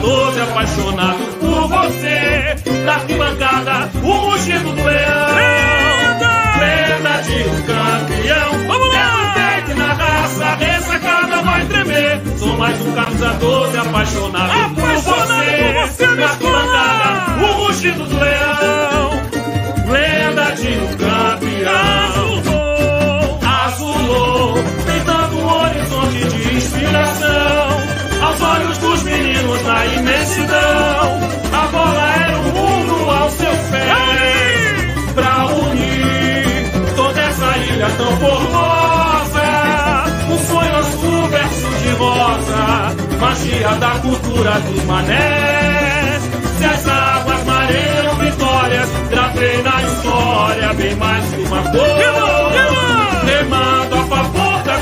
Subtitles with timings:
[0.00, 2.56] 12, apaixonado por você.
[2.84, 5.26] Na arquibancada, o rugido do leão.
[6.60, 8.66] Lenda de um campeão.
[8.66, 9.10] Vamos lá!
[9.70, 12.20] É na raça, ressacada vai tremer.
[12.38, 15.10] Sou mais um camisa 12, apaixonado, apaixonado por você.
[15.10, 19.10] Por você Na arquibancada, o rugido do leão.
[19.90, 22.40] Lenda de um campeão.
[23.64, 24.54] Azulou,
[24.86, 27.59] tentando um horizonte de inspiração.
[28.40, 31.20] Aos olhos dos meninos na imensidão,
[31.52, 35.14] a bola era o mundo aos seus pés.
[35.14, 39.44] Pra unir toda essa ilha tão formosa,
[40.30, 46.22] um sonho azul, verso de rosa, magia da cultura dos manés.
[46.58, 52.00] Se as águas mareiam vitórias, gravei na história bem mais que uma cor.
[53.26, 53.99] Remando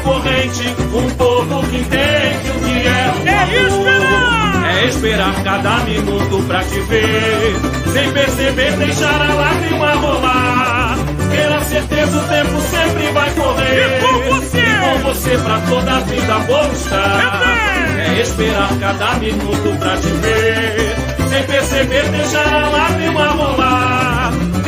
[0.08, 3.68] corrente, um povo que entende o que é o É amor.
[3.68, 4.78] esperar!
[4.78, 7.56] É esperar cada minuto pra te ver,
[7.92, 10.96] sem perceber, deixar a lágrima rolar.
[11.30, 13.86] Pela certeza o tempo sempre vai correr.
[13.86, 14.58] E com você?
[14.58, 17.42] E com você pra toda a vida vou estar.
[17.98, 20.96] É esperar cada minuto pra te ver,
[21.28, 23.97] sem perceber, deixar a lágrima rolar.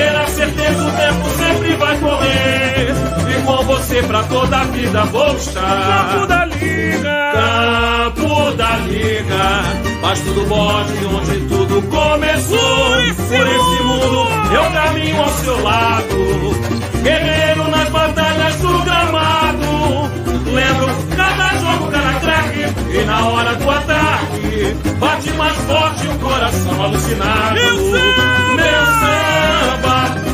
[0.00, 2.94] Pela certeza o tempo sempre vai correr.
[3.28, 6.12] E com você pra toda a vida vou estar.
[6.12, 7.32] Campo da Liga!
[7.34, 9.62] Campo da Liga,
[10.00, 12.88] mas tudo bote onde tudo começou.
[12.88, 16.54] Por esse Por esse mundo eu caminho ao seu lado,
[17.02, 20.10] guerreiro nas batalhas do gramado.
[20.50, 26.82] Lembro cada jogo, cada craque, e na hora do ataque bate mais forte o coração
[26.82, 27.54] alucinado.
[27.54, 27.76] Meu!
[27.76, 29.29] Meu samba,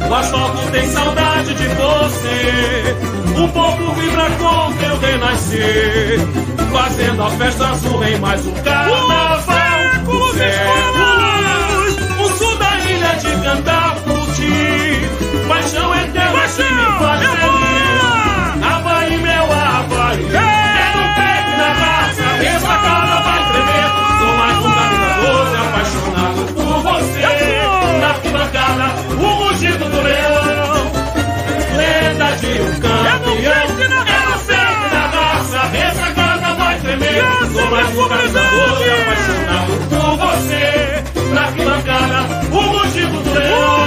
[0.09, 2.97] o asfalto tem saudade de você.
[3.43, 6.21] O povo vibra com teu renascer,
[6.72, 9.47] fazendo a festa azul em mais um carnaval.
[10.06, 15.00] Os séculos, o sul da ilha de cantar por ti.
[15.49, 18.65] Paixão eterna que me faz É feliz.
[18.65, 20.25] Havaí, meu Havaí.
[20.34, 23.89] É no peito na raça, essa cara vai tremer.
[24.19, 24.71] Sou mais um
[25.27, 27.21] 12 apaixonado por você.
[28.00, 28.87] Na arquibancada,
[29.21, 29.35] o
[29.76, 30.92] rugido do leão.
[31.76, 33.26] Lenda de um campeão.
[33.26, 37.25] peito na É no peito na raça, essa cara vai tremer.
[37.53, 40.65] Sou mais um 12 apaixonado por você.
[41.34, 42.19] Na arquibancada,
[42.50, 43.86] o rugido do leão.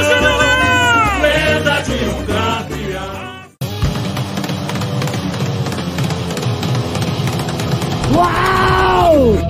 [1.22, 3.20] Lenda de um campeão.
[8.12, 9.49] O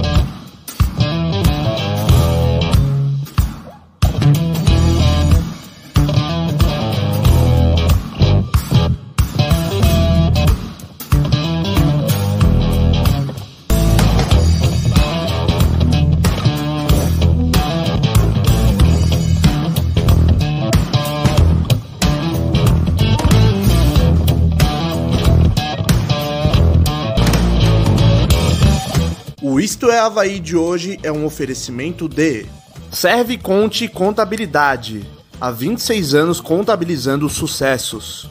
[29.80, 32.46] Isto é Havaí de hoje é um oferecimento de
[32.92, 35.10] Serve Conte Contabilidade.
[35.40, 38.30] Há 26 anos contabilizando sucessos.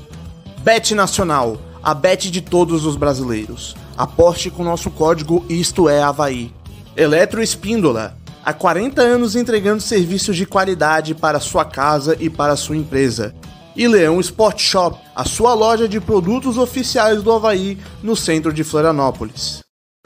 [0.58, 3.74] Bet Nacional, a bet de todos os brasileiros.
[3.96, 6.52] Aposte com nosso código Isto é Havaí.
[6.94, 12.76] Eletro Espíndola, há 40 anos entregando serviços de qualidade para sua casa e para sua
[12.76, 13.34] empresa.
[13.74, 18.62] E Leão Sport Shop, a sua loja de produtos oficiais do Havaí no centro de
[18.62, 19.62] Florianópolis.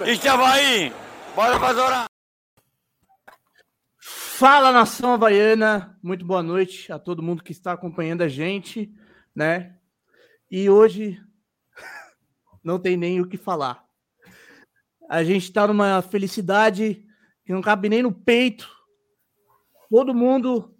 [0.06, 1.01] Isso, Havaí!
[1.34, 2.04] Bora Zorá!
[3.98, 8.94] Fala nação havaiana, muito boa noite a todo mundo que está acompanhando a gente,
[9.34, 9.78] né?
[10.50, 11.19] E hoje
[12.62, 13.82] não tem nem o que falar.
[15.09, 17.03] A gente está numa felicidade
[17.47, 18.71] que não cabe nem no peito.
[19.89, 20.77] Todo mundo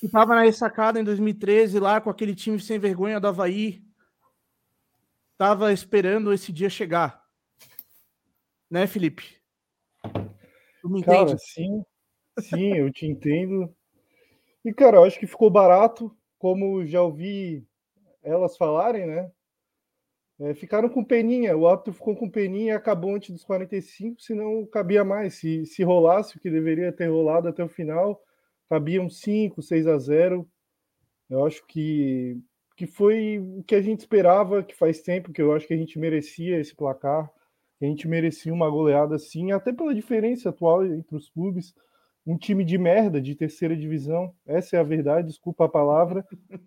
[0.00, 3.80] que estava na ressacada em 2013, lá com aquele time sem vergonha do Havaí,
[5.32, 7.19] estava esperando esse dia chegar.
[8.70, 9.36] Né, Felipe?
[10.80, 11.42] Tu me Cara, entende?
[11.42, 11.84] sim,
[12.38, 13.74] sim, eu te entendo.
[14.64, 17.66] E, cara, eu acho que ficou barato, como já ouvi
[18.22, 19.30] elas falarem, né?
[20.38, 24.64] É, ficaram com peninha, o árbitro ficou com peninha e acabou antes dos 45, senão
[24.66, 25.34] cabia mais.
[25.34, 28.22] Se, se rolasse o que deveria ter rolado até o final,
[28.68, 30.48] cabiam 5, 6 a 0.
[31.28, 32.38] Eu acho que,
[32.74, 35.76] que foi o que a gente esperava, que faz tempo que eu acho que a
[35.76, 37.30] gente merecia esse placar,
[37.80, 41.74] a gente merecia uma goleada assim, até pela diferença atual entre os clubes.
[42.26, 46.24] Um time de merda de terceira divisão, essa é a verdade, desculpa a palavra.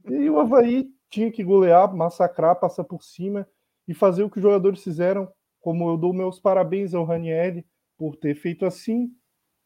[0.10, 3.48] E o Havaí tinha que golear, massacrar, passar por cima
[3.88, 5.32] e fazer o que os jogadores fizeram.
[5.62, 7.66] Como eu dou meus parabéns ao Ranieri
[7.98, 9.12] por ter feito assim,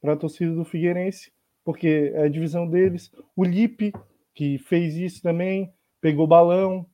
[0.02, 1.32] para a torcida do Figueirense,
[1.64, 3.10] porque é a divisão deles.
[3.36, 3.94] O Lipe,
[4.34, 6.86] que fez isso também, pegou balão.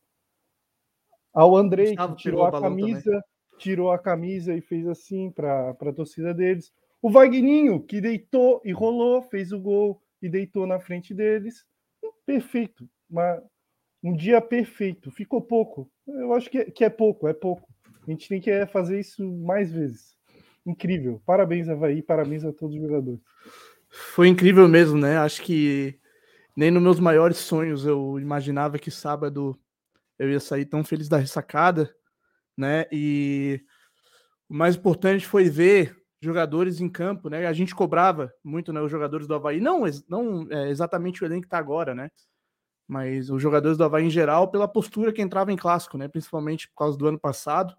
[1.34, 3.22] Ao Andrei, que tirou a camisa, também.
[3.58, 6.72] Tirou a camisa e fez assim para a torcida deles.
[7.02, 11.66] O Vagninho, que deitou e rolou, fez o gol e deitou na frente deles.
[12.26, 12.90] Perfeito.
[13.10, 13.44] Uma,
[14.02, 15.12] um dia perfeito.
[15.12, 15.92] Ficou pouco.
[16.08, 17.68] Eu acho que é, que é pouco, é pouco.
[18.06, 20.16] A gente tem que fazer isso mais vezes.
[20.66, 21.22] Incrível.
[21.26, 22.02] Parabéns, Havaí.
[22.02, 23.20] Parabéns a todos os jogadores.
[23.90, 25.18] Foi incrível mesmo, né?
[25.18, 26.00] Acho que
[26.56, 29.60] nem nos meus maiores sonhos eu imaginava que sábado
[30.18, 31.94] eu ia sair tão feliz da ressacada,
[32.58, 32.86] né?
[32.92, 33.62] E
[34.50, 37.46] o mais importante foi ver jogadores em campo, né?
[37.48, 38.82] A gente cobrava muito, né?
[38.82, 42.10] Os jogadores do Havaí, não, não é, exatamente o elenco que tá agora, né?
[42.88, 46.08] Mas os jogadores do Havaí em geral, pela postura que entrava em clássico, né?
[46.08, 47.76] Principalmente por causa do ano passado,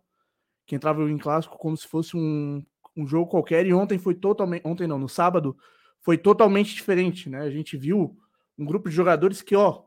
[0.67, 2.65] que entrava em clássico como se fosse um,
[2.97, 3.67] um jogo qualquer.
[3.67, 5.57] E ontem foi totalmente, ontem não, no sábado
[6.03, 7.41] foi totalmente diferente, né?
[7.41, 8.17] A gente viu
[8.59, 9.85] um grupo de jogadores que, ó,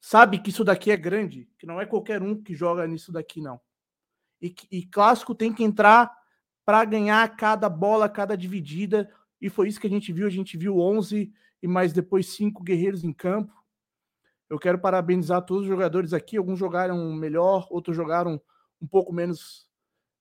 [0.00, 3.40] sabe que isso daqui é grande, que não é qualquer um que joga nisso daqui,
[3.40, 3.60] não.
[4.40, 6.12] E, e clássico tem que entrar
[6.64, 9.08] para ganhar cada bola, cada dividida,
[9.40, 10.26] e foi isso que a gente viu.
[10.26, 13.52] A gente viu 11 e mais depois cinco guerreiros em campo.
[14.48, 16.36] Eu quero parabenizar todos os jogadores aqui.
[16.36, 18.40] Alguns jogaram melhor, outros jogaram
[18.80, 19.68] um pouco menos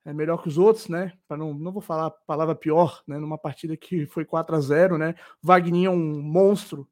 [0.03, 1.13] é, melhor que os outros, né?
[1.27, 3.17] Para não, não vou falar a palavra pior, né?
[3.17, 5.15] Numa partida que foi 4 a 0 né?
[5.41, 6.87] Wagner é um monstro.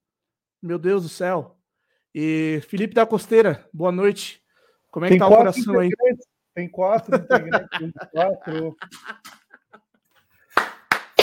[0.62, 1.58] Meu Deus do céu.
[2.14, 4.42] E Felipe da Costeira, boa noite.
[4.90, 5.90] Como é Tem que tá o coração aí?
[6.54, 8.78] Tem quatro integrantes, quatro.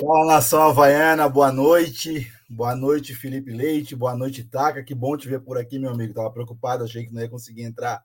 [0.00, 2.32] Fala nação havaiana, boa noite.
[2.48, 3.94] Boa noite, Felipe Leite.
[3.94, 4.82] Boa noite, Taca.
[4.82, 6.12] Que bom te ver por aqui, meu amigo.
[6.12, 8.02] Tava preocupado, achei que não ia conseguir entrar.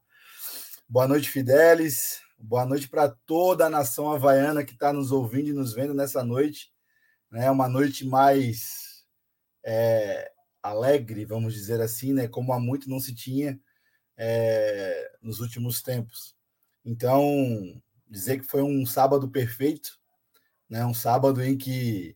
[0.87, 2.21] Boa noite, Fidelis.
[2.37, 6.23] Boa noite para toda a nação havaiana que está nos ouvindo e nos vendo nessa
[6.23, 6.71] noite.
[7.31, 7.49] Né?
[7.49, 9.03] Uma noite mais
[9.65, 10.31] é,
[10.61, 12.27] alegre, vamos dizer assim, né?
[12.27, 13.59] como há muito não se tinha
[14.15, 16.34] é, nos últimos tempos.
[16.85, 19.99] Então, dizer que foi um sábado perfeito
[20.69, 20.85] né?
[20.85, 22.15] Um sábado em que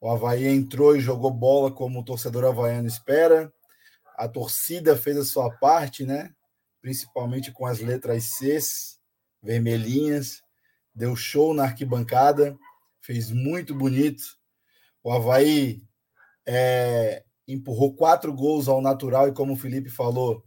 [0.00, 3.52] o Havaí entrou e jogou bola como o torcedor havaiano espera.
[4.16, 6.34] A torcida fez a sua parte, né?
[6.80, 8.58] Principalmente com as letras C,
[9.42, 10.42] vermelhinhas.
[10.94, 12.56] Deu show na arquibancada,
[13.00, 14.22] fez muito bonito.
[15.02, 15.82] O Havaí
[16.46, 20.44] é, empurrou quatro gols ao natural, e como o Felipe falou,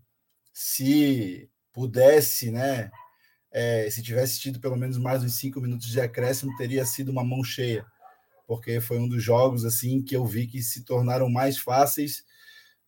[0.54, 2.90] se pudesse, né,
[3.52, 7.24] é, se tivesse tido pelo menos mais uns cinco minutos de acréscimo, teria sido uma
[7.24, 7.86] mão cheia,
[8.46, 12.24] porque foi um dos jogos assim que eu vi que se tornaram mais fáceis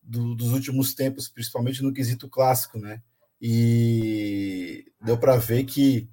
[0.02, 3.02] do, dos últimos tempos, principalmente no quesito clássico, né?
[3.40, 6.10] E deu para ver que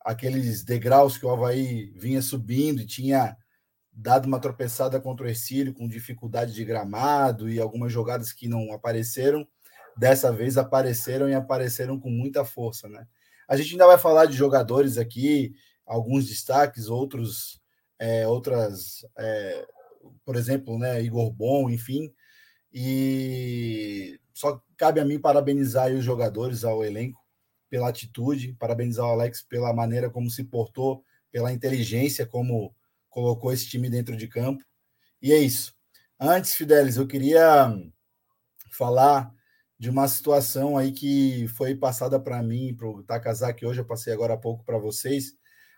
[0.00, 3.36] aqueles degraus que o Havaí vinha subindo e tinha
[3.92, 8.72] dado uma tropeçada contra o Ercílio com dificuldade de gramado e algumas jogadas que não
[8.72, 9.46] apareceram,
[9.96, 13.06] dessa vez apareceram e apareceram com muita força, né?
[13.50, 15.52] A gente ainda vai falar de jogadores aqui,
[15.84, 17.60] alguns destaques, outros,
[17.98, 19.66] é, outras, é,
[20.24, 22.14] por exemplo, né, Igor Bom, enfim.
[22.72, 27.20] E só cabe a mim parabenizar os jogadores, ao elenco,
[27.68, 32.72] pela atitude, parabenizar o Alex pela maneira como se portou, pela inteligência como
[33.08, 34.62] colocou esse time dentro de campo.
[35.20, 35.74] E é isso.
[36.20, 37.76] Antes, Fidelis, eu queria
[38.70, 39.34] falar
[39.80, 44.12] de uma situação aí que foi passada para mim, para o Takazaki hoje, eu passei
[44.12, 45.32] agora há pouco para vocês,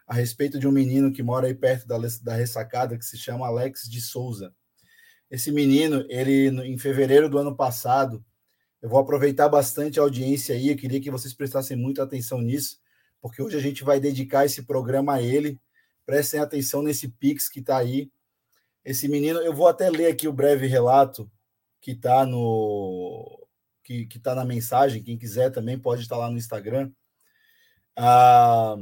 [0.05, 3.47] a respeito de um menino que mora aí perto da, da ressacada, que se chama
[3.47, 4.53] Alex de Souza.
[5.31, 8.25] Esse menino, ele em fevereiro do ano passado,
[8.83, 12.81] eu vou aproveitar bastante a audiência aí, eu queria que vocês prestassem muita atenção nisso,
[13.21, 15.61] porque hoje a gente vai dedicar esse programa a ele.
[16.05, 18.11] Prestem atenção nesse Pix que está aí.
[18.85, 21.31] Esse menino, eu vou até ler aqui o breve relato
[21.81, 23.42] que está no,
[23.83, 25.03] que está na mensagem.
[25.03, 26.91] Quem quiser também pode estar lá no Instagram.
[27.97, 28.77] Ah,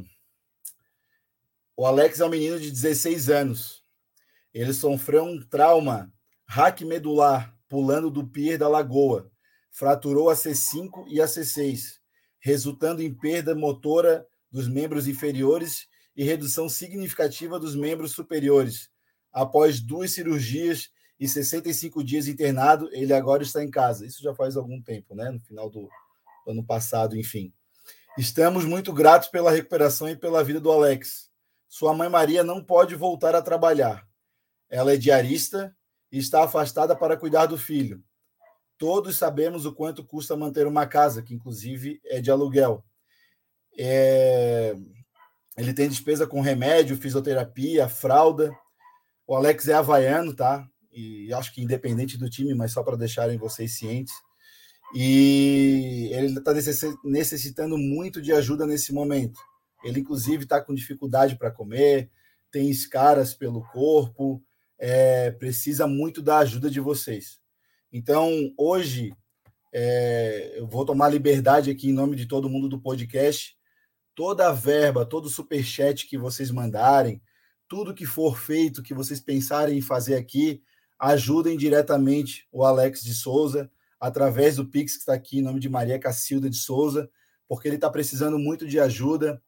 [1.76, 3.84] o Alex é um menino de 16 anos.
[4.52, 6.12] Ele sofreu um trauma
[6.46, 9.30] hack medular pulando do pier da lagoa.
[9.70, 11.98] Fraturou a C5 e a C6,
[12.40, 18.90] resultando em perda motora dos membros inferiores e redução significativa dos membros superiores.
[19.32, 20.90] Após duas cirurgias
[21.20, 24.06] e 65 dias internado, ele agora está em casa.
[24.06, 25.30] Isso já faz algum tempo, né?
[25.30, 25.86] No final do
[26.48, 27.52] ano passado, enfim.
[28.16, 31.30] Estamos muito gratos pela recuperação e pela vida do Alex.
[31.68, 34.08] Sua mãe Maria não pode voltar a trabalhar.
[34.70, 35.76] Ela é diarista
[36.10, 38.02] e está afastada para cuidar do filho.
[38.78, 42.82] Todos sabemos o quanto custa manter uma casa, que inclusive é de aluguel.
[43.78, 44.74] É...
[45.58, 48.50] Ele tem despesa com remédio, fisioterapia, fralda.
[49.26, 50.66] O Alex é havaiano, tá?
[50.92, 54.14] E acho que independente do time, mas só para deixarem vocês cientes.
[54.94, 56.52] E ele está
[57.04, 59.40] necessitando muito de ajuda nesse momento.
[59.84, 62.10] Ele, inclusive, está com dificuldade para comer,
[62.50, 64.42] tem escaras pelo corpo,
[64.78, 67.38] é, precisa muito da ajuda de vocês.
[67.92, 69.12] Então, hoje,
[69.72, 73.56] é, eu vou tomar liberdade aqui em nome de todo mundo do podcast.
[74.14, 77.22] Toda a verba, todo o superchat que vocês mandarem,
[77.68, 80.60] tudo que for feito, que vocês pensarem em fazer aqui,
[81.00, 85.68] ajudem diretamente o Alex de Souza, através do Pix que está aqui em nome de
[85.68, 87.10] Maria Cacilda de Souza,
[87.48, 89.42] porque ele está precisando muito de ajuda.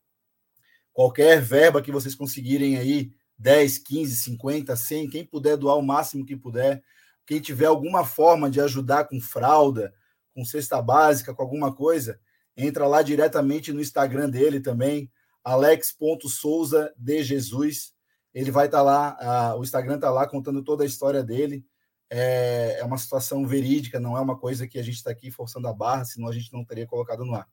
[0.93, 6.25] Qualquer verba que vocês conseguirem aí, 10, 15, 50, 100, quem puder doar o máximo
[6.25, 6.83] que puder,
[7.27, 9.95] quem tiver alguma forma de ajudar com fralda,
[10.35, 12.19] com cesta básica, com alguma coisa,
[12.57, 15.11] entra lá diretamente no Instagram dele também,
[15.45, 17.93] alex.souza de Jesus.
[18.35, 21.65] Ele vai estar tá lá, o Instagram está lá contando toda a história dele.
[22.11, 25.67] É, é uma situação verídica, não é uma coisa que a gente está aqui forçando
[25.69, 27.49] a barra, senão a gente não teria colocado no ar.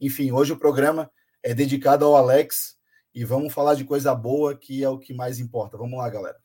[0.00, 1.10] Enfim, hoje o programa
[1.42, 2.76] é dedicado ao Alex
[3.14, 5.76] e vamos falar de coisa boa, que é o que mais importa.
[5.76, 6.38] Vamos lá, galera.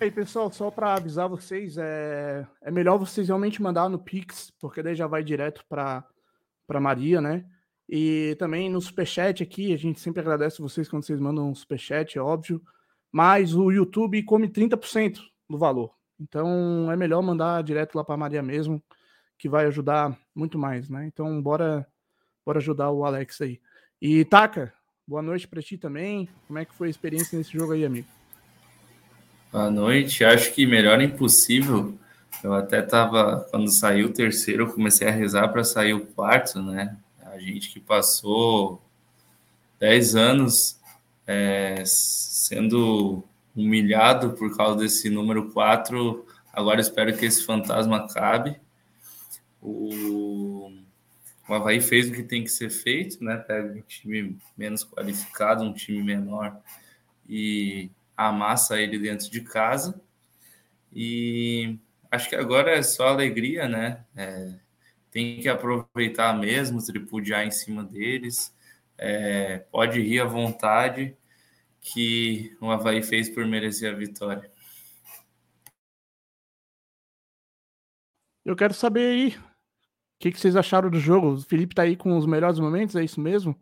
[0.00, 4.50] E aí, pessoal, só para avisar vocês, é, é melhor vocês realmente mandar no Pix,
[4.60, 6.04] porque daí já vai direto para
[6.80, 7.46] Maria, né?
[7.88, 12.16] E também no Superchat aqui, a gente sempre agradece vocês quando vocês mandam um Superchat,
[12.16, 12.62] é óbvio.
[13.12, 15.94] Mas o YouTube come 30% do valor.
[16.18, 18.82] Então é melhor mandar direto lá para Maria mesmo,
[19.38, 21.06] que vai ajudar muito mais, né?
[21.06, 21.86] Então bora,
[22.44, 23.60] bora ajudar o Alex aí.
[24.00, 24.72] E Taka,
[25.06, 26.28] boa noite para ti também.
[26.46, 28.08] Como é que foi a experiência nesse jogo aí, amigo?
[29.52, 30.24] Boa noite.
[30.24, 31.96] Acho que melhor impossível.
[32.42, 36.60] Eu até tava, quando saiu o terceiro, eu comecei a rezar para sair o quarto,
[36.60, 36.96] né?
[37.34, 38.80] A gente que passou
[39.80, 40.80] 10 anos
[41.26, 43.24] é, sendo
[43.56, 48.60] humilhado por causa desse número 4, agora espero que esse fantasma acabe.
[49.60, 50.70] O,
[51.48, 53.36] o Havaí fez o que tem que ser feito, né?
[53.36, 56.56] Pega um time menos qualificado, um time menor
[57.28, 60.00] e amassa ele dentro de casa.
[60.92, 61.80] E
[62.12, 64.04] acho que agora é só alegria, né?
[64.16, 64.54] É,
[65.14, 68.52] tem que aproveitar mesmo, tripudiar em cima deles.
[68.98, 71.16] É, pode rir à vontade,
[71.80, 74.50] que o Havaí fez por merecer a vitória.
[78.44, 79.42] Eu quero saber aí o
[80.18, 81.34] que, que vocês acharam do jogo.
[81.34, 83.56] O Felipe tá aí com os melhores momentos, é isso mesmo?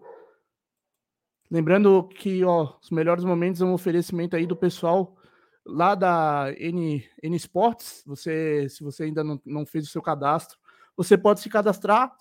[1.51, 5.19] Lembrando que ó, os melhores momentos é um oferecimento aí do pessoal
[5.67, 8.03] lá da N, N Sports.
[8.07, 10.62] Você, se você ainda não, não fez o seu cadastro,
[11.03, 12.15] você pode se cadastrar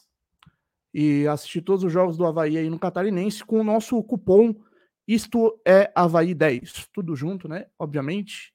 [0.93, 4.53] e assistir todos os jogos do Havaí aí no Catarinense com o nosso cupom
[5.07, 6.89] Isto é Havaí 10.
[6.93, 7.67] Tudo junto, né?
[7.77, 8.53] Obviamente.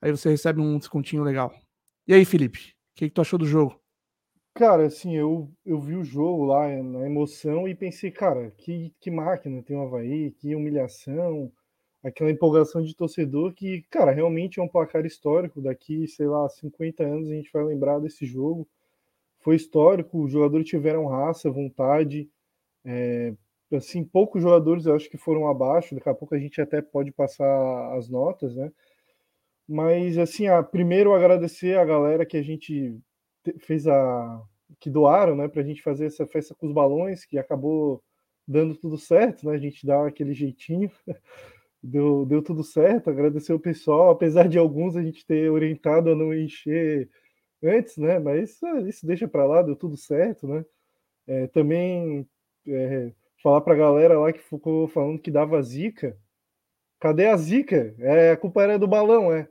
[0.00, 1.54] Aí você recebe um descontinho legal.
[2.06, 3.80] E aí, Felipe, o que, que tu achou do jogo?
[4.54, 9.10] Cara, assim, eu, eu vi o jogo lá na emoção e pensei, cara, que, que
[9.10, 11.52] máquina tem o Havaí, que humilhação,
[12.02, 15.60] aquela empolgação de torcedor que, cara, realmente é um placar histórico.
[15.60, 18.66] Daqui, sei lá, 50 anos a gente vai lembrar desse jogo.
[19.46, 22.28] Foi histórico, os jogadores tiveram raça, vontade.
[22.84, 23.32] É,
[23.72, 27.12] assim, poucos jogadores eu acho que foram abaixo, daqui a pouco a gente até pode
[27.12, 28.72] passar as notas, né?
[29.68, 32.98] Mas, assim, a, primeiro agradecer a galera que a gente
[33.60, 34.42] fez a
[34.80, 38.02] que doaram, né, para a gente fazer essa festa com os balões, que acabou
[38.48, 39.54] dando tudo certo, né?
[39.54, 40.90] A gente dá aquele jeitinho,
[41.80, 43.10] deu, deu tudo certo.
[43.10, 47.08] Agradecer o pessoal, apesar de alguns a gente ter orientado a não encher
[47.62, 48.18] antes, né?
[48.18, 50.64] Mas ah, isso deixa para lá, deu tudo certo, né?
[51.26, 52.28] É, também
[52.66, 56.16] é, falar para a galera lá que ficou falando que dava zica.
[57.00, 57.94] Cadê a zica?
[57.98, 59.48] É, a culpa era do balão, é.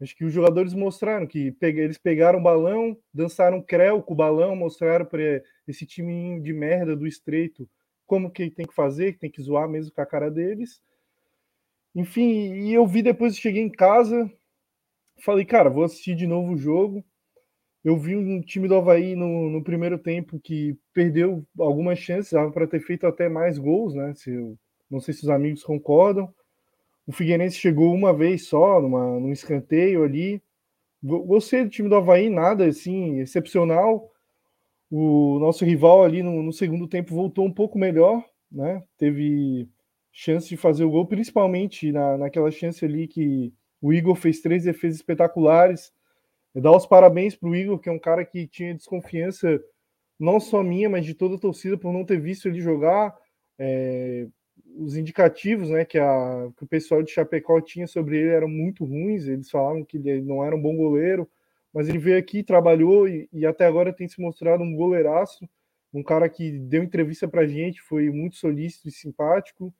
[0.00, 4.56] Acho que os jogadores mostraram que eles pegaram o balão, dançaram creu com o balão,
[4.56, 7.68] mostraram para esse time de merda do estreito
[8.06, 10.82] como que tem que fazer, que tem que zoar mesmo com a cara deles.
[11.94, 14.28] Enfim, e eu vi depois, cheguei em casa,
[15.22, 17.04] falei, cara, vou assistir de novo o jogo.
[17.84, 22.66] Eu vi um time do Havaí no, no primeiro tempo que perdeu algumas chances, para
[22.66, 24.12] ter feito até mais gols, né?
[24.14, 24.58] Se eu,
[24.90, 26.32] não sei se os amigos concordam.
[27.06, 30.42] O Figueirense chegou uma vez só, numa, num escanteio ali.
[31.02, 34.10] Gostei do time do Havaí, nada assim excepcional.
[34.90, 38.82] O nosso rival ali no, no segundo tempo voltou um pouco melhor, né?
[38.98, 39.68] Teve
[40.12, 44.64] chance de fazer o gol, principalmente na, naquela chance ali que o Igor fez três
[44.64, 45.92] defesas espetaculares.
[46.54, 49.62] Eu dar os parabéns para o Igor, que é um cara que tinha desconfiança,
[50.18, 53.16] não só minha, mas de toda a torcida, por não ter visto ele jogar.
[53.58, 54.26] É,
[54.76, 58.84] os indicativos né, que, a, que o pessoal de Chapecó tinha sobre ele eram muito
[58.84, 59.26] ruins.
[59.26, 61.28] Eles falavam que ele não era um bom goleiro,
[61.72, 65.48] mas ele veio aqui, trabalhou e, e até agora tem se mostrado um goleiraço.
[65.92, 69.74] Um cara que deu entrevista para gente, foi muito solícito e simpático.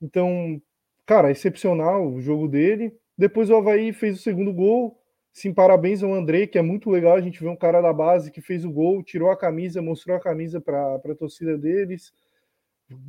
[0.00, 0.60] Então,
[1.04, 2.94] cara, excepcional o jogo dele.
[3.16, 5.01] Depois o Havaí fez o segundo gol.
[5.32, 8.30] Sim, parabéns ao André, que é muito legal a gente ver um cara da base
[8.30, 12.12] que fez o gol, tirou a camisa, mostrou a camisa para a torcida deles.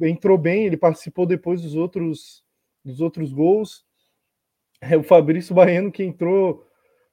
[0.02, 2.44] Entrou bem, ele participou depois dos outros,
[2.84, 3.86] dos outros gols.
[4.82, 6.66] É o Fabrício Baiano que entrou,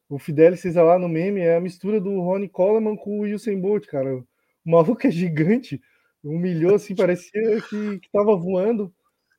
[0.08, 3.60] o Fidelis fez lá no meme, é a mistura do Ronnie Coleman com o Usain
[3.60, 4.16] Bolt, cara.
[4.16, 4.26] O
[4.70, 5.80] maluco é gigante,
[6.22, 8.92] humilhou assim, parecia que, que tava voando.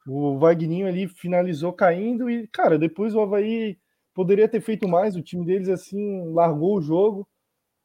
[0.08, 3.78] O Wagninho ali finalizou caindo e, cara, depois o Havaí
[4.14, 5.16] poderia ter feito mais.
[5.16, 7.28] O time deles, assim, largou o jogo.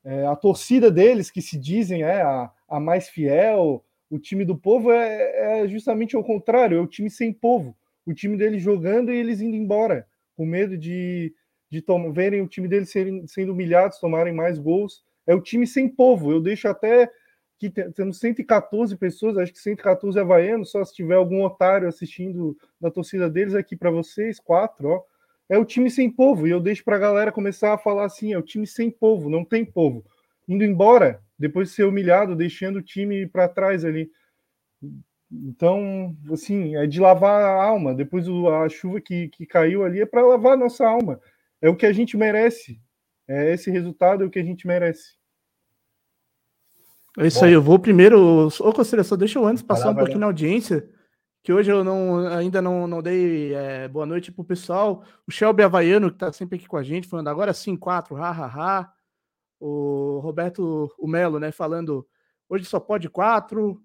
[0.05, 4.57] É, a torcida deles, que se dizem é a, a mais fiel, o time do
[4.57, 7.77] povo é, é, justamente o contrário, é o time sem povo.
[8.05, 10.07] O time deles jogando e eles indo embora,
[10.37, 11.35] com medo de,
[11.69, 15.05] de verem o time deles serem, sendo humilhados, tomarem mais gols.
[15.27, 16.31] É o time sem povo.
[16.31, 17.11] Eu deixo até
[17.59, 22.91] que temos 114 pessoas, acho que 114 havaianos, só se tiver algum otário assistindo da
[22.91, 25.03] torcida deles aqui para vocês, quatro, ó.
[25.49, 28.33] É o time sem povo, e eu deixo para a galera começar a falar assim:
[28.33, 30.05] é o time sem povo, não tem povo.
[30.49, 34.11] Indo embora, depois de ser humilhado, deixando o time para trás ali.
[35.31, 37.95] Então, assim, é de lavar a alma.
[37.95, 41.21] Depois a chuva que, que caiu ali é para lavar a nossa alma.
[41.61, 42.81] É o que a gente merece.
[43.29, 45.17] É esse resultado é o que a gente merece.
[47.19, 48.49] É isso Bom, aí, eu vou primeiro.
[48.61, 50.89] Ô, Costeira, só deixa eu antes passar um pouquinho na audiência,
[51.47, 55.05] que hoje eu não, ainda não, não dei é, boa noite pro pessoal.
[55.25, 58.31] O Shelby Havaiano, que tá sempre aqui com a gente, falando agora sim, quatro, ha,
[58.31, 58.93] ha, ha.
[59.61, 62.05] O Roberto o Melo, né, falando
[62.49, 63.81] hoje só pode quatro.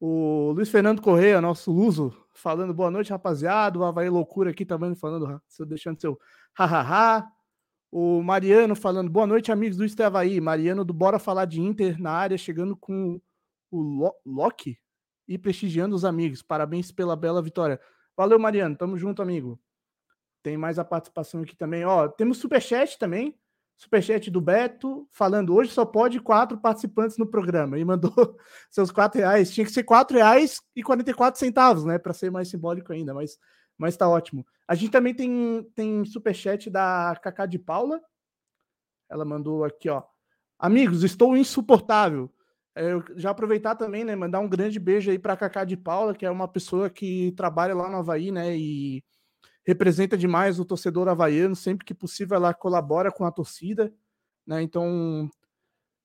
[0.00, 3.78] O Luiz Fernando Correia, nosso uso, falando boa noite, rapaziada.
[3.78, 6.18] O Havaí Loucura aqui também falando, deixando seu
[6.58, 7.28] ha, ha, ha.
[7.88, 10.40] O Mariano falando, boa noite, amigos do Estavaí.
[10.40, 13.20] Mariano do Bora Falar de Inter na área, chegando com
[13.70, 14.76] o Loki
[15.28, 16.42] e prestigiando os amigos.
[16.42, 17.80] Parabéns pela bela vitória.
[18.16, 18.76] Valeu, Mariano.
[18.76, 19.60] Tamo junto, amigo.
[20.42, 21.84] Tem mais a participação aqui também.
[21.84, 23.38] Ó, temos superchat também.
[23.78, 27.78] Superchat do Beto, falando hoje só pode quatro participantes no programa.
[27.78, 28.12] E mandou
[28.70, 29.52] seus quatro reais.
[29.52, 31.98] Tinha que ser quatro reais e 44 centavos, né?
[31.98, 33.38] Para ser mais simbólico ainda, mas
[33.78, 34.46] mas tá ótimo.
[34.66, 38.00] A gente também tem, tem superchat da Cacá de Paula.
[39.08, 40.02] Ela mandou aqui, ó.
[40.58, 42.32] Amigos, estou insuportável.
[42.78, 44.14] É, já aproveitar também, né?
[44.14, 47.74] Mandar um grande beijo aí para Cacá de Paula, que é uma pessoa que trabalha
[47.74, 48.54] lá no Havaí, né?
[48.54, 49.02] E
[49.66, 51.56] representa demais o torcedor havaiano.
[51.56, 53.90] Sempre que possível, ela colabora com a torcida,
[54.46, 54.60] né?
[54.60, 55.30] Então,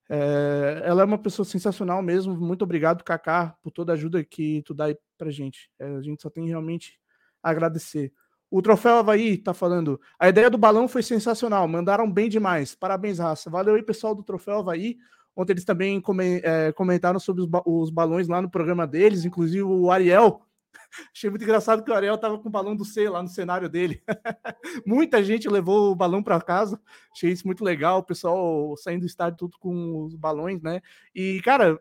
[0.10, 2.36] é, ela é uma pessoa sensacional mesmo.
[2.36, 5.70] Muito obrigado, Cacá, por toda a ajuda que tu dá aí pra gente.
[5.78, 6.98] É, a gente só tem realmente
[7.44, 8.14] agradecer.
[8.50, 10.00] O Troféu Havaí tá falando.
[10.18, 12.76] A ideia do balão foi sensacional, mandaram bem demais.
[12.76, 13.50] Parabéns, raça.
[13.50, 14.98] Valeu aí, pessoal do Troféu Havaí.
[15.36, 16.02] Ontem eles também
[16.44, 20.42] é, comentaram sobre os, ba os, balões lá no programa deles, inclusive o Ariel.
[21.16, 23.70] Achei muito engraçado que o Ariel tava com o balão do C lá no cenário
[23.70, 24.04] dele.
[24.86, 26.80] Muita gente levou o balão para casa.
[27.14, 28.00] Achei isso muito legal.
[28.00, 30.82] O pessoal saindo do estádio tudo com os balões, né?
[31.16, 31.80] E, cara,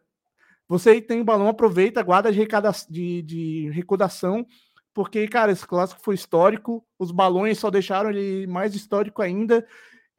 [0.69, 2.47] você tem o balão, aproveita, guarda de,
[2.89, 4.47] de, de recordação
[4.93, 9.67] porque, cara, esse clássico foi histórico, os balões só deixaram ele mais histórico ainda,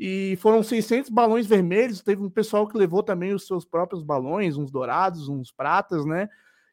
[0.03, 4.57] e foram 600 balões vermelhos, teve um pessoal que levou também os seus próprios balões,
[4.57, 6.27] uns dourados, uns pratas, né?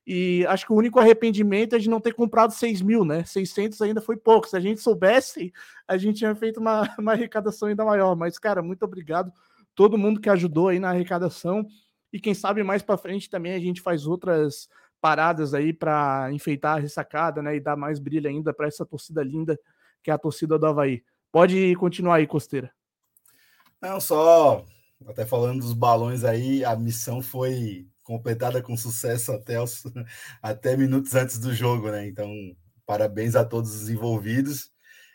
[0.07, 3.25] E acho que o único arrependimento é de não ter comprado 6 mil, né?
[3.25, 4.49] 600 ainda foi pouco.
[4.49, 5.53] Se a gente soubesse,
[5.87, 8.17] a gente tinha feito uma, uma arrecadação ainda maior.
[8.17, 9.31] Mas, cara, muito obrigado
[9.75, 11.67] todo mundo que ajudou aí na arrecadação.
[12.11, 14.71] E quem sabe mais para frente também a gente faz outras
[15.03, 17.57] paradas aí para enfeitar a ressacada, né?
[17.57, 19.61] E dar mais brilho ainda para essa torcida linda
[20.03, 21.03] que é a torcida do Havaí.
[21.31, 22.73] Pode continuar aí, Costeira.
[23.81, 24.65] Não, só
[25.07, 29.85] até falando dos balões aí, a missão foi completada com sucesso até, os,
[30.43, 32.07] até minutos antes do jogo, né?
[32.07, 32.33] Então,
[32.85, 34.71] parabéns a todos os envolvidos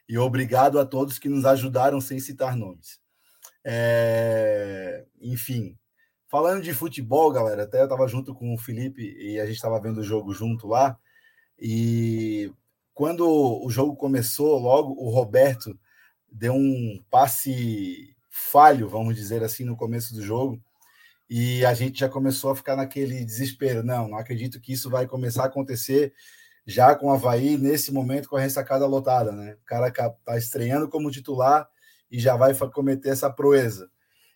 [0.07, 2.99] e obrigado a todos que nos ajudaram sem citar nomes.
[3.65, 5.77] É, enfim,
[6.33, 9.79] Falando de futebol, galera, até eu estava junto com o Felipe e a gente estava
[9.79, 10.97] vendo o jogo junto lá.
[11.59, 12.51] E
[12.91, 15.79] quando o jogo começou, logo o Roberto
[16.27, 20.59] deu um passe falho, vamos dizer assim, no começo do jogo.
[21.29, 23.83] E a gente já começou a ficar naquele desespero.
[23.83, 26.13] Não, não acredito que isso vai começar a acontecer
[26.65, 29.53] já com o Havaí, nesse momento, com a ressacada lotada, né?
[29.61, 31.69] O cara tá estreando como titular
[32.09, 33.89] e já vai cometer essa proeza.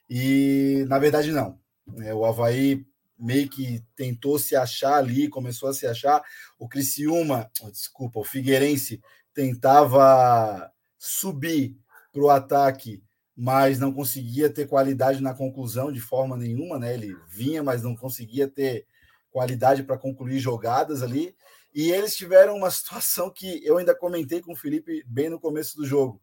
[0.10, 1.60] E, na verdade, não.
[2.02, 2.86] É, o Havaí
[3.18, 6.22] meio que tentou se achar ali, começou a se achar.
[6.60, 9.02] O Criciúma, oh, desculpa, o Figueirense
[9.34, 11.78] tentava subir
[12.12, 13.04] para o ataque,
[13.38, 16.96] mas não conseguia ter qualidade na conclusão de forma nenhuma, né?
[16.96, 18.88] Ele vinha, mas não conseguia ter
[19.30, 21.36] qualidade para concluir jogadas ali.
[21.72, 25.78] E eles tiveram uma situação que eu ainda comentei com o Felipe bem no começo
[25.78, 26.20] do jogo,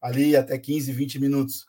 [0.00, 1.64] ali até 15, 20 minutos.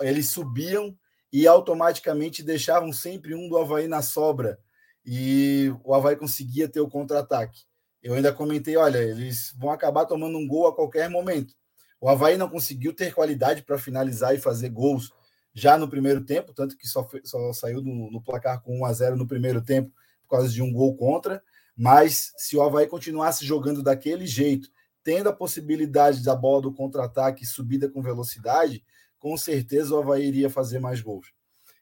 [0.00, 0.96] Eles subiam
[1.32, 4.60] e automaticamente deixavam sempre um do Havaí na sobra.
[5.04, 7.62] E o Havaí conseguia ter o contra-ataque.
[8.00, 11.54] Eu ainda comentei: olha, eles vão acabar tomando um gol a qualquer momento.
[12.00, 15.12] O Havaí não conseguiu ter qualidade para finalizar e fazer gols
[15.52, 18.92] já no primeiro tempo, tanto que só, só saiu no, no, placar com 1 a
[18.92, 21.42] 0 no primeiro tempo por causa de um gol contra.
[21.76, 24.70] Mas se o Havaí continuasse jogando daquele jeito,
[25.02, 28.84] tendo a possibilidade da bola do contra-ataque subida com velocidade,
[29.18, 31.32] com certeza o Havaí iria fazer mais gols.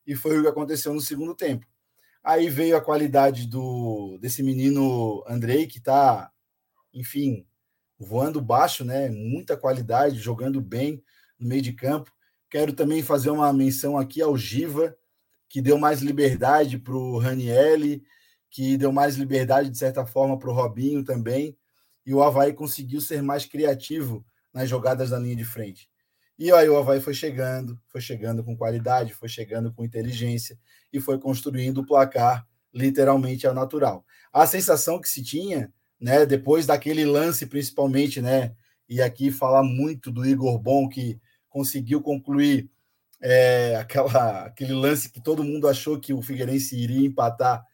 [0.07, 1.67] E foi o que aconteceu no segundo tempo.
[2.23, 6.31] Aí veio a qualidade do desse menino Andrei, que está,
[6.93, 7.47] enfim,
[7.99, 9.09] voando baixo, né?
[9.09, 11.03] Muita qualidade, jogando bem
[11.39, 12.13] no meio de campo.
[12.51, 14.97] Quero também fazer uma menção aqui ao Giva,
[15.49, 18.03] que deu mais liberdade para o Ranielli,
[18.51, 21.57] que deu mais liberdade, de certa forma, para o Robinho também.
[22.07, 25.91] E o Havaí conseguiu ser mais criativo nas jogadas da linha de frente.
[26.39, 30.59] E aí o Havaí foi chegando, foi chegando com qualidade, foi chegando com inteligência
[30.93, 34.05] e foi construindo o placar literalmente ao natural.
[34.33, 38.55] A sensação que se tinha, né, depois daquele lance principalmente, né,
[38.89, 42.71] e aqui falar muito do Igor Bom que conseguiu concluir
[43.21, 47.65] é, aquela, aquele lance que todo mundo achou que o Figueirense iria empatar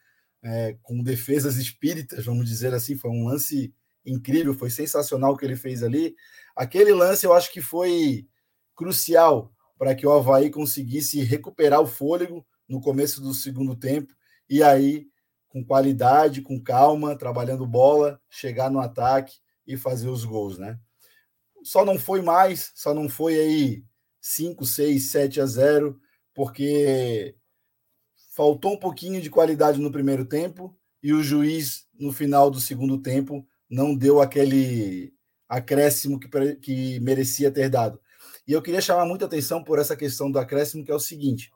[0.42, 3.72] é, com defesas espíritas, vamos dizer assim, foi um lance
[4.04, 6.14] incrível, foi sensacional o que ele fez ali.
[6.54, 8.26] Aquele lance eu acho que foi
[8.76, 14.14] crucial para que o Havaí conseguisse recuperar o fôlego no começo do segundo tempo
[14.48, 15.06] e aí,
[15.54, 20.80] com qualidade, com calma, trabalhando bola, chegar no ataque e fazer os gols, né?
[21.62, 23.84] Só não foi mais, só não foi aí
[24.20, 25.96] 5, 6, 7 a 0,
[26.34, 27.36] porque
[28.34, 33.00] faltou um pouquinho de qualidade no primeiro tempo e o juiz, no final do segundo
[33.00, 35.14] tempo, não deu aquele
[35.48, 38.00] acréscimo que, que merecia ter dado.
[38.44, 41.52] E eu queria chamar muita atenção por essa questão do acréscimo, que é o seguinte: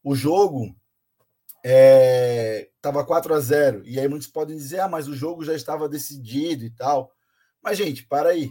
[0.00, 0.76] o jogo
[1.64, 5.54] estava é, 4 a 0 e aí muitos podem dizer, ah, mas o jogo já
[5.54, 7.12] estava decidido e tal.
[7.62, 8.50] Mas, gente, para aí.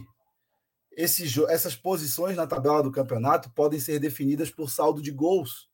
[0.94, 5.70] Esse, essas posições na tabela do campeonato podem ser definidas por saldo de gols.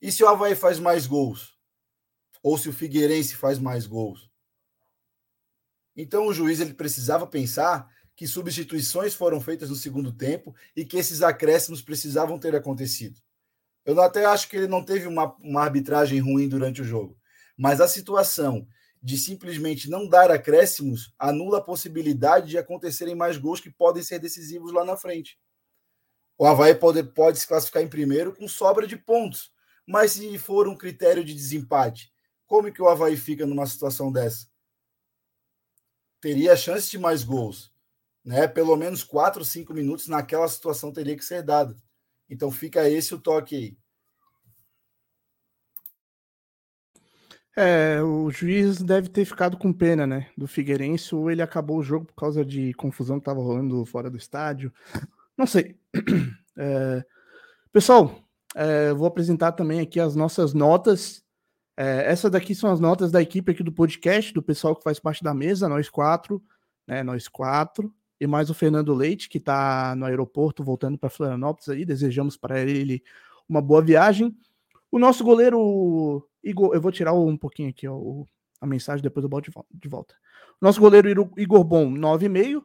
[0.00, 1.58] E se o Havaí faz mais gols?
[2.42, 4.30] Ou se o Figueirense faz mais gols?
[5.96, 10.96] Então o juiz ele precisava pensar que substituições foram feitas no segundo tempo e que
[10.96, 13.20] esses acréscimos precisavam ter acontecido.
[13.84, 17.18] Eu até acho que ele não teve uma, uma arbitragem ruim durante o jogo,
[17.56, 18.66] mas a situação
[19.02, 24.18] de simplesmente não dar acréscimos anula a possibilidade de acontecerem mais gols que podem ser
[24.18, 25.38] decisivos lá na frente.
[26.38, 29.52] O Havaí pode, pode se classificar em primeiro com sobra de pontos,
[29.86, 32.10] mas se for um critério de desempate,
[32.46, 34.46] como que o Havaí fica numa situação dessa?
[36.20, 37.70] Teria chance de mais gols,
[38.24, 38.48] né?
[38.48, 41.76] Pelo menos 4, 5 minutos naquela situação teria que ser dado.
[42.28, 43.76] Então fica esse o toque aí.
[47.56, 50.28] É, o juiz deve ter ficado com pena, né?
[50.36, 54.10] Do Figueirense, ou ele acabou o jogo por causa de confusão que estava rolando fora
[54.10, 54.72] do estádio.
[55.36, 55.76] Não sei.
[56.56, 57.04] É,
[57.72, 61.24] pessoal, é, vou apresentar também aqui as nossas notas.
[61.76, 65.00] É, essas daqui são as notas da equipe aqui do podcast, do pessoal que faz
[65.00, 66.40] parte da mesa, nós quatro,
[66.86, 67.02] né?
[67.02, 71.84] Nós quatro e mais o Fernando Leite, que está no aeroporto voltando para Florianópolis aí.
[71.84, 73.02] Desejamos para ele
[73.48, 74.36] uma boa viagem.
[74.90, 78.24] O nosso goleiro Igor, eu vou tirar um pouquinho aqui ó,
[78.60, 80.14] a mensagem, depois eu boto de volta.
[80.60, 82.62] Nosso goleiro Igor Bom, 9,5.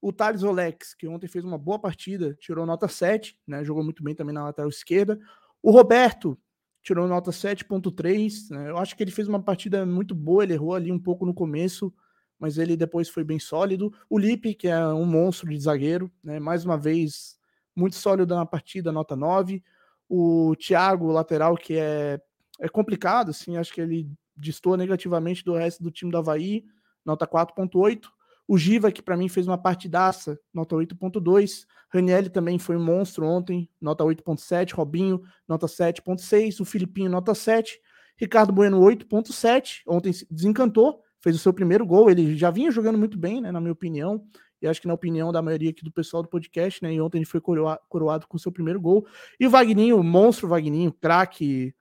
[0.00, 3.64] O Thales Olex, que ontem fez uma boa partida, tirou nota 7, né?
[3.64, 5.20] Jogou muito bem também na lateral esquerda.
[5.62, 6.36] O Roberto
[6.82, 8.50] tirou nota 7.3.
[8.50, 8.70] Né?
[8.70, 11.32] Eu acho que ele fez uma partida muito boa, ele errou ali um pouco no
[11.32, 11.94] começo,
[12.42, 13.94] mas ele depois foi bem sólido.
[14.10, 16.40] O Lipe, que é um monstro de zagueiro, né?
[16.40, 17.38] mais uma vez,
[17.72, 19.62] muito sólido na partida, nota 9.
[20.08, 22.20] O Thiago, lateral, que é,
[22.58, 26.64] é complicado, assim, acho que ele distou negativamente do resto do time do Havaí,
[27.04, 28.08] nota 4.8.
[28.48, 31.64] O Giva, que para mim fez uma partidaça, nota 8.2.
[31.90, 34.72] Ranielli também foi um monstro ontem, nota 8.7.
[34.72, 36.58] Robinho, nota 7.6.
[36.60, 37.80] O Filipinho, nota 7.
[38.16, 39.82] Ricardo Bueno, 8.7.
[39.86, 42.10] Ontem desencantou, fez o seu primeiro gol.
[42.10, 44.22] Ele já vinha jogando muito bem, né, na minha opinião.
[44.60, 46.94] E acho que na opinião da maioria aqui do pessoal do podcast, né?
[46.94, 49.06] E ontem ele foi coroado, com o seu primeiro gol.
[49.38, 51.74] E o Vagninho, o monstro Vagninho, craque,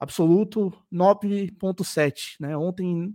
[0.00, 2.56] absoluto 9.7, né?
[2.56, 3.14] Ontem,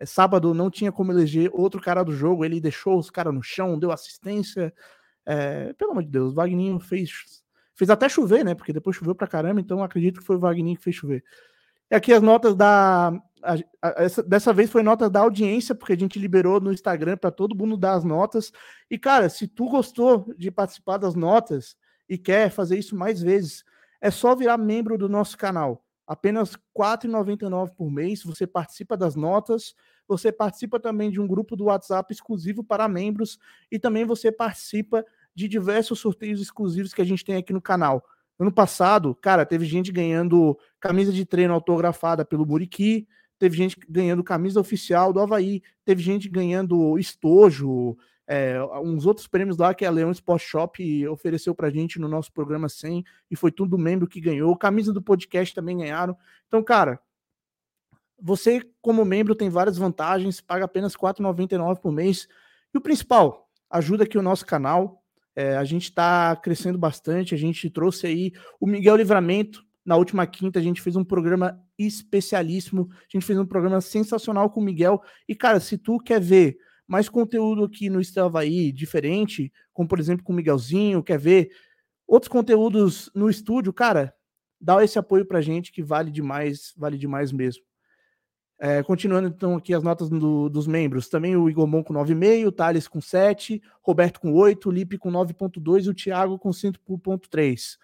[0.00, 3.42] é, sábado, não tinha como eleger outro cara do jogo, ele deixou os caras no
[3.42, 4.72] chão, deu assistência.
[5.26, 7.10] É, pelo amor de Deus, o Wagninho fez,
[7.74, 8.54] fez até chover, né?
[8.54, 11.22] Porque depois choveu pra caramba, então acredito que foi o Wagninho que fez chover.
[11.90, 13.12] E aqui as notas da.
[13.44, 17.16] A, a, essa, dessa vez foi nota da audiência, porque a gente liberou no Instagram
[17.16, 18.50] para todo mundo dar as notas.
[18.90, 21.76] E, cara, se tu gostou de participar das notas
[22.08, 23.64] e quer fazer isso mais vezes,
[24.00, 28.22] é só virar membro do nosso canal apenas R$ 4,99 por mês.
[28.24, 29.74] Você participa das notas,
[30.06, 33.38] você participa também de um grupo do WhatsApp exclusivo para membros
[33.70, 35.04] e também você participa
[35.34, 38.04] de diversos sorteios exclusivos que a gente tem aqui no canal.
[38.38, 43.06] Ano passado, cara, teve gente ganhando camisa de treino autografada pelo Muriqui,
[43.38, 49.58] teve gente ganhando camisa oficial do Havaí, teve gente ganhando estojo, é, uns outros prêmios
[49.58, 53.52] lá que a Leão Sport Shop ofereceu pra gente no nosso programa 100 e foi
[53.52, 54.56] tudo membro que ganhou.
[54.56, 56.16] Camisa do podcast também ganharam.
[56.46, 56.98] Então, cara,
[58.20, 62.26] você como membro tem várias vantagens, paga apenas R$ 4,99 por mês.
[62.72, 65.02] E o principal, ajuda aqui o nosso canal.
[65.36, 69.63] É, a gente está crescendo bastante, a gente trouxe aí o Miguel Livramento.
[69.84, 72.88] Na última quinta, a gente fez um programa especialíssimo.
[72.92, 75.02] A gente fez um programa sensacional com o Miguel.
[75.28, 80.24] E, cara, se tu quer ver mais conteúdo aqui no Estavaí diferente, como por exemplo
[80.24, 81.50] com o Miguelzinho, quer ver
[82.06, 84.14] outros conteúdos no estúdio, cara,
[84.60, 87.62] dá esse apoio pra gente que vale demais, vale demais mesmo.
[88.58, 92.46] É, continuando então aqui as notas do, dos membros, também o Igor Mon com 9,5,
[92.46, 96.50] o Thales com 7, Roberto com 8, o Lipe com 9,2 e o Thiago com
[96.50, 97.76] 5,3.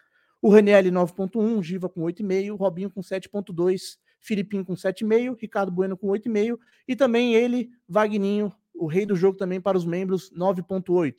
[0.42, 6.08] O Raniel 9,1, Giva com 8,5, Robinho com 7,2, Filipinho com 7,5, Ricardo Bueno com
[6.08, 11.14] 8,5 e também ele, Vagninho, o rei do jogo também para os membros, 9.8.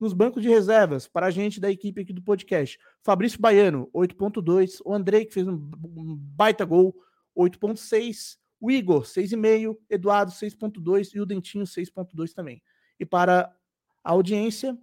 [0.00, 4.80] Nos bancos de reservas, para a gente da equipe aqui do podcast, Fabrício Baiano, 8.2.
[4.84, 6.94] O Andrei, que fez um baita gol,
[7.36, 8.38] 8.6.
[8.60, 9.76] O Igor, 6,5.
[9.90, 11.14] Eduardo, 6.2.
[11.14, 12.62] E o Dentinho, 6.2 também.
[12.98, 13.52] E para
[14.04, 14.78] a audiência,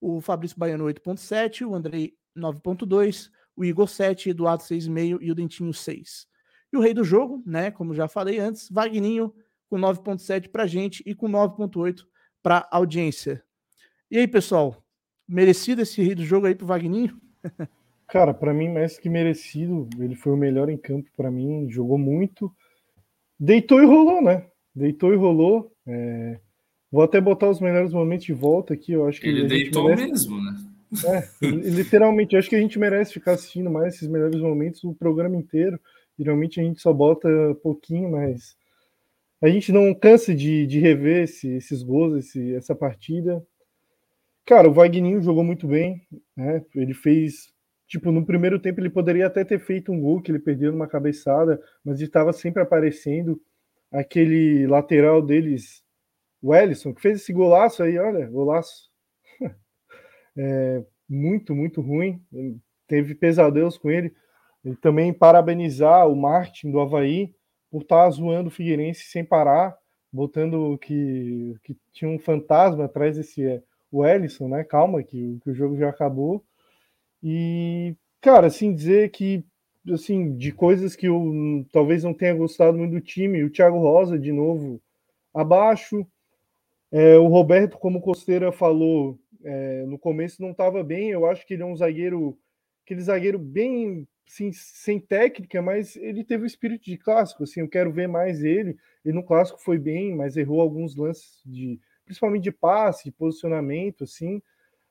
[0.00, 1.66] o Fabrício Baiano, 8.7.
[1.66, 3.30] O Andrei, 9.2.
[3.56, 4.30] O Igor, 7.
[4.30, 5.18] Eduardo, 6,5.
[5.20, 6.26] E o Dentinho, 6.
[6.72, 7.70] E o rei do jogo, né?
[7.70, 9.34] Como já falei antes, Vagninho,
[9.68, 12.04] com 9,7 para a gente e com 9,8
[12.42, 13.42] para a audiência.
[14.10, 14.82] E aí, pessoal,
[15.26, 17.20] merecido esse rei do jogo aí pro Vagninho?
[18.08, 19.88] Cara, para mim, mais que merecido.
[19.98, 22.50] Ele foi o melhor em campo para mim, jogou muito.
[23.38, 24.46] Deitou e rolou, né?
[24.74, 25.70] Deitou e rolou.
[25.86, 26.40] É...
[26.90, 28.92] Vou até botar os melhores momentos de volta aqui.
[28.92, 30.10] Eu acho que ele deitou merece...
[30.10, 30.47] mesmo, né?
[31.04, 35.36] É, literalmente, acho que a gente merece ficar assistindo mais esses melhores momentos o programa
[35.36, 35.78] inteiro.
[36.18, 37.28] Geralmente a gente só bota
[37.62, 38.56] pouquinho, mas
[39.40, 43.44] a gente não cansa de, de rever esse, esses gols, esse, essa partida.
[44.44, 46.02] Cara, o Wagninho jogou muito bem,
[46.36, 46.64] né?
[46.74, 47.52] Ele fez,
[47.86, 50.88] tipo, no primeiro tempo ele poderia até ter feito um gol que ele perdeu numa
[50.88, 53.40] cabeçada, mas estava sempre aparecendo.
[53.92, 55.82] Aquele lateral deles,
[56.42, 58.87] o Ellison, que fez esse golaço aí, olha, golaço.
[60.38, 62.22] É, muito, muito ruim.
[62.86, 64.14] Teve pesadelos com ele.
[64.64, 67.34] E também parabenizar o Martin do Havaí,
[67.70, 69.76] por estar tá zoando o Figueirense sem parar,
[70.12, 74.64] botando que, que tinha um fantasma atrás desse é, o Ellison, né?
[74.64, 76.44] Calma, que, que o jogo já acabou.
[77.22, 79.44] E, cara, assim, dizer que
[79.92, 84.18] assim, de coisas que eu talvez não tenha gostado muito do time, o Thiago Rosa,
[84.18, 84.80] de novo,
[85.32, 86.06] abaixo.
[86.90, 91.10] É, o Roberto, como Costeira falou, é, no começo não estava bem.
[91.10, 92.38] Eu acho que ele é um zagueiro,
[92.84, 97.44] aquele zagueiro bem assim, sem técnica, mas ele teve o espírito de clássico.
[97.44, 98.76] Assim, eu quero ver mais ele.
[99.04, 104.04] Ele no clássico foi bem, mas errou alguns lances de, principalmente de passe, de posicionamento,
[104.04, 104.42] assim.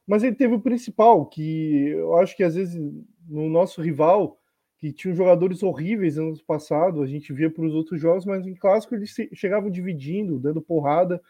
[0.05, 2.81] Mas ele teve o principal, que eu acho que às vezes
[3.27, 4.38] no nosso rival,
[4.77, 8.45] que tinha jogadores horríveis no ano passado, a gente via para os outros jogos, mas
[8.47, 11.21] em clássico eles chegavam dividindo, dando porrada.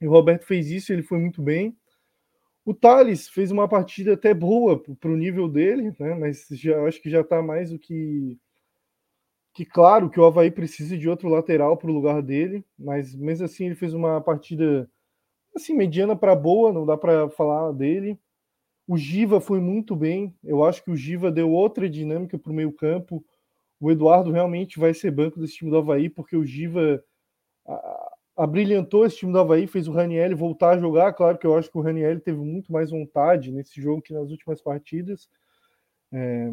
[0.00, 1.76] E o Roberto fez isso, ele foi muito bem.
[2.68, 6.12] O Thales fez uma partida até boa para o nível dele, né?
[6.12, 8.38] mas já, acho que já está mais do que,
[9.54, 13.46] que claro que o Havaí precisa de outro lateral para o lugar dele, mas mesmo
[13.46, 14.86] assim ele fez uma partida
[15.56, 18.20] assim mediana para boa, não dá para falar dele.
[18.86, 22.54] O Giva foi muito bem, eu acho que o Giva deu outra dinâmica para o
[22.54, 23.24] meio campo.
[23.80, 27.02] O Eduardo realmente vai ser banco desse time do Havaí, porque o Giva
[28.38, 31.12] abrilhantou esse time do Havaí, fez o Raniel voltar a jogar.
[31.12, 34.30] Claro que eu acho que o Raniel teve muito mais vontade nesse jogo que nas
[34.30, 35.28] últimas partidas.
[36.12, 36.48] É,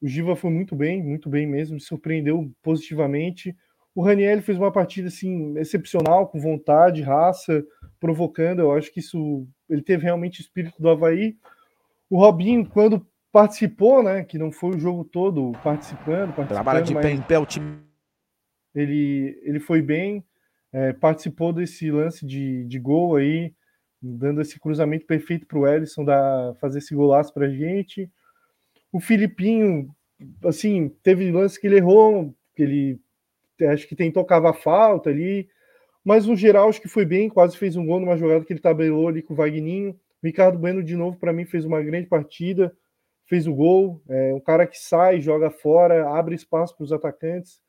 [0.00, 3.54] o Giva foi muito bem, muito bem mesmo, me surpreendeu positivamente.
[3.94, 7.64] O Raniel fez uma partida assim excepcional, com vontade, raça,
[8.00, 8.60] provocando.
[8.60, 11.36] Eu acho que isso ele teve realmente o espírito do Havaí.
[12.08, 14.24] O Robinho, quando participou, né?
[14.24, 17.78] Que não foi o jogo todo participando, participando Trabalha de pé em pé o time.
[18.74, 20.24] Ele, ele foi bem,
[20.76, 23.54] é, participou desse lance de, de gol aí,
[24.02, 28.10] dando esse cruzamento perfeito para o Ellison da, fazer esse golaço para a gente.
[28.92, 29.88] O Filipinho,
[30.44, 33.00] assim, teve lance que ele errou, que ele
[33.72, 35.48] acho que tentou cavar falta ali,
[36.04, 38.60] mas no geral acho que foi bem, quase fez um gol numa jogada que ele
[38.60, 39.98] tabelou ali com o Vagninho.
[40.22, 42.70] O Ricardo Bueno, de novo, para mim, fez uma grande partida,
[43.24, 44.02] fez o gol.
[44.10, 47.62] É um cara que sai, joga fora, abre espaço para os atacantes.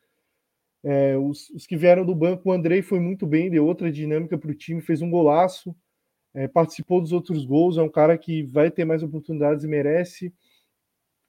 [0.89, 4.37] É, os, os, que vieram do banco, o Andrei foi muito bem, deu outra dinâmica
[4.37, 5.75] para o time, fez um golaço,
[6.33, 10.33] é, participou dos outros gols, é um cara que vai ter mais oportunidades e merece.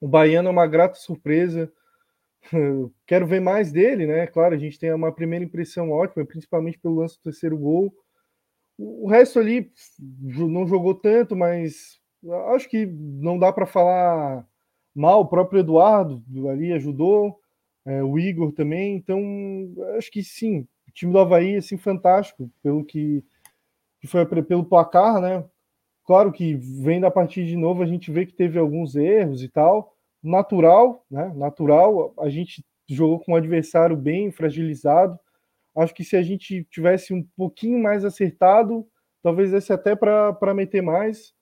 [0.00, 1.72] O Baiano é uma grata surpresa.
[3.04, 4.28] Quero ver mais dele, né?
[4.28, 7.92] Claro, a gente tem uma primeira impressão ótima, principalmente pelo lance do terceiro gol.
[8.78, 11.98] O resto ali não jogou tanto, mas
[12.54, 14.46] acho que não dá para falar
[14.94, 15.22] mal.
[15.22, 17.40] O próprio Eduardo ali ajudou,
[17.88, 18.96] é, o Igor também.
[18.96, 19.18] Então,
[19.96, 23.24] acho que sim, o time do Havaí, assim, fantástico, pelo que,
[24.00, 25.42] que foi pelo placar, né?
[26.04, 29.48] Claro que vem da partida de novo, a gente vê que teve alguns erros e
[29.48, 29.94] tal.
[30.22, 31.32] Natural, né?
[31.34, 35.18] Natural, a gente jogou com um adversário bem fragilizado.
[35.74, 38.86] Acho que se a gente tivesse um pouquinho mais acertado,
[39.22, 41.32] talvez esse até para meter mais.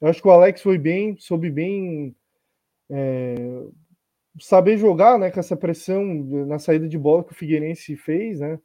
[0.00, 2.14] Eu acho que o Alex foi bem, soube bem
[2.90, 3.34] é,
[4.40, 6.04] saber jogar né, com essa pressão
[6.46, 8.58] na saída de bola que o Figueirense fez, né?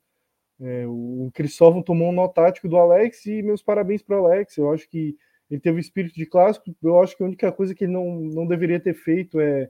[0.62, 4.58] É, o Cristóvão tomou um nó tático do Alex e meus parabéns para o Alex.
[4.58, 5.16] Eu acho que
[5.50, 6.76] ele teve o espírito de clássico.
[6.84, 9.70] Eu acho que a única coisa que ele não, não deveria ter feito é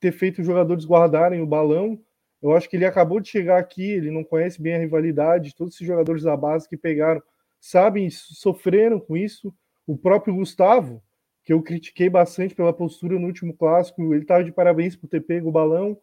[0.00, 2.00] ter feito os jogadores guardarem o balão.
[2.42, 5.54] Eu acho que ele acabou de chegar aqui, ele não conhece bem a rivalidade.
[5.54, 7.22] Todos esses jogadores da base que pegaram
[7.60, 9.54] sabem, sofreram com isso.
[9.86, 11.02] O próprio Gustavo,
[11.50, 15.20] que eu critiquei bastante pela postura no último clássico, ele estava de parabéns por ter
[15.20, 15.98] pego o balão.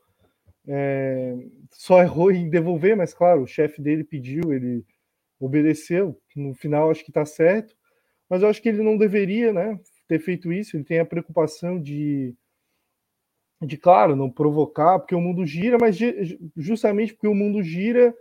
[0.67, 1.35] É,
[1.71, 4.85] só errou em devolver, mas claro, o chefe dele pediu, ele
[5.39, 6.19] obedeceu.
[6.35, 7.75] No final, acho que está certo
[8.29, 10.75] mas eu acho que ele não deveria né, ter feito isso.
[10.75, 12.35] Ele tem a preocupação de,
[13.61, 15.97] de, claro, não provocar, porque o mundo gira, mas
[16.55, 18.13] justamente porque o mundo gira,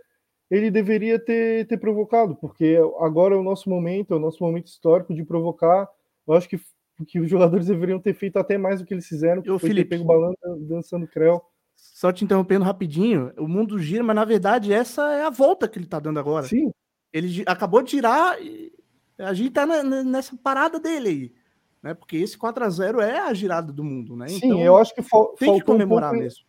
[0.49, 4.67] ele deveria ter, ter provocado, porque agora é o nosso momento, é o nosso momento
[4.67, 5.89] histórico de provocar.
[6.25, 6.59] Eu acho que,
[7.05, 9.69] que os jogadores deveriam ter feito até mais do que eles fizeram, que o foi
[9.69, 11.41] Felipe, pego o balão dançando creu.
[11.75, 15.77] Só te interrompendo rapidinho, o mundo gira, mas na verdade essa é a volta que
[15.77, 16.47] ele tá dando agora.
[16.47, 16.71] Sim.
[17.13, 18.73] Ele acabou de girar e
[19.17, 21.33] a gente tá na, nessa parada dele aí,
[21.81, 21.93] né?
[21.93, 24.27] Porque esse 4 a 0 é a girada do mundo, né?
[24.27, 26.45] Sim, então, eu acho que fal tem que comemorar um pouco, mesmo.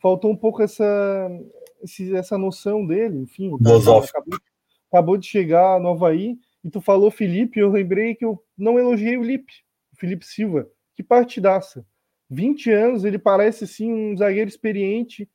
[0.00, 1.30] Faltou um pouco essa,
[2.14, 3.54] essa noção dele, enfim.
[3.54, 4.04] Acabou,
[4.90, 9.16] acabou, de chegar no Havaí e tu falou Felipe, eu lembrei que eu não elogiei
[9.16, 9.52] o Lipe,
[10.02, 10.68] Felipe Silva.
[10.94, 11.86] Que partidaça.
[12.28, 15.28] 20 anos, ele parece assim um zagueiro experiente.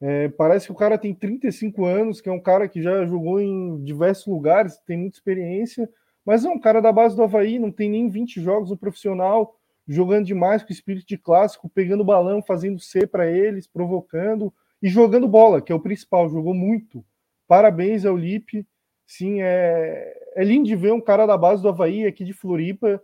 [0.00, 3.40] É, parece que o cara tem 35 anos, que é um cara que já jogou
[3.40, 5.88] em diversos lugares, tem muita experiência
[6.26, 9.56] mas é um cara da base do Havaí, não tem nem 20 jogos no profissional,
[9.86, 14.52] jogando demais com espírito de clássico, pegando balão, fazendo C para eles, provocando
[14.82, 17.04] e jogando bola, que é o principal, jogou muito.
[17.46, 18.66] Parabéns ao Lipe.
[19.06, 23.00] Sim, é, é lindo de ver um cara da base do Havaí aqui de Floripa,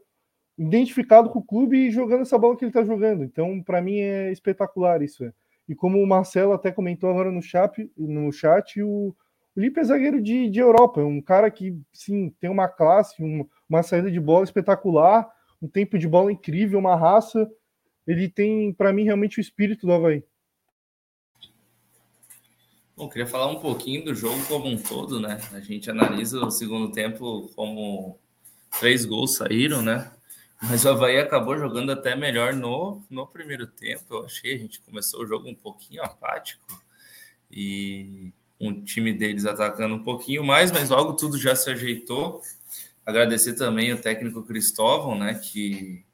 [0.58, 3.24] identificado com o clube e jogando essa bola que ele está jogando.
[3.24, 5.24] Então, para mim é espetacular isso.
[5.24, 5.32] É.
[5.68, 9.14] E como o Marcelo até comentou agora no chat, no chat o,
[9.56, 13.22] o Lipe é zagueiro de, de Europa, é um cara que, sim, tem uma classe,
[13.22, 15.28] um, uma saída de bola espetacular,
[15.60, 17.48] um tempo de bola incrível, uma raça.
[18.06, 20.24] Ele tem, para mim, realmente o espírito do Havaí.
[22.96, 25.38] Bom, queria falar um pouquinho do jogo como um todo, né?
[25.52, 28.18] A gente analisa o segundo tempo como
[28.78, 30.12] três gols saíram, né?
[30.62, 34.04] Mas o Havaí acabou jogando até melhor no, no primeiro tempo.
[34.14, 36.80] Eu achei, a gente começou o jogo um pouquinho apático.
[37.50, 42.40] E um time deles atacando um pouquinho mais, mas logo tudo já se ajeitou.
[43.04, 46.04] Agradecer também o técnico Cristóvão, né, que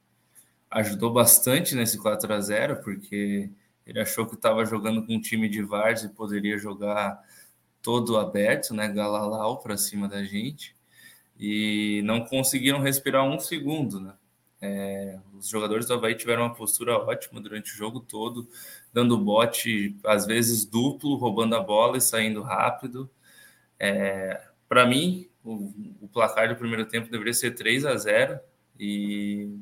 [0.70, 3.50] ajudou bastante nesse 4 a 0 porque
[3.86, 7.22] ele achou que estava jogando com um time de Vars e poderia jogar
[7.82, 10.74] todo aberto, né, Galalau para cima da gente.
[11.38, 14.14] E não conseguiram respirar um segundo, né?
[14.60, 18.48] É, os jogadores do Havaí tiveram uma postura ótima durante o jogo todo,
[18.92, 23.08] dando bote, às vezes duplo, roubando a bola e saindo rápido.
[23.78, 28.40] É, Para mim, o, o, placar do primeiro tempo deveria ser 3 a 0
[28.78, 29.56] e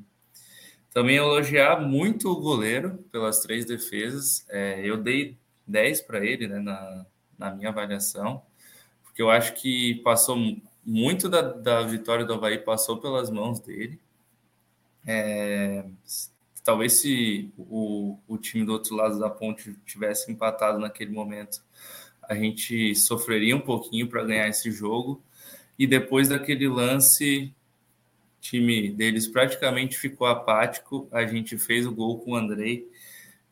[0.90, 4.46] também elogiar muito o goleiro pelas três defesas.
[4.48, 5.36] É, eu dei
[5.66, 7.06] 10 para ele né, na,
[7.38, 8.42] na minha avaliação,
[9.04, 10.36] porque eu acho que passou
[10.84, 14.00] muito da, da vitória do Havaí passou pelas mãos dele.
[15.06, 15.84] É,
[16.64, 21.62] talvez se o, o time do outro lado da ponte tivesse empatado naquele momento,
[22.22, 25.22] a gente sofreria um pouquinho para ganhar esse jogo.
[25.78, 27.54] E depois daquele lance,
[28.38, 31.08] o time deles praticamente ficou apático.
[31.12, 32.90] A gente fez o gol com o Andrei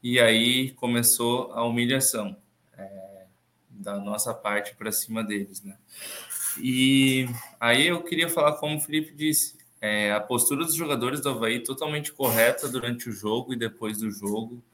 [0.03, 2.37] e aí começou a humilhação
[2.77, 3.27] é,
[3.71, 5.77] da nossa parte para cima deles, né?
[6.59, 7.27] E
[7.59, 11.61] aí eu queria falar, como o Felipe disse, é, a postura dos jogadores do Havaí
[11.61, 14.65] totalmente correta durante o jogo e depois do jogo.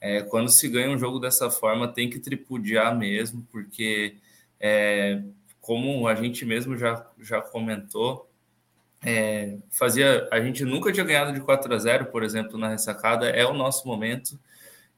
[0.00, 4.16] É, quando se ganha um jogo dessa forma, tem que tripudiar mesmo, porque,
[4.58, 5.22] é,
[5.60, 8.28] como a gente mesmo já, já comentou,
[9.00, 13.28] é, fazia a gente nunca tinha ganhado de 4 a 0, por exemplo, na ressacada.
[13.28, 14.36] É o nosso momento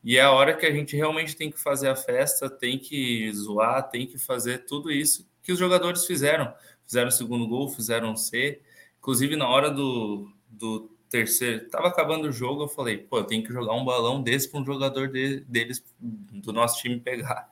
[0.03, 3.31] e é a hora que a gente realmente tem que fazer a festa, tem que
[3.35, 6.51] zoar, tem que fazer tudo isso que os jogadores fizeram.
[6.87, 8.59] Fizeram o segundo gol, fizeram o C.
[9.01, 13.43] Inclusive, na hora do, do terceiro, estava acabando o jogo, eu falei, pô, eu tenho
[13.43, 17.51] que jogar um balão desse para um jogador de, deles, do nosso time pegar.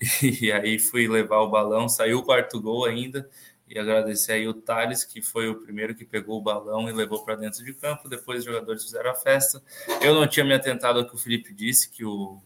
[0.22, 3.28] E aí fui levar o balão, saiu o quarto gol ainda,
[3.70, 7.24] e agradecer aí o Thales, que foi o primeiro que pegou o balão e levou
[7.24, 8.08] para dentro de campo.
[8.08, 9.62] Depois os jogadores fizeram a festa.
[10.02, 12.42] Eu não tinha me atentado ao que o Felipe disse, que o,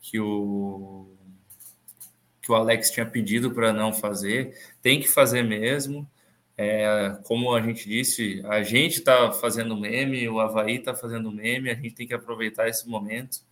[0.00, 1.06] que o,
[2.42, 4.58] que o Alex tinha pedido para não fazer.
[4.82, 6.10] Tem que fazer mesmo.
[6.60, 11.70] É, como a gente disse, a gente está fazendo meme, o Havaí está fazendo meme,
[11.70, 13.42] a gente tem que aproveitar esse momento,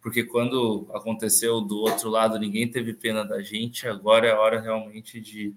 [0.00, 4.58] porque quando aconteceu do outro lado, ninguém teve pena da gente, agora é a hora
[4.58, 5.54] realmente de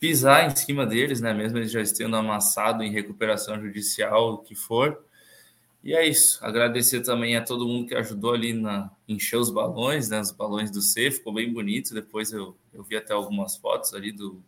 [0.00, 1.34] pisar em cima deles, né?
[1.34, 5.04] Mesmo eles já estando amassado em recuperação judicial, o que for.
[5.84, 6.38] E é isso.
[6.42, 10.20] Agradecer também a todo mundo que ajudou ali na encher os balões, né?
[10.20, 11.92] Os balões do C, ficou bem bonito.
[11.92, 14.42] Depois eu, eu vi até algumas fotos ali do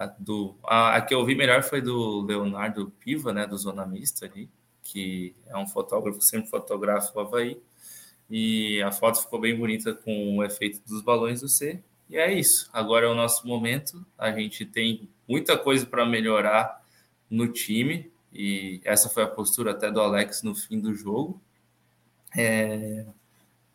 [0.00, 3.84] a, do, a, a, que eu vi melhor foi do Leonardo Piva, né, do Zona
[3.84, 4.48] Mista ali,
[4.82, 7.60] que é um fotógrafo sempre fotografa o Havaí.
[8.30, 11.82] E a foto ficou bem bonita com o efeito dos balões do C.
[12.08, 12.70] E é isso.
[12.72, 14.04] Agora é o nosso momento.
[14.16, 16.82] A gente tem muita coisa para melhorar
[17.28, 18.10] no time.
[18.32, 21.38] E essa foi a postura até do Alex no fim do jogo.
[22.34, 23.04] É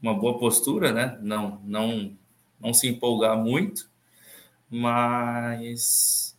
[0.02, 1.20] uma boa postura, né?
[1.22, 2.18] Não, não,
[2.60, 3.90] não se empolgar muito,
[4.76, 6.38] mas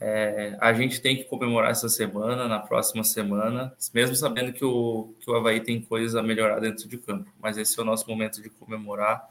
[0.00, 5.14] é, a gente tem que comemorar essa semana, na próxima semana, mesmo sabendo que o,
[5.20, 7.30] que o Havaí tem coisas a melhorar dentro de campo.
[7.40, 9.28] Mas esse é o nosso momento de comemorar.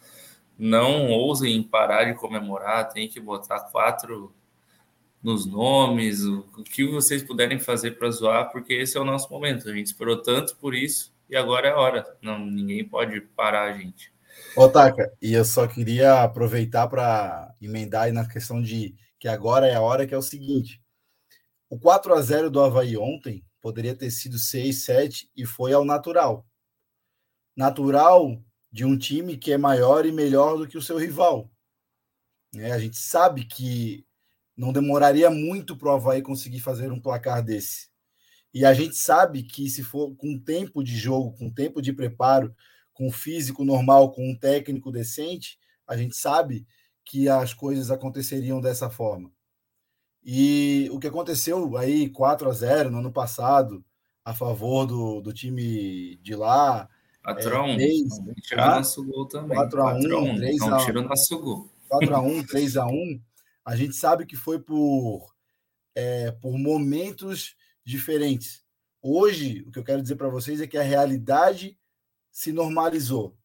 [0.58, 4.34] Não ousem parar de comemorar, tem que botar quatro
[5.22, 9.30] nos nomes, o, o que vocês puderem fazer para zoar, porque esse é o nosso
[9.30, 9.70] momento.
[9.70, 12.18] A gente esperou tanto por isso e agora é a hora.
[12.22, 14.12] Não, ninguém pode parar a gente.
[14.56, 19.76] Otaka, e eu só queria aproveitar para emendar aí na questão de que agora é
[19.76, 20.82] a hora, que é o seguinte:
[21.70, 25.86] o 4 a 0 do Havaí ontem poderia ter sido 6, 7 e foi ao
[25.86, 26.46] natural.
[27.56, 28.42] Natural
[28.72, 31.50] de um time que é maior e melhor do que o seu rival.
[32.56, 34.06] É, a gente sabe que
[34.58, 37.90] não demoraria muito para o Havaí conseguir fazer um placar desse.
[38.54, 42.54] E a gente sabe que se for com tempo de jogo, com tempo de preparo,
[43.02, 46.68] com físico normal, com um técnico decente, a gente sabe
[47.04, 49.32] que as coisas aconteceriam dessa forma.
[50.24, 53.84] E o que aconteceu aí 4 a 0 no ano passado,
[54.24, 56.88] a favor do, do time de lá.
[57.24, 57.78] 4 a 1 é,
[58.44, 59.58] tirou nosso gol também.
[59.58, 61.70] 4 a 1 3 a 1 tirou nosso gol.
[61.90, 63.22] 4 a 1 3 a 1
[63.66, 65.34] a gente sabe que foi por,
[65.96, 68.64] é, por momentos diferentes.
[69.02, 71.81] Hoje, o que eu quero dizer para vocês é que a realidade
[72.32, 73.36] se normalizou.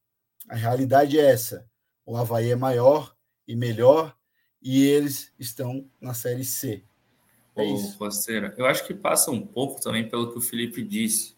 [0.48, 1.68] A realidade é essa.
[2.04, 3.14] O Havaí é maior
[3.46, 4.16] e melhor
[4.62, 6.84] e eles estão na Série C.
[7.54, 7.96] É isso.
[7.96, 11.34] Costeira, eu acho que passa um pouco também pelo que o Felipe disse.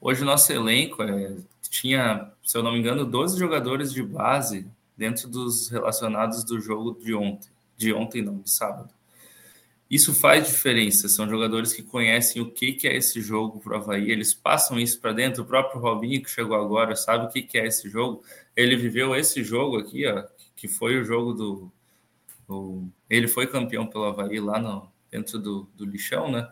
[0.00, 4.70] Hoje o nosso elenco é, tinha, se eu não me engano, 12 jogadores de base
[4.96, 7.48] dentro dos relacionados do jogo de ontem.
[7.76, 8.92] De ontem não, de sábado.
[9.94, 11.08] Isso faz diferença.
[11.08, 14.76] São jogadores que conhecem o que, que é esse jogo para o Havaí, eles passam
[14.76, 15.44] isso para dentro.
[15.44, 18.24] O próprio Robinho, que chegou agora, sabe o que, que é esse jogo.
[18.56, 20.24] Ele viveu esse jogo aqui, ó,
[20.56, 21.72] que foi o jogo do.
[22.48, 26.50] do ele foi campeão pelo Havaí lá no, dentro do, do lixão, né?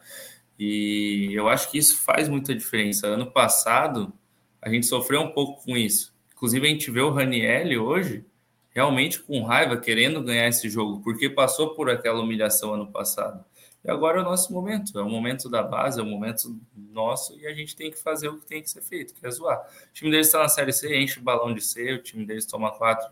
[0.56, 3.08] E eu acho que isso faz muita diferença.
[3.08, 4.12] Ano passado,
[4.60, 6.14] a gente sofreu um pouco com isso.
[6.32, 8.24] Inclusive, a gente vê o Ranielli hoje
[8.72, 13.44] realmente com raiva, querendo ganhar esse jogo, porque passou por aquela humilhação ano passado.
[13.84, 17.38] E agora é o nosso momento, é o momento da base, é o momento nosso,
[17.38, 19.58] e a gente tem que fazer o que tem que ser feito, que é zoar.
[19.58, 22.46] O time deles está na Série C, enche o balão de C, o time deles
[22.46, 23.10] toma quatro.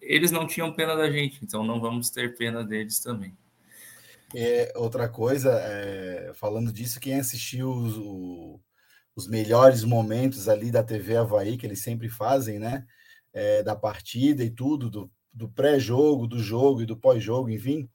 [0.00, 3.36] Eles não tinham pena da gente, então não vamos ter pena deles também.
[4.34, 8.60] É, outra coisa, é, falando disso, quem assistiu os,
[9.16, 12.86] os melhores momentos ali da TV Havaí, que eles sempre fazem, né?
[13.32, 17.88] É, da partida e tudo, do, do pré-jogo, do jogo e do pós-jogo, enfim.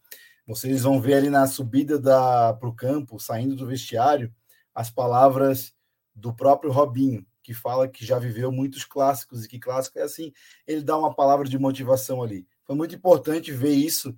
[0.45, 4.33] Vocês vão ver ali na subida para o campo, saindo do vestiário,
[4.73, 5.73] as palavras
[6.13, 10.31] do próprio Robinho, que fala que já viveu muitos clássicos e que clássico é assim.
[10.67, 12.45] Ele dá uma palavra de motivação ali.
[12.65, 14.15] Foi muito importante ver isso,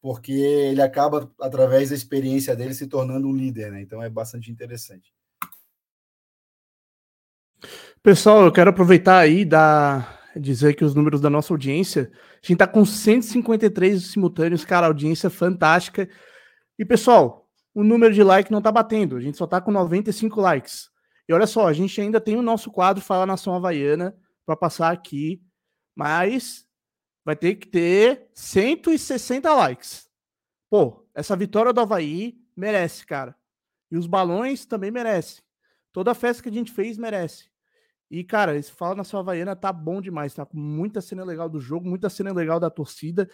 [0.00, 3.80] porque ele acaba, através da experiência dele, se tornando um líder, né?
[3.80, 5.12] Então é bastante interessante.
[8.02, 12.58] Pessoal, eu quero aproveitar aí da dizer que os números da nossa audiência, a gente
[12.58, 16.08] tá com 153 simultâneos, cara, audiência fantástica.
[16.78, 20.40] E pessoal, o número de like não tá batendo, a gente só tá com 95
[20.40, 20.90] likes.
[21.28, 24.92] E olha só, a gente ainda tem o nosso quadro Fala Nação Havaiana para passar
[24.92, 25.42] aqui,
[25.94, 26.66] mas
[27.24, 30.08] vai ter que ter 160 likes.
[30.70, 33.34] Pô, essa vitória do Havaí merece, cara.
[33.90, 35.42] E os balões também merecem.
[35.92, 37.48] Toda a festa que a gente fez merece.
[38.10, 41.60] E, cara, esse Fala Nação Havaiana tá bom demais, tá com muita cena legal do
[41.60, 43.28] jogo, muita cena legal da torcida.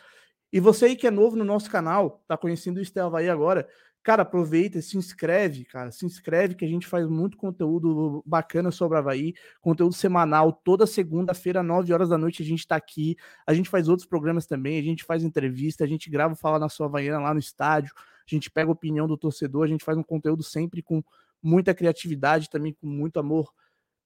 [0.53, 3.67] E você aí que é novo no nosso canal, tá conhecendo o Estel Havaí agora,
[4.03, 5.93] Cara, aproveita, se inscreve, cara.
[5.93, 11.63] Se inscreve que a gente faz muito conteúdo bacana sobre Havaí, conteúdo semanal, toda segunda-feira,
[11.63, 13.17] 9 horas da noite, a gente tá aqui.
[13.47, 16.69] A gente faz outros programas também, a gente faz entrevista, a gente grava Fala na
[16.69, 19.97] Sua Havaiana lá no estádio, a gente pega a opinião do torcedor, a gente faz
[19.97, 21.01] um conteúdo sempre com
[21.41, 23.53] muita criatividade, também com muito amor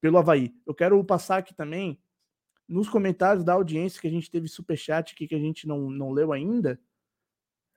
[0.00, 0.54] pelo Havaí.
[0.66, 2.00] Eu quero passar aqui também
[2.68, 6.10] nos comentários da audiência que a gente teve superchat aqui que a gente não, não
[6.10, 6.80] leu ainda.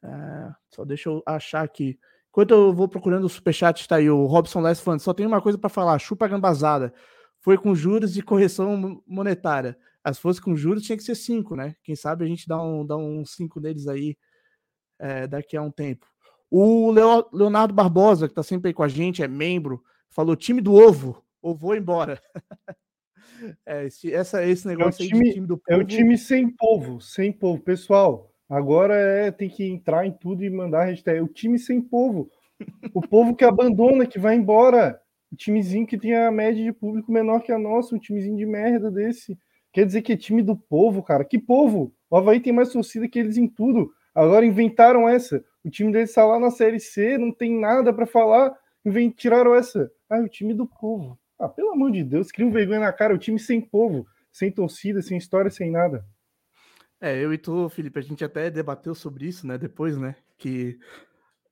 [0.03, 1.99] É, só deixa eu achar aqui.
[2.30, 5.41] Enquanto eu vou procurando o superchat, está aí o Robson Les falando, só tem uma
[5.41, 6.93] coisa para falar, chupa gambazada.
[7.41, 9.78] Foi com juros e correção monetária.
[10.13, 11.76] Se fosse com juros, tinha que ser cinco, né?
[11.84, 14.17] Quem sabe a gente dá um, dá um cinco neles aí
[14.97, 16.07] é, daqui a um tempo.
[16.49, 16.91] O
[17.32, 21.24] Leonardo Barbosa, que está sempre aí com a gente, é membro, falou time do ovo,
[21.42, 22.22] ou vou embora.
[23.66, 25.80] é, esse, essa, esse negócio é time, aí de time do povo.
[25.80, 27.62] É o time sem povo, sem povo.
[27.62, 31.22] Pessoal, Agora é tem que entrar em tudo e mandar hashtag.
[31.22, 32.32] O time sem povo.
[32.94, 35.00] O povo que abandona, que vai embora.
[35.32, 38.48] O timezinho que tem a média de público menor que a nossa, um timezinho de
[38.48, 39.38] merda desse.
[39.72, 41.24] Quer dizer que é time do povo, cara.
[41.24, 41.94] Que povo?
[42.10, 43.92] O Havaí tem mais torcida que eles em tudo.
[44.16, 45.46] Agora inventaram essa.
[45.64, 48.52] O time deles está lá na Série C, não tem nada para falar.
[48.84, 49.16] Invent...
[49.16, 49.92] Tiraram essa.
[50.10, 51.20] Ah, o time do povo.
[51.40, 53.16] Ah, pelo amor de Deus, cria um vergonha na cara.
[53.16, 56.06] O time sem povo, sem torcida, sem história, sem nada.
[57.00, 59.58] É, eu e tu, Felipe, a gente até debateu sobre isso, né?
[59.58, 60.18] Depois, né?
[60.38, 60.78] Que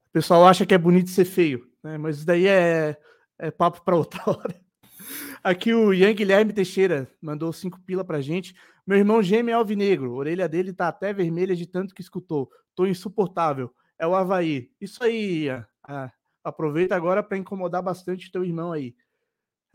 [0.10, 1.98] o pessoal acha que é bonito ser feio, né?
[1.98, 2.98] Mas isso daí é,
[3.40, 4.60] é papo para outra hora.
[5.42, 8.54] Aqui o Ian Guilherme Teixeira mandou cinco pila pra gente.
[8.86, 12.50] Meu irmão gêmeo é alvinegro, a orelha dele tá até vermelha de tanto que escutou.
[12.76, 13.74] Tô insuportável.
[13.98, 14.70] É o Havaí.
[14.82, 15.66] Isso aí, Ian.
[15.82, 16.12] Ah,
[16.44, 18.94] aproveita agora para incomodar bastante teu irmão aí.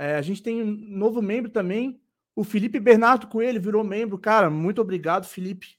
[0.02, 2.00] É, a gente tem um novo membro também,
[2.34, 4.18] o Felipe Bernardo Coelho virou membro.
[4.18, 5.76] Cara, muito obrigado, Felipe.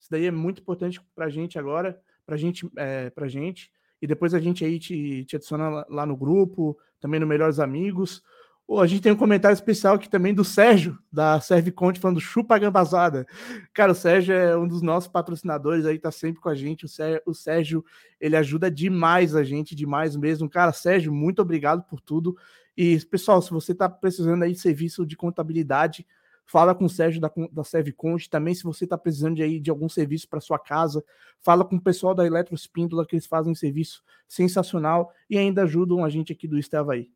[0.00, 3.70] Isso daí é muito importante pra gente agora, pra gente, é, pra gente.
[4.02, 8.24] E depois a gente aí te, te adiciona lá no grupo, também no Melhores Amigos.
[8.66, 12.56] Oh, a gente tem um comentário especial aqui também do Sérgio, da Serviconte, falando chupa
[12.56, 13.24] a gambazada.
[13.72, 16.86] Cara, o Sérgio é um dos nossos patrocinadores aí, tá sempre com a gente.
[16.86, 17.84] O Sérgio, o Sérgio,
[18.18, 20.48] ele ajuda demais a gente, demais mesmo.
[20.48, 22.36] Cara, Sérgio, muito obrigado por tudo.
[22.76, 26.06] E, pessoal, se você está precisando aí de serviço de contabilidade,
[26.44, 28.28] fala com o Sérgio da, da Serviconte.
[28.28, 31.04] Também, se você está precisando de, aí, de algum serviço para sua casa,
[31.40, 36.04] fala com o pessoal da Eletrospíndola, que eles fazem um serviço sensacional e ainda ajudam
[36.04, 37.10] a gente aqui do Estava aí.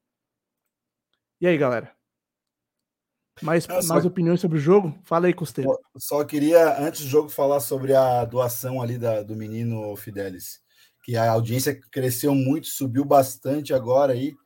[1.40, 1.92] E aí, galera?
[3.42, 4.98] Mais, Não, mais opiniões sobre o jogo?
[5.04, 5.78] Fala aí, Costeiro.
[5.96, 10.60] Só queria, antes do jogo, falar sobre a doação ali da, do menino Fidelis.
[11.04, 14.28] Que a audiência cresceu muito, subiu bastante agora aí.
[14.28, 14.36] E,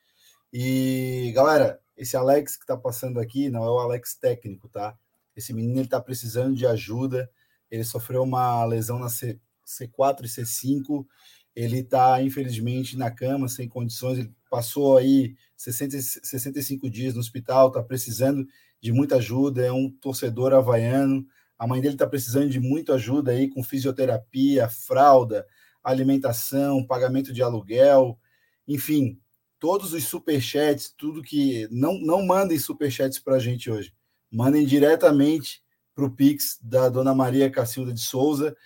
[1.32, 4.96] galera, esse Alex que tá passando aqui não é o Alex técnico, tá?
[5.36, 7.30] Esse menino ele tá precisando de ajuda.
[7.70, 11.06] Ele sofreu uma lesão na C, C4 e C5.
[11.54, 14.18] Ele tá, infelizmente, na cama, sem condições.
[14.18, 18.46] Ele passou aí 60, 65 dias no hospital, tá precisando
[18.80, 19.64] de muita ajuda.
[19.64, 21.26] É um torcedor havaiano.
[21.58, 25.46] A mãe dele tá precisando de muita ajuda aí com fisioterapia, fralda,
[25.82, 28.18] alimentação, pagamento de aluguel.
[28.66, 29.18] Enfim,
[29.62, 31.68] todos os superchats, tudo que.
[31.70, 33.94] Não, não mandem superchats para a gente hoje.
[34.28, 35.62] Mandem diretamente
[35.94, 38.56] para o Pix da Dona Maria Cacilda de Souza,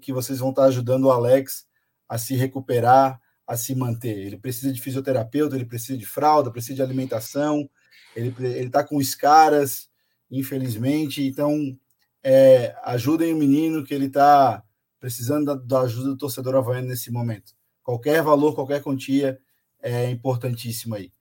[0.00, 1.66] que vocês vão estar ajudando o Alex
[2.08, 4.16] a se recuperar, a se manter.
[4.18, 7.68] Ele precisa de fisioterapeuta, ele precisa de fralda, precisa de alimentação,
[8.14, 8.32] ele
[8.64, 9.88] está com os caras,
[10.30, 11.26] infelizmente.
[11.26, 11.76] Então,
[12.22, 14.62] é, ajudem o menino que ele está
[15.00, 17.52] precisando da, da ajuda do torcedor havaiano nesse momento.
[17.82, 19.40] Qualquer valor, qualquer quantia
[19.80, 21.12] é importantíssimo aí.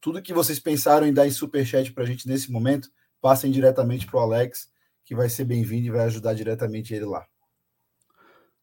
[0.00, 2.90] Tudo que vocês pensaram em dar em superchat para a gente nesse momento,
[3.20, 4.70] passem diretamente para o Alex,
[5.04, 7.26] que vai ser bem-vindo e vai ajudar diretamente ele lá.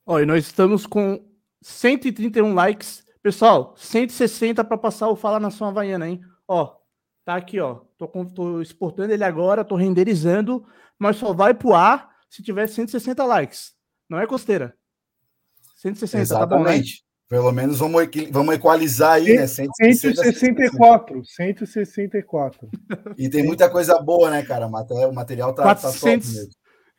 [0.06, 1.26] Olha, nós estamos com
[1.62, 3.04] 131 likes.
[3.22, 6.22] Pessoal, 160 para passar o Fala Nação Havaiana, hein?
[6.48, 6.76] Ó,
[7.26, 7.82] tá aqui, ó.
[7.98, 10.66] Tô, tô exportando ele agora, tô renderizando,
[11.00, 13.74] mas só vai pro ar se tiver 160 likes.
[14.08, 14.78] Não é costeira.
[15.78, 16.50] 160, Exatamente.
[16.50, 16.82] tá bom, né?
[17.28, 19.48] Pelo menos vamos, vamos equalizar aí, né?
[19.48, 21.24] 164.
[21.26, 22.70] 164.
[23.18, 24.68] E tem muita coisa boa, né, cara?
[24.68, 26.52] O material tá, 400, tá top mesmo.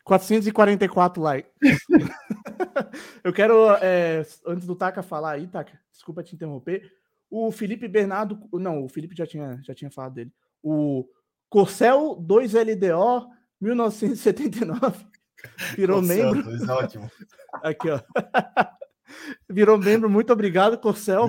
[0.03, 1.51] 444 likes.
[3.23, 6.81] Eu quero, é, antes do Taka falar aí, Taka, desculpa te interromper.
[7.29, 10.31] O Felipe Bernardo, não, o Felipe já tinha, já tinha falado dele.
[10.63, 11.05] O
[11.49, 13.27] Corcel 2LDO
[13.61, 15.05] 1979
[15.75, 16.73] virou Corcel, membro.
[16.73, 17.11] Ótimo.
[17.61, 17.99] Aqui, ó.
[19.49, 21.27] Virou membro, muito obrigado, Corcel.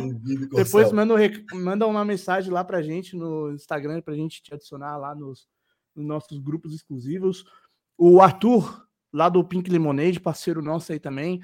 [0.55, 1.15] Depois manda,
[1.55, 5.49] manda uma mensagem lá pra gente no Instagram, pra gente te adicionar lá nos,
[5.95, 7.45] nos nossos grupos exclusivos.
[7.97, 11.41] O Arthur, lá do Pink Lemonade, parceiro nosso aí também,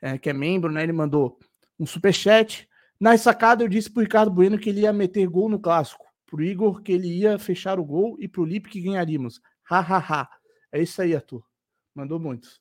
[0.00, 0.82] é, que é membro, né?
[0.82, 1.38] Ele mandou
[1.78, 2.68] um super chat.
[2.98, 6.04] Na sacada, eu disse pro Ricardo Bueno que ele ia meter gol no clássico.
[6.24, 9.40] Pro Igor que ele ia fechar o gol e pro Lipe que ganharíamos.
[9.70, 10.28] Ha, ha, ha.
[10.72, 11.44] É isso aí, Arthur.
[11.94, 12.60] Mandou muitos.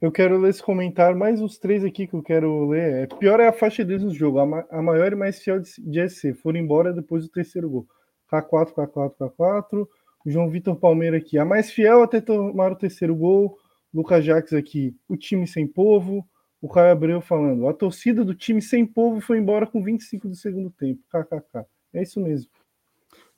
[0.00, 3.02] Eu quero ler esse comentário, mais os três aqui que eu quero ler.
[3.02, 4.38] É, pior é a faixa deles no jogo.
[4.38, 6.34] A, ma a maior e mais fiel de, de SC.
[6.34, 7.86] Foram embora depois do terceiro gol.
[8.30, 9.88] K4, K4, K4.
[10.24, 11.36] João Vitor Palmeira aqui.
[11.36, 13.58] A mais fiel até tomar o terceiro gol.
[13.92, 14.94] Lucas Jaques aqui.
[15.08, 16.24] O time sem povo.
[16.62, 17.66] O Caio Abreu falando.
[17.66, 21.02] A torcida do time sem povo foi embora com 25 do segundo tempo.
[21.10, 21.66] KKK.
[21.92, 22.48] É isso mesmo.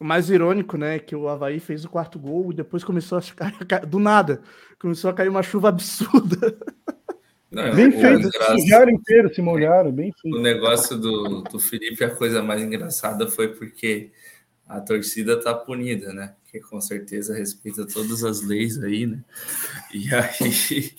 [0.01, 3.21] O mais irônico, né, que o Havaí fez o quarto gol e depois começou a
[3.21, 3.53] ficar
[3.87, 4.41] do nada,
[4.79, 6.57] começou a cair uma chuva absurda.
[7.51, 10.39] Não, bem feito, negócio, se molharam inteiro, se molharam, bem feito.
[10.39, 14.11] O negócio do, do Felipe, a coisa mais engraçada foi porque
[14.67, 16.35] a torcida tá punida, né?
[16.51, 19.23] Que com certeza respeita todas as leis aí, né?
[19.93, 20.93] E aí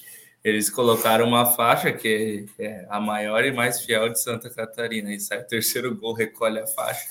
[0.43, 5.11] eles colocaram uma faixa que é a maior e mais fiel de Santa Catarina.
[5.11, 7.07] E sai o terceiro gol, recolhe a faixa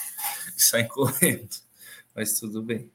[0.56, 1.48] e sai correndo
[2.20, 2.92] mas tudo bem.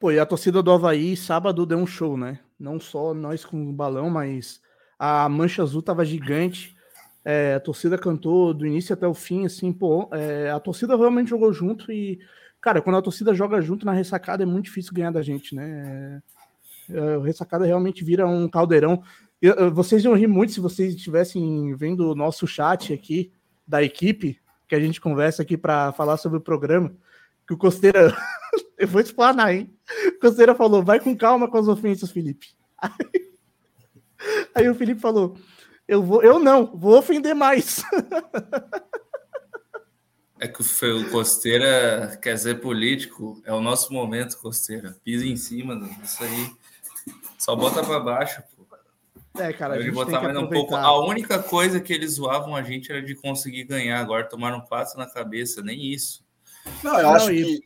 [0.00, 2.40] Pô, e a torcida do Havaí sábado deu um show, né?
[2.58, 4.58] Não só nós com o balão, mas
[4.98, 6.74] a Mancha Azul tava gigante.
[7.22, 10.08] É, a torcida cantou do início até o fim, assim, pô.
[10.12, 12.18] É, a torcida realmente jogou junto e,
[12.58, 16.22] cara, quando a torcida joga junto na ressacada é muito difícil ganhar da gente, né?
[16.88, 19.02] É, a ressacada realmente vira um caldeirão.
[19.42, 23.30] Eu, vocês iam rir muito se vocês estivessem vendo o nosso chat aqui
[23.68, 26.90] da equipe, que a gente conversa aqui para falar sobre o programa
[27.46, 28.16] que o Costeira.
[28.78, 29.74] eu vou explanar, hein?
[30.08, 32.48] O Costeira falou: vai com calma com as ofensas, Felipe.
[32.78, 32.90] Aí,
[34.54, 35.36] aí o Felipe falou:
[35.86, 37.82] eu, vou, eu não, vou ofender mais.
[40.40, 44.94] É que o Costeira quer ser político, é o nosso momento, Costeira.
[45.02, 46.52] Pisa em cima disso aí.
[47.38, 48.64] Só bota para baixo, pô.
[49.36, 50.76] É, cara, a gente botar mais um pouco.
[50.76, 53.98] A única coisa que eles zoavam a gente era de conseguir ganhar.
[53.98, 56.23] Agora tomaram quatro na cabeça, nem isso.
[56.82, 57.60] Não, eu acho que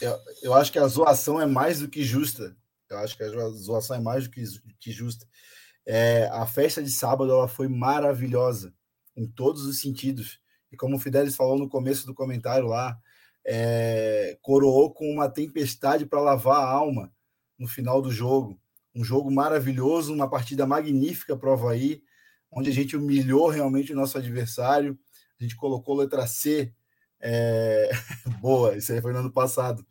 [0.00, 2.56] eu, eu, acho que a zoação é mais do que justa.
[2.90, 4.42] Eu acho que a zoação é mais do que,
[4.78, 5.26] que justa.
[5.86, 8.74] É, a festa de sábado ela foi maravilhosa
[9.16, 10.40] em todos os sentidos.
[10.70, 12.98] E como o Fidelis falou no começo do comentário lá,
[13.46, 17.12] é, coroou com uma tempestade para lavar a alma
[17.58, 18.60] no final do jogo.
[18.94, 22.02] Um jogo maravilhoso, uma partida magnífica para o Havaí,
[22.50, 24.98] onde a gente humilhou realmente o nosso adversário.
[25.40, 26.74] A gente colocou letra C
[27.20, 27.90] é...
[28.40, 29.84] Boa, isso aí foi no ano passado.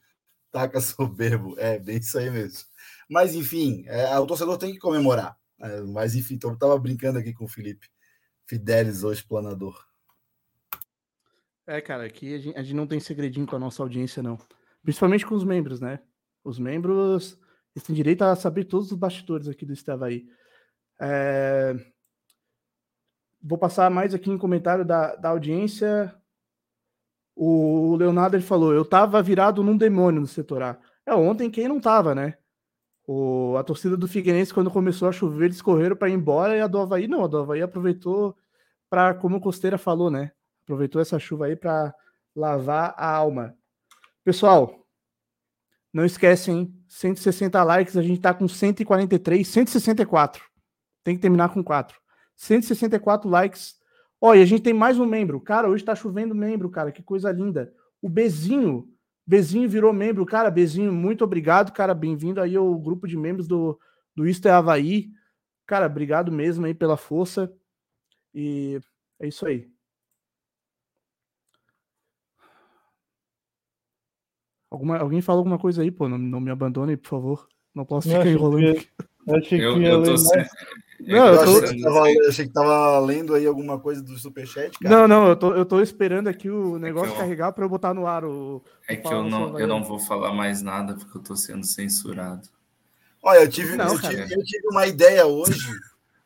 [0.51, 2.65] Taca soberbo, é bem isso aí mesmo.
[3.09, 5.37] Mas enfim, é, o torcedor tem que comemorar.
[5.59, 7.87] É, mas enfim, então, eu tava brincando aqui com o Felipe
[8.47, 9.85] Fidelis, o explanador.
[11.65, 14.37] É, cara, aqui a gente, a gente não tem segredinho com a nossa audiência, não.
[14.83, 15.99] Principalmente com os membros, né?
[16.43, 17.37] Os membros
[17.77, 20.27] eles têm direito a saber todos os bastidores aqui do Estavaí.
[20.99, 21.75] É...
[23.39, 26.11] Vou passar mais aqui em comentário da, da audiência.
[27.39, 30.77] O Leonardo ele falou: eu tava virado num demônio no setor A.
[31.05, 32.35] É, ontem quem não tava, né?
[33.05, 36.61] O, a torcida do Figueirense, quando começou a chover, eles correram para ir embora e
[36.61, 37.23] a do Havaí não.
[37.23, 38.35] A do Havaí aproveitou
[38.89, 40.31] para, como o Costeira falou, né?
[40.63, 41.93] Aproveitou essa chuva aí para
[42.35, 43.55] lavar a alma.
[44.23, 44.83] Pessoal,
[45.93, 50.43] não esquecem, 160 likes, a gente tá com 143, 164.
[51.03, 51.97] Tem que terminar com 4.
[52.35, 53.76] 164 likes
[54.19, 55.39] Olha, a gente tem mais um membro.
[55.39, 56.91] Cara, hoje tá chovendo membro, cara.
[56.91, 57.73] Que coisa linda.
[58.01, 58.91] O Bezinho.
[59.25, 60.25] Bezinho virou membro.
[60.25, 61.93] Cara, Bezinho, muito obrigado, cara.
[61.93, 63.79] Bem-vindo aí ao grupo de membros do,
[64.15, 65.09] do Isto é Havaí.
[65.67, 67.51] Cara, obrigado mesmo aí pela força.
[68.33, 68.79] E
[69.19, 69.69] é isso aí.
[74.69, 76.09] Alguma, alguém fala alguma coisa aí, pô.
[76.09, 77.47] Não, não me abandone, por favor.
[77.73, 78.63] Não posso ficar enrolando.
[78.63, 78.89] ia- aqui.
[79.29, 80.49] Achei que Eu, eu ler tô mais.
[80.99, 83.79] É Não, Eu, eu tô- achei que tava, eu achei que tava lendo aí alguma
[83.79, 84.95] coisa do Superchat, cara.
[84.95, 87.93] Não, não, eu tô, eu tô esperando aqui o negócio eu- carregar pra eu botar
[87.93, 88.63] no ar o.
[88.87, 91.65] É o que eu não, eu não vou falar mais nada porque eu tô sendo
[91.65, 92.47] censurado.
[93.21, 95.67] Olha, eu tive, Não, eu, tive, eu tive uma ideia hoje,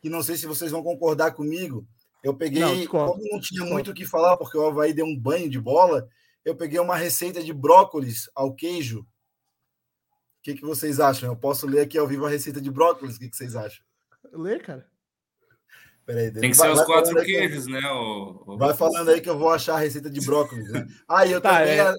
[0.02, 1.86] que não sei se vocês vão concordar comigo.
[2.24, 5.18] Eu peguei, Não, como não tinha muito o que falar, porque o Havaí deu um
[5.18, 6.08] banho de bola,
[6.46, 9.00] eu peguei uma receita de brócolis ao queijo.
[9.00, 11.30] O que, que vocês acham?
[11.30, 13.16] Eu posso ler aqui ao vivo a receita de brócolis.
[13.16, 13.84] O que, que vocês acham?
[14.32, 14.90] Lê, cara.
[16.06, 17.80] Peraí, Tem que vai- ser os quatro eu- queijos, né?
[17.92, 20.72] O, o- Vai falando aí que eu vou achar a receita de brócolis.
[20.72, 20.88] Né?
[21.08, 21.92] Ah, e eu, Tá, também, é.
[21.92, 21.96] eu,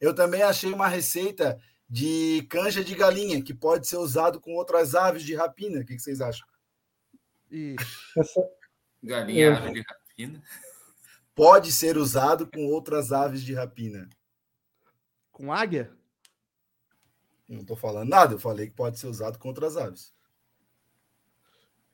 [0.00, 4.94] eu também achei uma receita de canja de galinha, que pode ser usado com outras
[4.94, 5.80] aves de rapina.
[5.80, 6.46] O que, que vocês acham?
[8.18, 8.48] Essa,
[9.02, 10.42] Galinha Eu- ave de rapina.
[11.34, 14.08] Pode ser usado com outras aves de rapina.
[15.30, 15.90] com águia?
[17.48, 20.14] Não estou falando nada, eu falei que pode ser usado com outras aves.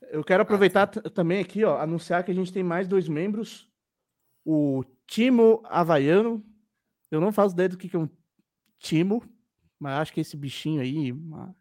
[0.09, 3.69] Eu quero aproveitar também aqui, ó, anunciar que a gente tem mais dois membros.
[4.43, 6.43] O Timo Havaiano.
[7.09, 8.09] Eu não faço ideia do que que é um
[8.79, 9.23] Timo,
[9.79, 11.55] mas acho que é esse bichinho aí, uma-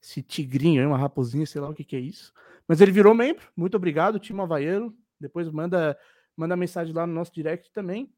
[0.00, 2.32] esse tigrinho aí, uma raposinha, sei lá o que que é isso.
[2.68, 3.44] Mas ele virou membro.
[3.56, 4.96] Muito obrigado, Timo Havaiano.
[5.18, 5.98] Depois manda,
[6.36, 8.12] manda mensagem lá no nosso direct também.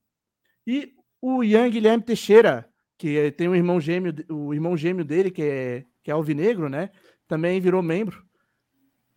[0.66, 2.68] E o Ian Guilherme Teixeira,
[2.98, 6.68] que é- tem um irmão gêmeo, o irmão gêmeo dele, que é, que é alvinegro,
[6.68, 6.90] né?
[7.26, 8.24] Também virou membro.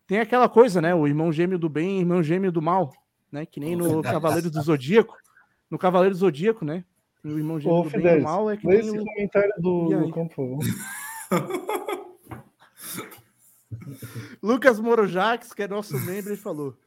[0.07, 0.93] Tem aquela coisa, né?
[0.93, 2.93] O irmão gêmeo do bem e irmão gêmeo do mal,
[3.31, 3.45] né?
[3.45, 5.17] Que nem no Cavaleiro do Zodíaco.
[5.69, 6.85] No Cavaleiro do Zodíaco, né?
[7.23, 9.03] Tem o irmão gêmeo Ô, do bem e do mal, é que lê esse o...
[9.03, 10.59] comentário do, por favor.
[14.41, 16.77] Lucas Morojax, que é nosso membro, ele falou: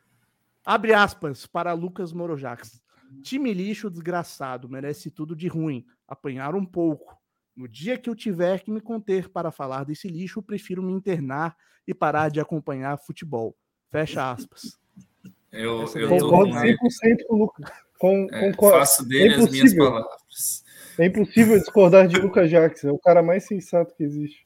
[0.64, 2.80] abre aspas para Lucas Morojax.
[3.22, 5.84] Time lixo desgraçado, merece tudo de ruim.
[6.06, 7.16] Apanhar um pouco.
[7.59, 11.56] No dia que eu tiver que me conter para falar desse lixo, prefiro me internar
[11.86, 13.56] e parar de acompanhar futebol.
[13.90, 14.78] Fecha aspas.
[15.50, 17.70] Eu, Essa eu Concordo com 100% com o Lucas.
[17.98, 18.78] Com, é, concordo.
[18.80, 19.84] faço dele É as minhas impossível.
[19.92, 20.64] palavras.
[20.98, 22.88] É impossível discordar de Lucas Jackson.
[22.88, 24.44] É o cara mais sensato que existe.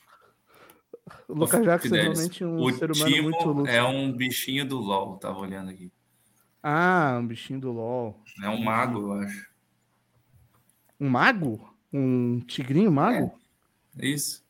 [1.28, 3.68] O Lucas Jackson é realmente um o ser humano Timo muito lúcido.
[3.68, 5.92] é um bichinho do LOL, tava olhando aqui.
[6.62, 8.22] Ah, um bichinho do LOL.
[8.40, 9.50] É um mago, eu acho.
[11.00, 11.71] Um mago?
[11.92, 13.32] Um tigrinho mago?
[13.98, 14.44] É isso.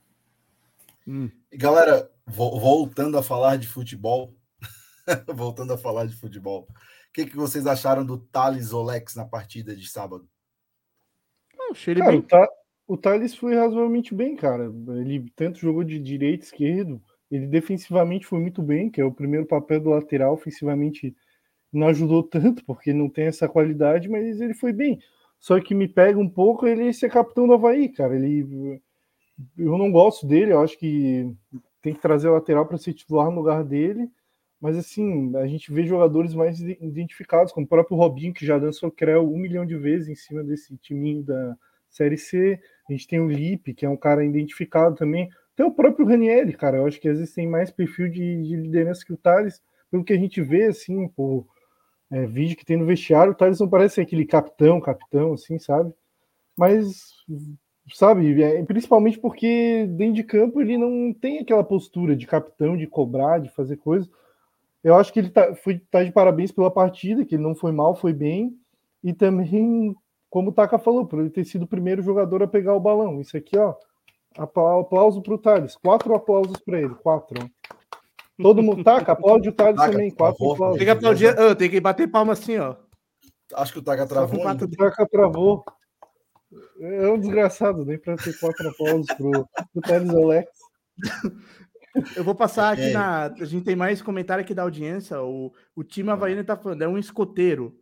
[1.07, 1.31] Hum.
[1.51, 4.35] E, galera, vo- voltando a falar de futebol,
[5.35, 9.75] voltando a falar de futebol, o que, que vocês acharam do Thales Olex na partida
[9.75, 10.29] de sábado?
[11.57, 12.29] Não, achei ele Cara, o, bem.
[12.29, 12.49] Ta
[12.87, 14.73] o Thales foi razoavelmente bem, cara.
[14.99, 17.03] Ele tanto jogou de direito, esquerdo.
[17.31, 20.35] Ele defensivamente foi muito bem, que é o primeiro papel do lateral.
[20.35, 21.17] Ofensivamente
[21.73, 25.01] não ajudou tanto, porque não tem essa qualidade, mas ele foi bem.
[25.43, 28.15] Só que me pega um pouco ele ser capitão do Havaí, cara.
[28.15, 28.81] Ele,
[29.59, 31.35] eu não gosto dele, eu acho que
[31.83, 34.09] tem que trazer o lateral para ser titular no lugar dele.
[34.61, 38.57] Mas assim, a gente vê jogadores mais ide- identificados, como o próprio Robinho, que já
[38.57, 41.57] dançou Creu um milhão de vezes em cima desse timinho da
[41.91, 42.61] Série C.
[42.89, 45.29] A gente tem o Lipe, que é um cara identificado também.
[45.57, 46.77] Tem o próprio Ranieri, cara.
[46.77, 49.61] Eu acho que às vezes tem mais perfil de, de liderança que o Thales.
[49.91, 51.49] Pelo que a gente vê, assim, por
[52.13, 55.93] é, vídeo que tem no vestiário, o Thales não parece aquele capitão, capitão, assim, sabe?
[56.57, 57.13] Mas,
[57.95, 62.87] sabe, é, principalmente porque dentro de campo ele não tem aquela postura de capitão, de
[62.87, 64.09] cobrar, de fazer coisas.
[64.85, 67.73] Eu acho que ele tá, foi, tá de parabéns pela partida, que ele não foi
[67.73, 68.57] mal, foi bem.
[69.03, 69.95] E também,
[70.31, 73.21] como o Taka falou, por ele ter sido o primeiro jogador a pegar o balão.
[73.21, 73.75] Isso aqui, ó,
[74.37, 75.77] apla- aplauso pro Thales.
[75.77, 77.43] Quatro aplausos para ele, quatro.
[77.43, 77.62] ó.
[78.41, 80.79] Todo mundo, Taka, aplaude o Thales também, por quatro aplausos.
[80.79, 81.39] Tem que aplaudir.
[81.39, 82.77] ah, tem que bater palma assim, ó.
[83.55, 84.41] Acho que o com travou.
[84.41, 85.65] O Taka travou.
[86.81, 90.51] É um desgraçado, nem para ter quatro aplausos pro, pro Thales Alex.
[92.17, 92.93] Eu vou passar aqui É.
[92.93, 93.27] na.
[93.27, 95.21] A gente tem mais comentário aqui da audiência.
[95.23, 97.79] O, o time havaiano tá falando, é um escoteiro,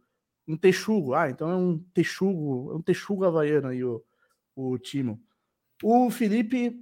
[0.48, 1.14] um texugo.
[1.14, 4.02] Ah, então é um texugo, é um texugo havaiano aí, o,
[4.56, 5.20] o Timo.
[5.82, 6.76] O Felipe,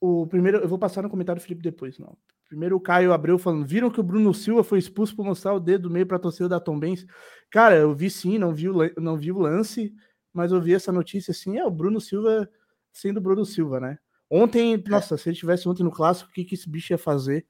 [0.00, 2.16] o primeiro, eu vou passar no comentário do Felipe depois, não.
[2.48, 5.60] Primeiro o Caio Abreu falando, viram que o Bruno Silva foi expulso por mostrar o
[5.60, 7.04] dedo do meio para a torcida da Tom Benz?
[7.50, 9.92] Cara, eu vi sim, não vi, o, não vi o lance,
[10.32, 12.48] mas eu vi essa notícia assim, é o Bruno Silva
[12.92, 13.98] sendo o Bruno Silva, né?
[14.30, 17.46] Ontem, nossa, se ele tivesse ontem no clássico, o que, que esse bicho ia fazer?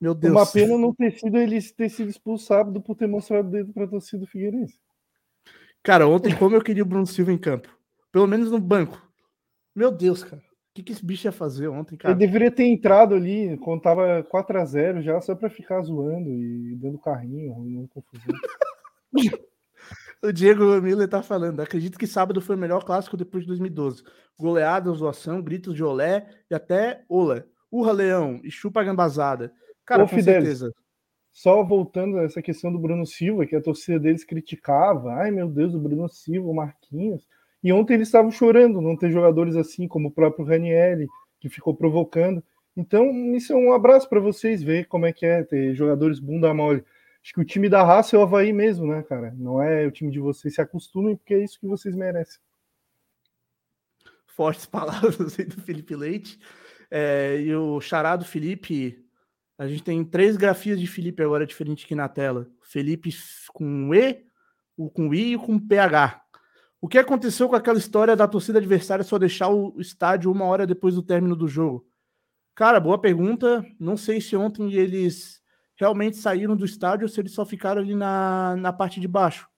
[0.00, 0.34] Meu Deus.
[0.34, 3.84] Uma pena não ter sido ele ter sido expulsado por ter mostrado o dedo para
[3.84, 4.78] a torcida do Figueirense.
[5.82, 7.68] Cara, ontem, como eu queria o Bruno Silva em campo.
[8.12, 9.00] Pelo menos no banco.
[9.74, 10.42] Meu Deus, cara.
[10.76, 12.12] O que, que esse bicho ia fazer ontem, cara?
[12.12, 16.98] Ele deveria ter entrado ali quando tava 4x0 já, só para ficar zoando e dando
[16.98, 18.34] carrinho, arrumando confusão.
[20.22, 21.60] O Diego Miller tá falando.
[21.60, 24.02] Acredito que sábado foi o melhor clássico depois de 2012.
[24.36, 27.46] Goleada, zoação, gritos de olé e até ola.
[27.70, 29.52] Urra, leão e chupa a gambazada.
[29.84, 30.74] Cara, Ô, com Fidelis, certeza.
[31.30, 35.12] Só voltando a essa questão do Bruno Silva, que a torcida deles criticava.
[35.12, 37.28] Ai, meu Deus, o Bruno Silva, o Marquinhos.
[37.66, 41.08] E ontem eles estavam chorando não ter jogadores assim, como o próprio Ranielli,
[41.40, 42.40] que ficou provocando.
[42.76, 46.54] Então, isso é um abraço para vocês ver como é que é ter jogadores bunda
[46.54, 46.84] mole.
[47.20, 49.34] Acho que o time da raça é o Havaí mesmo, né, cara?
[49.36, 50.54] Não é o time de vocês.
[50.54, 52.38] Se acostumem, porque é isso que vocês merecem.
[54.28, 56.38] Fortes palavras aí do Felipe Leite.
[56.88, 59.04] É, e o charado Felipe.
[59.58, 62.48] A gente tem três grafias de Felipe agora diferentes aqui na tela.
[62.62, 63.10] Felipe
[63.52, 64.24] com E,
[64.76, 66.25] o com I e o com PH.
[66.86, 70.64] O que aconteceu com aquela história da torcida adversária só deixar o estádio uma hora
[70.64, 71.84] depois do término do jogo?
[72.54, 73.66] Cara, boa pergunta.
[73.76, 75.42] Não sei se ontem eles
[75.74, 79.48] realmente saíram do estádio ou se eles só ficaram ali na, na parte de baixo.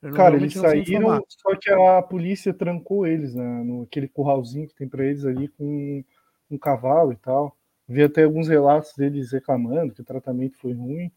[0.00, 4.74] Eu Cara, eles saíram, só que a polícia trancou eles né, no aquele curralzinho que
[4.74, 6.02] tem para eles ali com
[6.50, 7.54] um cavalo e tal.
[7.86, 11.12] Vi até alguns relatos deles reclamando que o tratamento foi ruim,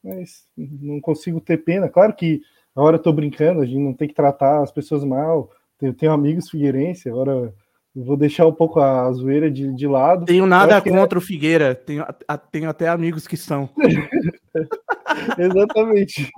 [0.00, 1.88] mas não consigo ter pena.
[1.88, 2.40] Claro que
[2.74, 5.50] agora eu tô brincando, a gente não tem que tratar as pessoas mal.
[5.80, 7.52] Eu tenho amigos figueirense, agora
[7.94, 10.24] vou deixar um pouco a zoeira de, de lado.
[10.24, 11.74] Tenho nada que- contra o Figueira.
[11.74, 13.68] Tenho, a- tenho até amigos que são.
[15.38, 16.30] Exatamente.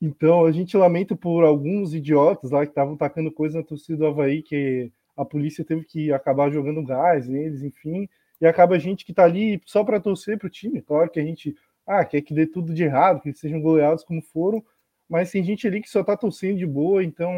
[0.00, 4.06] Então, a gente lamenta por alguns idiotas lá que estavam tacando coisa na torcida do
[4.06, 8.08] Havaí, que a polícia teve que acabar jogando gás neles, enfim,
[8.40, 10.80] e acaba a gente que tá ali só para torcer pro time.
[10.80, 11.54] Claro que a gente
[11.86, 14.64] ah, quer que dê tudo de errado, que eles sejam goleados como foram,
[15.10, 17.30] mas tem gente ali que só tá torcendo de boa, então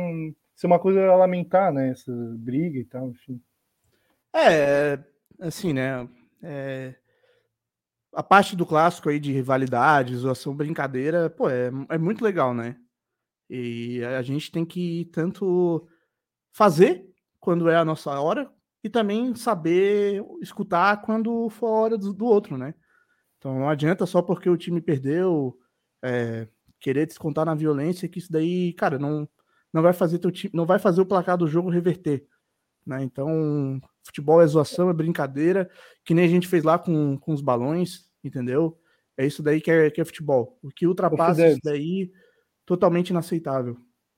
[0.55, 1.91] isso é uma coisa a lamentar, né?
[1.91, 3.41] Essa briga e tal, enfim.
[4.35, 4.99] É,
[5.41, 6.09] assim, né?
[6.43, 6.95] é,
[8.13, 12.77] a parte do clássico aí de rivalidade, zoação, brincadeira, pô, é, é muito legal, né?
[13.49, 15.87] E a gente tem que tanto
[16.53, 17.07] fazer
[17.39, 18.51] quando é a nossa hora
[18.83, 22.75] e também saber escutar quando for a hora do, do outro, né?
[23.39, 25.57] Então não adianta só porque o time perdeu
[26.03, 26.49] é,
[26.83, 29.27] querer descontar na violência que isso daí, cara, não,
[29.73, 32.27] não vai fazer teu time, não vai fazer o placar do jogo reverter.
[32.85, 33.03] Né?
[33.05, 35.71] Então, futebol é zoação, é brincadeira,
[36.05, 38.77] que nem a gente fez lá com, com os balões, entendeu?
[39.17, 40.59] É isso daí que é, que é futebol.
[40.61, 42.11] O que ultrapassa isso daí,
[42.67, 43.77] totalmente inaceitável.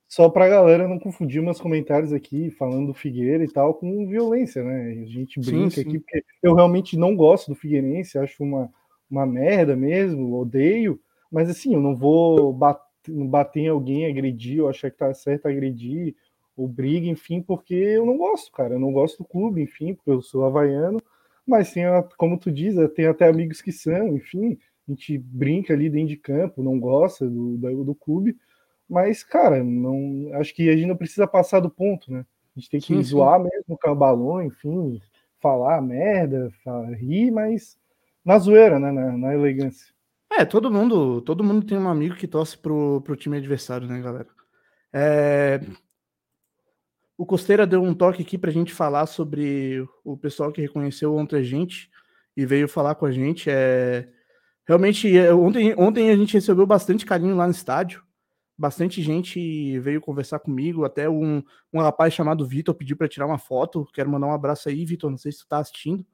[0.08, 4.62] Só pra galera não confundir meus comentários aqui, falando do Figueira e tal, com violência,
[4.62, 5.02] né?
[5.02, 5.80] A gente Sim, brinca sim.
[5.82, 8.70] aqui, porque eu realmente não gosto do Figueirense, acho uma,
[9.10, 11.00] uma merda mesmo, odeio,
[11.34, 12.84] mas assim, eu não vou bater,
[13.28, 16.14] bater em alguém, agredir, ou achar que tá certo agredir,
[16.56, 20.10] ou briga, enfim, porque eu não gosto, cara, eu não gosto do clube, enfim, porque
[20.10, 21.00] eu sou havaiano,
[21.46, 21.84] mas tem,
[22.16, 24.56] como tu diz, tem até amigos que são, enfim,
[24.88, 28.36] a gente brinca ali dentro de campo, não gosta do, do, do clube,
[28.88, 32.24] mas, cara, não, acho que a gente não precisa passar do ponto, né?
[32.56, 33.10] A gente tem que Sim, sim.
[33.10, 35.00] zoar mesmo com o balão, enfim,
[35.40, 37.76] falar merda, fa- rir, mas
[38.24, 38.92] na zoeira, né?
[38.92, 39.93] Na, na elegância.
[40.30, 44.00] É, todo mundo, todo mundo tem um amigo que torce pro, pro time adversário, né,
[44.00, 44.28] galera?
[44.92, 45.60] É,
[47.16, 51.36] O Costeira deu um toque aqui pra gente falar sobre o pessoal que reconheceu ontem
[51.36, 51.88] a gente
[52.36, 53.48] e veio falar com a gente.
[53.48, 54.08] É...
[54.66, 58.02] Realmente, é, ontem, ontem a gente recebeu bastante carinho lá no estádio.
[58.58, 60.84] Bastante gente veio conversar comigo.
[60.84, 63.86] Até um, um rapaz chamado Vitor pediu para tirar uma foto.
[63.92, 65.10] Quero mandar um abraço aí, Vitor.
[65.10, 66.04] Não sei se tu tá assistindo,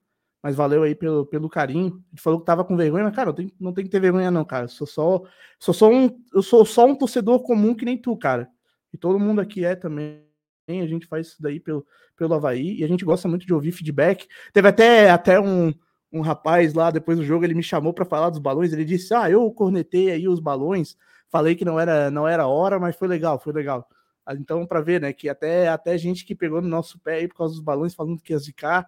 [0.42, 2.02] mas valeu aí pelo, pelo carinho.
[2.12, 4.44] Ele falou que tava com vergonha, mas, cara, tenho- não tem que ter vergonha, não,
[4.44, 4.64] cara.
[4.64, 5.22] Eu sou só,
[5.58, 8.48] sou só um, eu sou só um torcedor comum que nem tu, cara.
[8.92, 10.22] E todo mundo aqui é também.
[10.68, 11.84] A gente faz isso daí pelo,
[12.16, 14.28] pelo Havaí e a gente gosta muito de ouvir feedback.
[14.52, 15.74] Teve até, até um,
[16.12, 18.72] um rapaz lá depois do jogo, ele me chamou para falar dos balões.
[18.72, 20.96] Ele disse: Ah, eu cornetei aí os balões,
[21.28, 23.86] falei que não era, não era hora, mas foi legal, foi legal.
[24.24, 27.28] Ah, Então, para ver, né, que até, até gente que pegou no nosso pé aí
[27.28, 28.86] por causa dos balões, falando que ia zicar,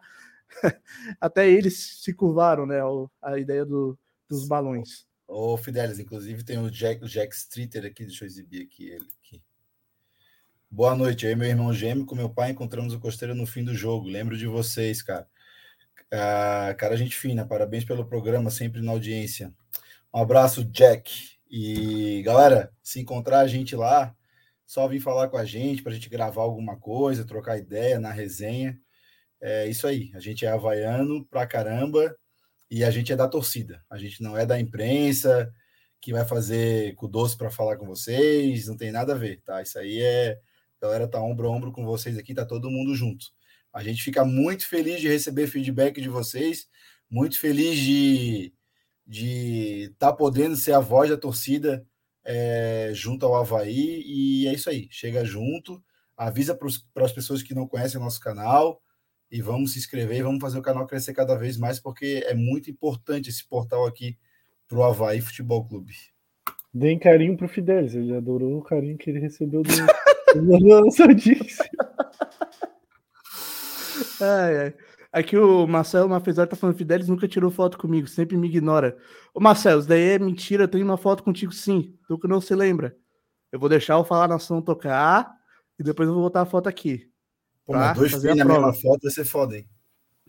[1.20, 2.80] até eles se curvaram, né,
[3.22, 3.98] a ideia do,
[4.28, 5.06] dos balões.
[5.26, 9.06] Ô, Fidelis, inclusive tem o Jack, o Jack Streeter aqui, deixa eu exibir aqui ele.
[9.20, 9.42] Aqui.
[10.70, 13.64] Boa noite, eu e meu irmão gêmeo com meu pai encontramos o Costeiro no fim
[13.64, 14.08] do jogo.
[14.08, 15.28] Lembro de vocês, cara.
[16.10, 19.54] Ah, cara, gente fina, parabéns pelo programa, sempre na audiência.
[20.12, 21.38] Um abraço, Jack.
[21.50, 24.14] E galera, se encontrar a gente lá,
[24.66, 28.10] só vir falar com a gente para a gente gravar alguma coisa, trocar ideia na
[28.10, 28.78] resenha.
[29.42, 32.16] É isso aí, a gente é havaiano pra caramba
[32.70, 33.84] e a gente é da torcida.
[33.90, 35.52] A gente não é da imprensa
[36.00, 39.60] que vai fazer com doce para falar com vocês, não tem nada a ver, tá?
[39.60, 40.38] Isso aí é
[40.80, 43.26] a galera tá ombro a ombro com vocês aqui, tá todo mundo junto.
[43.72, 46.68] A gente fica muito feliz de receber feedback de vocês,
[47.10, 48.52] muito feliz de
[49.06, 51.84] de estar tá podendo ser a voz da torcida
[52.24, 54.02] é, junto ao Havaí.
[54.06, 54.88] E é isso aí.
[54.90, 55.82] Chega junto,
[56.16, 58.81] avisa para as pessoas que não conhecem o nosso canal
[59.32, 62.34] e vamos se inscrever e vamos fazer o canal crescer cada vez mais, porque é
[62.34, 64.18] muito importante esse portal aqui
[64.68, 65.94] para o Havaí Futebol Clube.
[66.72, 69.70] Deem carinho pro Fidelis, ele adorou o carinho que ele recebeu do,
[70.84, 71.62] do Sandice.
[74.20, 74.74] Ai, ai.
[75.12, 78.96] Aqui o Marcelo Mafezar tá falando, Fidelis nunca tirou foto comigo, sempre me ignora.
[79.34, 82.40] Ô Marcelo, isso daí é mentira, eu tenho uma foto contigo sim, tu que não
[82.40, 82.96] se lembra.
[83.50, 85.30] Eu vou deixar o Falar Nação tocar
[85.78, 87.11] e depois eu vou botar a foto aqui.
[87.64, 89.68] Pô, dois filhos na mesma foto vai ser foda, hein?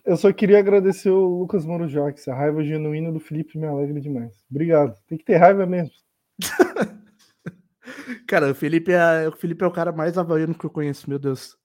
[0.04, 4.00] Eu só queria agradecer o Lucas Moro Jacques, a raiva genuína do Felipe me alegra
[4.00, 4.44] demais.
[4.50, 4.94] Obrigado.
[5.06, 5.94] Tem que ter raiva mesmo.
[8.28, 11.18] cara, o Felipe, é, o Felipe é o cara mais havaiano que eu conheço, meu
[11.18, 11.56] Deus.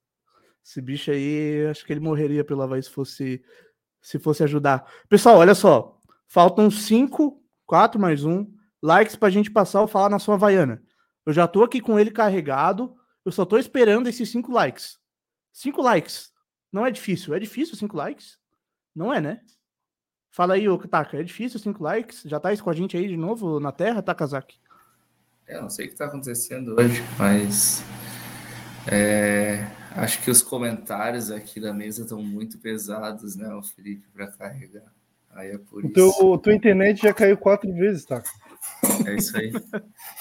[0.63, 3.43] Esse bicho aí, acho que ele morreria pelo Havaí se fosse,
[4.01, 4.85] se fosse ajudar.
[5.09, 5.97] Pessoal, olha só.
[6.25, 8.47] Faltam cinco, quatro mais um
[8.81, 10.81] likes pra gente passar o Falar na sua Havaiana.
[11.25, 12.95] Eu já tô aqui com ele carregado.
[13.25, 14.97] Eu só tô esperando esses cinco likes.
[15.51, 16.31] Cinco likes.
[16.71, 17.33] Não é difícil.
[17.33, 18.37] É difícil cinco likes?
[18.95, 19.41] Não é, né?
[20.31, 21.17] Fala aí, ô Taka.
[21.17, 22.21] É difícil cinco likes?
[22.25, 24.59] Já tá com a gente aí de novo na Terra, Takazaki?
[25.47, 27.83] Eu é, não sei o que tá acontecendo hoje, mas
[28.87, 34.27] é, acho que os comentários aqui da mesa estão muito pesados, né, o Felipe, para
[34.27, 34.93] carregar.
[35.31, 35.93] Aí é por o isso.
[35.93, 38.21] Teu, tua internet já caiu quatro vezes, tá?
[39.05, 39.51] É isso aí.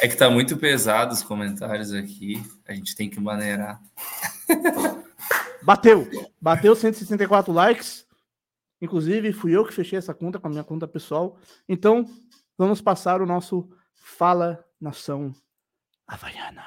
[0.00, 2.42] É que tá muito pesado os comentários aqui.
[2.66, 3.82] A gente tem que maneirar.
[5.62, 6.08] Bateu!
[6.40, 8.06] Bateu 164 likes.
[8.80, 11.36] Inclusive, fui eu que fechei essa conta com a minha conta pessoal.
[11.68, 12.04] Então,
[12.56, 15.34] vamos passar o nosso Fala Nação
[16.06, 16.64] Havaiana.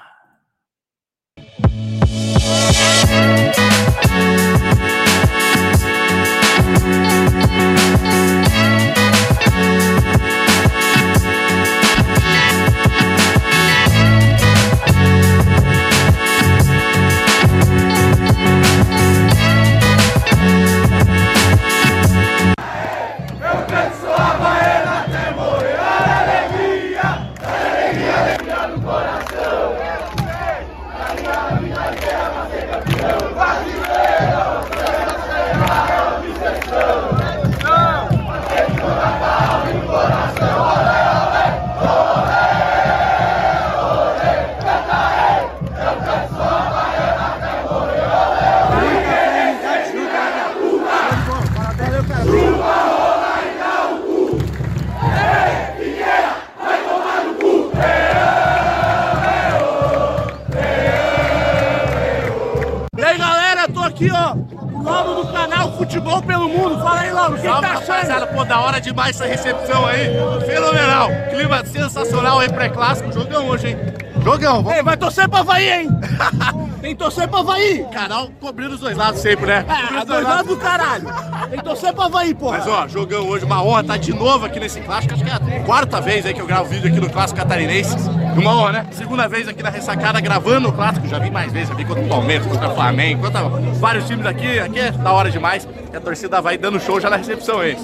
[65.92, 66.80] Futebol pelo mundo.
[66.80, 67.88] Fala aí, Lauro, o que, Salve, tá achando?
[67.89, 70.10] Rapaziada, pô, da hora demais essa recepção aí.
[70.46, 71.10] Fenomenal.
[71.30, 73.12] Clima sensacional aí, pré-clássico.
[73.12, 73.91] Jogão hoje, hein?
[74.24, 74.78] Jogão, vamos.
[74.78, 75.90] Ei, vai torcer pra Havaí, hein?
[76.82, 77.86] Tem que torcer pra Havaí.
[77.92, 79.66] Canal cobrindo os dois lados sempre, né?
[79.68, 81.06] É, dois lados do caralho.
[81.50, 82.58] Tem que torcer pra Havaí, porra.
[82.58, 85.14] Mas ó, jogão hoje, uma honra estar tá de novo aqui nesse clássico.
[85.14, 87.96] Acho que é a quarta vez aí que eu gravo vídeo aqui no Clássico Catarinense.
[88.36, 88.88] Uma honra, né?
[88.92, 91.08] Segunda vez aqui na ressacada gravando o clássico.
[91.08, 93.44] Já vi mais vezes, já vi contra o Palmeiras, contra o Flamengo, contra
[93.76, 94.60] vários times aqui.
[94.60, 95.68] Aqui é da hora demais.
[95.92, 97.78] E a torcida vai dando show já na recepção aí.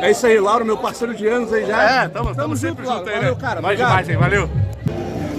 [0.00, 1.82] É isso aí, Lauro, meu parceiro de anos aí já.
[1.82, 3.40] É, tamo, tamo, tamo sempre junto, junto aí, valeu, né?
[3.40, 4.16] Cara, Nós demais, hein?
[4.16, 4.48] Valeu.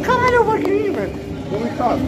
[0.10, 1.14] Caralho, é o Magrinho, velho.
[1.52, 2.02] Vamos em casa.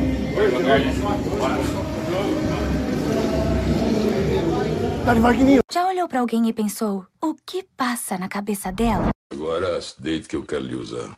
[5.05, 5.61] Dani Magninho.
[5.71, 9.11] Já olhou pra alguém e pensou, o que passa na cabeça dela?
[9.31, 11.11] Agora, deite que eu quero lhe usar.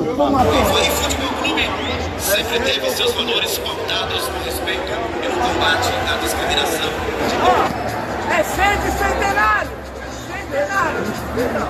[0.00, 1.68] O Havaí Futebol Clube
[2.18, 4.80] sempre teve seus valores pautados no respeito
[5.20, 6.88] pelo combate à discriminação.
[8.30, 9.70] É sempre centenário!
[10.26, 11.02] Centenário!
[11.34, 11.68] porra!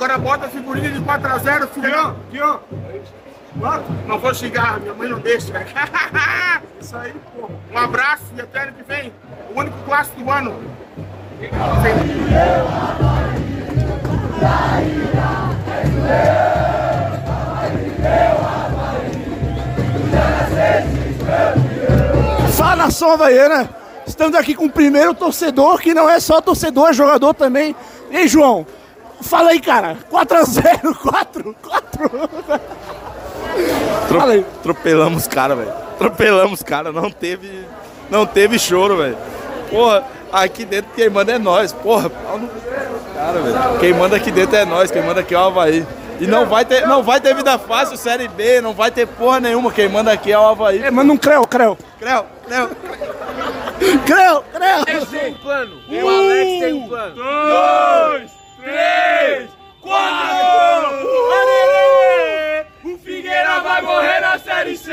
[0.00, 2.16] Agora bota a figurinha de 4x0, filhão.
[2.30, 2.60] Filhão.
[4.06, 5.52] Não vou xingar, minha mãe não deixa.
[6.80, 7.50] Isso aí, pô.
[7.70, 9.12] Um abraço e até ano que vem.
[9.54, 10.58] O único clássico do ano.
[22.56, 23.68] Fala nação havaiana!
[24.06, 27.76] Estamos aqui com o primeiro torcedor, que não é só torcedor, é jogador também.
[28.10, 28.66] E aí, João?
[29.30, 29.96] Fala aí, cara.
[30.10, 32.10] 4x0, 4, 4.
[34.08, 34.44] Fala aí.
[34.58, 35.70] Atropelamos os caras, velho.
[35.70, 36.92] Atropelamos os caras.
[36.92, 37.64] Não teve,
[38.10, 39.16] não teve choro, velho.
[39.70, 40.02] Porra,
[40.32, 41.72] aqui dentro quem manda é nós.
[41.72, 42.48] Porra, pau no
[43.14, 43.78] cara, velho.
[43.78, 44.90] Quem manda aqui dentro é nós.
[44.90, 45.86] Quem manda aqui é o Havaí.
[46.18, 48.60] E não vai ter, não vai ter vida fácil, Série B.
[48.60, 49.70] Não vai ter porra nenhuma.
[49.70, 50.82] Quem manda aqui é o Havaí.
[50.82, 51.78] É, manda um creu, creu.
[52.00, 52.68] Creu, creu.
[54.04, 55.06] Creu, creu.
[55.06, 55.80] tem um plano.
[55.88, 57.14] O Alex tem um plano.
[57.14, 59.50] Dois, três,
[59.80, 61.08] quatro!
[61.32, 62.66] Arerê!
[62.84, 64.92] O Figueira vai morrer na Série C!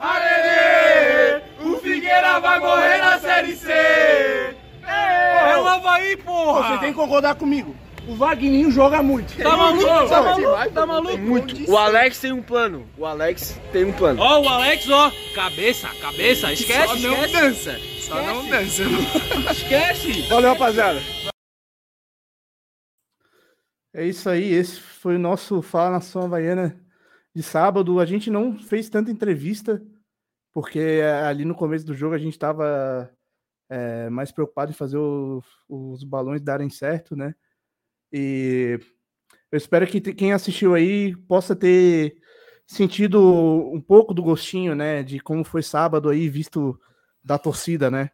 [0.00, 1.42] Arerê!
[1.60, 3.70] O Figueira vai morrer na Série C!
[3.72, 6.68] É o Havaí, porra!
[6.68, 7.74] Você tem que concordar comigo.
[8.08, 9.36] O Vagninho joga muito.
[9.36, 9.84] Tá maluco?
[10.08, 10.70] Tá maluco?
[10.74, 11.18] Tá maluco?
[11.18, 11.70] Muito.
[11.70, 12.88] O Alex tem um plano.
[12.98, 14.20] O Alex tem um plano.
[14.20, 17.32] Ó, o Alex, ó, cabeça, cabeça, esquece, Só não esquece.
[17.32, 17.78] dança.
[18.00, 18.82] Só não dança.
[19.52, 20.22] Esquece.
[20.22, 21.00] Valeu, rapaziada.
[23.92, 26.80] É isso aí, esse foi o nosso Fala Nação Havaiana
[27.34, 27.98] de sábado.
[28.00, 29.82] A gente não fez tanta entrevista,
[30.52, 33.10] porque eh, ali no começo do jogo a gente estava
[34.10, 37.32] mais preocupado em fazer o- os balões darem certo, né?
[38.12, 38.78] E
[39.50, 42.16] eu espero que quem assistiu aí possa ter
[42.66, 43.20] sentido
[43.72, 46.78] um pouco do gostinho, né, de como foi sábado aí, visto
[47.22, 48.10] da torcida, né?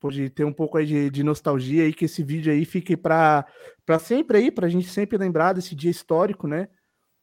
[0.00, 3.44] Pode ter um pouco aí de, de nostalgia e que esse vídeo aí fique para
[4.00, 6.68] sempre aí, para a gente sempre lembrar desse dia histórico, né?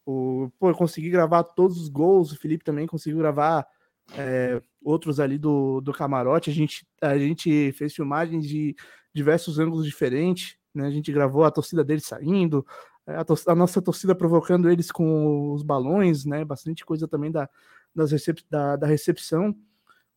[0.06, 3.66] O, pô, eu consegui gravar todos os gols, o Felipe também conseguiu gravar
[4.14, 6.50] é, outros ali do, do camarote.
[6.50, 8.76] A gente, a gente fez filmagens de
[9.14, 10.88] diversos ângulos diferentes, né?
[10.88, 12.66] A gente gravou a torcida dele saindo,
[13.06, 16.44] a, tor a, nossa torcida provocando eles com os balões, né?
[16.44, 17.50] Bastante coisa também da,
[17.96, 19.56] recep da, da recepção.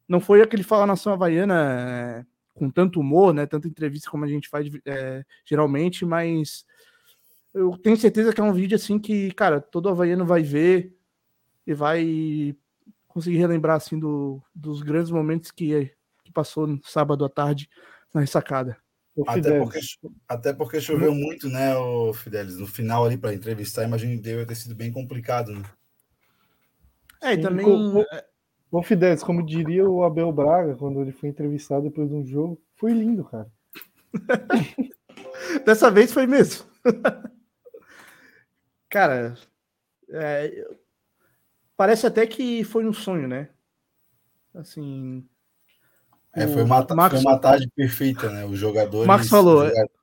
[0.09, 3.47] Não foi aquele Fala Nação Havaiana é, com tanto humor, né?
[3.47, 6.65] Tanta entrevista como a gente faz é, geralmente, mas
[7.55, 10.97] eu tenho certeza que é um vídeo assim que, cara, todo havaiano vai ver
[11.67, 12.57] e vai
[13.07, 15.93] conseguir relembrar assim do, dos grandes momentos que,
[16.25, 17.69] que passou no sábado à tarde
[18.15, 18.79] na ressacada.
[19.27, 19.81] Até porque,
[20.29, 22.59] até porque choveu muito, né, o Fidelis?
[22.59, 25.63] No final ali para entrevistar, imagino que deve ter sido bem complicado, né?
[27.21, 27.67] É, e também.
[28.71, 32.61] Bom, Fidelis, como diria o Abel Braga quando ele foi entrevistado depois de um jogo,
[32.77, 33.51] foi lindo, cara.
[35.65, 36.67] Dessa vez foi mesmo.
[38.91, 39.35] cara,
[40.11, 40.69] é,
[41.77, 43.49] parece até que foi um sonho, né?
[44.55, 45.27] Assim,
[46.35, 47.15] é, foi uma, Max...
[47.15, 48.45] foi uma tarde perfeita, né?
[48.45, 49.07] Os jogadores.
[49.07, 49.67] Max falou.
[49.67, 49.99] Jogadores...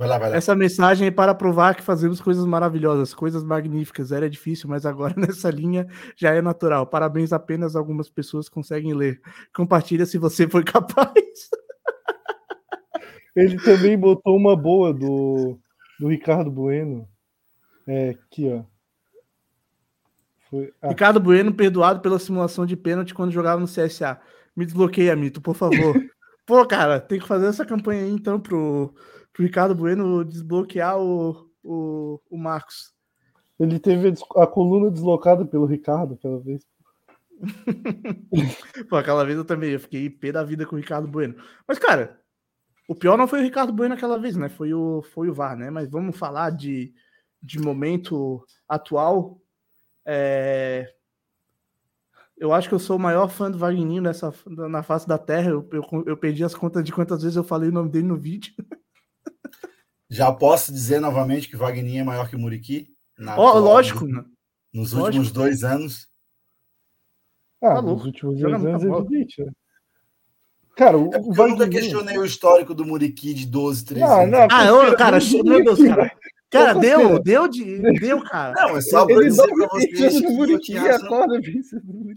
[0.00, 0.36] Vai lá, vai lá.
[0.36, 4.12] Essa mensagem é para provar que fazemos coisas maravilhosas, coisas magníficas.
[4.12, 5.86] Era difícil, mas agora nessa linha
[6.16, 6.86] já é natural.
[6.86, 9.20] Parabéns, apenas algumas pessoas conseguem ler.
[9.54, 11.50] Compartilha se você foi capaz.
[13.36, 15.58] Ele também botou uma boa do,
[15.98, 17.06] do Ricardo Bueno.
[17.86, 18.64] É, aqui, ó.
[20.48, 20.72] Foi...
[20.80, 20.88] Ah.
[20.88, 24.18] Ricardo Bueno perdoado pela simulação de pênalti quando jogava no CSA.
[24.56, 25.94] Me desbloqueia, Mito, por favor.
[26.46, 28.94] Pô, cara, tem que fazer essa campanha aí, então, pro,
[29.32, 32.92] pro Ricardo Bueno desbloquear o, o, o Marcos.
[33.58, 36.66] Ele teve a coluna deslocada pelo Ricardo aquela vez.
[38.88, 41.36] Pô, aquela vez eu também eu fiquei pé da vida com o Ricardo Bueno.
[41.66, 42.18] Mas, cara,
[42.88, 44.48] o pior não foi o Ricardo Bueno aquela vez, né?
[44.48, 45.70] Foi o, foi o VAR, né?
[45.70, 46.92] Mas vamos falar de,
[47.42, 49.40] de momento atual.
[50.04, 50.92] É,
[52.40, 55.50] eu acho que eu sou o maior fã do Wagninho nessa, na face da Terra.
[55.50, 58.16] Eu, eu, eu, perdi as contas de quantas vezes eu falei o nome dele no
[58.16, 58.54] vídeo.
[60.08, 62.88] Já posso dizer novamente que Wagninho é maior que o Muriqui?
[63.36, 64.06] Oh, lógico.
[64.06, 64.24] Né?
[64.72, 65.06] Nos lógico.
[65.06, 66.08] últimos dois anos.
[67.62, 69.52] Ah, tá nos últimos dois anos é evidente, né?
[70.74, 71.36] Cara, o, é Wagninho...
[71.36, 74.30] Eu nunca questionei o histórico do Muriqui de 12, 13 não, anos.
[74.30, 76.10] Não, ah, eu, cara, meu Deus, cara.
[76.50, 78.54] Cara, deu, deu, de, deu, cara.
[78.54, 80.20] Não, é só pra dizer pra vocês
[80.66, 81.40] que acorda,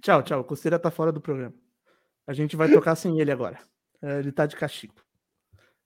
[0.02, 0.40] Tchau, tchau.
[0.42, 1.54] O Costeira tá fora do programa.
[2.26, 3.60] A gente vai tocar sem ele agora.
[4.02, 4.96] É, ele tá de castigo.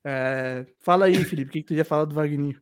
[0.05, 2.61] É, fala aí, Felipe, o que, que tu ia falar do Wagner?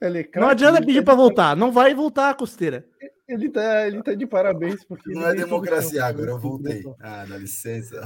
[0.00, 2.86] É não adianta pedir para voltar, não vai voltar, Costeira.
[3.28, 4.84] Ele tá, ele tá de parabéns.
[4.84, 6.84] Porque não é democracia agora, eu voltei.
[7.00, 8.00] Ah, dá licença.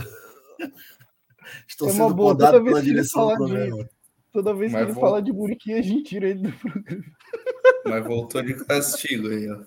[1.68, 3.84] Estou é sendo boa, podado pela direção do programa.
[3.84, 3.90] De
[4.32, 7.04] Toda vez Mas que ele fala de Muriqui, a gente tira ele do programa.
[7.84, 9.62] Mas voltou de castigo aí, ó.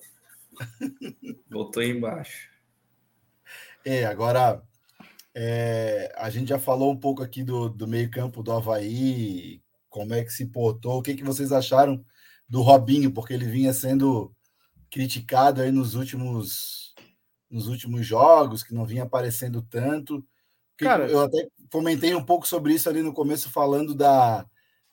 [1.50, 2.50] Voltou embaixo.
[3.86, 4.64] É, agora
[5.36, 10.24] é, a gente já falou um pouco aqui do, do meio-campo do Havaí, como é
[10.24, 12.04] que se portou, o que, que vocês acharam
[12.50, 14.34] do Robinho, porque ele vinha sendo
[14.90, 16.96] criticado aí nos últimos
[17.50, 20.26] nos últimos jogos, que não vinha aparecendo tanto.
[20.78, 24.46] Cara, eu até comentei um pouco sobre isso ali no começo, falando da,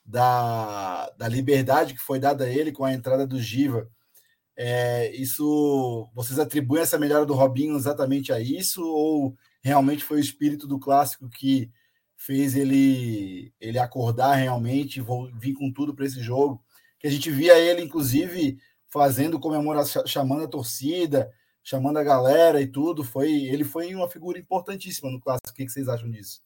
[0.05, 3.89] da, da liberdade que foi dada a ele com a entrada do Giva.
[4.57, 10.21] É, isso vocês atribuem essa melhora do Robinho exatamente a isso ou realmente foi o
[10.21, 11.71] espírito do clássico que
[12.19, 16.63] fez ele ele acordar realmente vou vir com tudo para esse jogo?
[16.99, 18.59] Que a gente via ele inclusive
[18.89, 23.05] fazendo comemoração chamando a torcida chamando a galera e tudo.
[23.05, 25.51] Foi ele foi uma figura importantíssima no clássico.
[25.51, 26.43] O que vocês acham disso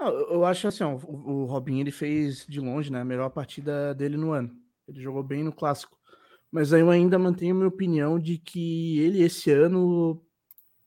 [0.00, 4.16] eu acho assim, ó, o Robinho ele fez de longe, né, a melhor partida dele
[4.16, 4.54] no ano.
[4.86, 5.98] Ele jogou bem no clássico.
[6.50, 10.22] Mas eu ainda mantenho minha opinião de que ele esse ano,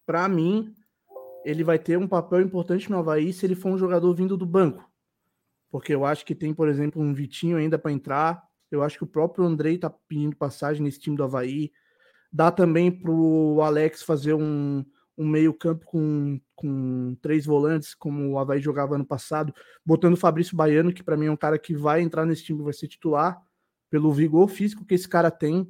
[0.06, 0.74] para mim,
[1.46, 4.46] ele vai ter um papel importante no Havaí se ele for um jogador vindo do
[4.46, 4.90] banco.
[5.70, 8.44] Porque eu acho que tem, por exemplo, um Vitinho ainda para entrar.
[8.72, 11.72] Eu acho que o próprio Andrei tá pedindo passagem nesse time do Havaí.
[12.32, 14.84] Dá também pro Alex fazer um,
[15.18, 19.54] um meio-campo com, com três volantes, como o Havaí jogava ano passado,
[19.86, 22.64] botando o Fabrício Baiano, que para mim é um cara que vai entrar nesse time,
[22.64, 23.42] vai ser titular,
[23.90, 25.68] pelo vigor físico que esse cara tem.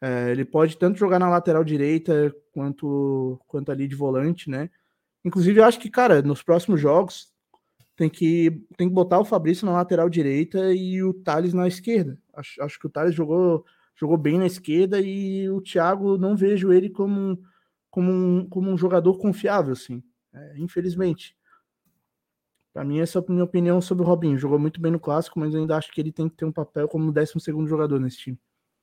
[0.00, 4.70] É, ele pode tanto jogar na lateral direita quanto, quanto ali de volante, né?
[5.24, 7.32] Inclusive, eu acho que, cara, nos próximos jogos
[7.96, 12.16] tem que, tem que botar o Fabrício na lateral direita e o Thales na esquerda.
[12.32, 13.64] Acho, acho que o Thales jogou,
[13.96, 17.42] jogou bem na esquerda e o Thiago não vejo ele como,
[17.98, 20.00] como, um, como um jogador confiável, assim,
[20.32, 21.36] é, infelizmente.
[22.72, 24.38] Para mim, essa é a minha opinião sobre o Robinho.
[24.38, 26.52] Jogou muito bem no clássico, mas eu ainda acho que ele tem que ter um
[26.52, 27.32] papel como 12
[27.66, 28.38] jogador nesse time.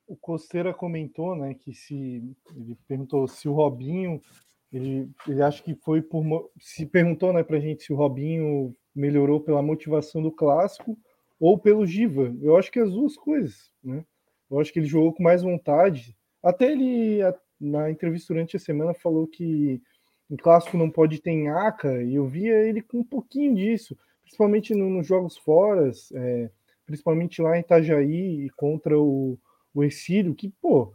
[0.06, 2.22] O Costeira comentou, né, que se
[2.54, 4.22] ele perguntou se o Robinho,
[4.70, 9.40] ele, ele acha que foi por se perguntou, né, pra gente se o Robinho melhorou
[9.40, 11.00] pela motivação do clássico
[11.40, 12.36] ou pelo Giva.
[12.42, 14.04] Eu acho que as duas coisas, né?
[14.52, 16.18] Eu acho que ele jogou com mais vontade.
[16.44, 17.22] Até ele
[17.60, 19.82] na entrevista durante a semana falou que
[20.30, 24.74] em clássico não pode ter nhaca, e eu via ele com um pouquinho disso, principalmente
[24.74, 26.50] no, nos jogos fora, é,
[26.86, 29.38] principalmente lá em Itajaí contra o,
[29.74, 30.94] o Exílio, que, pô,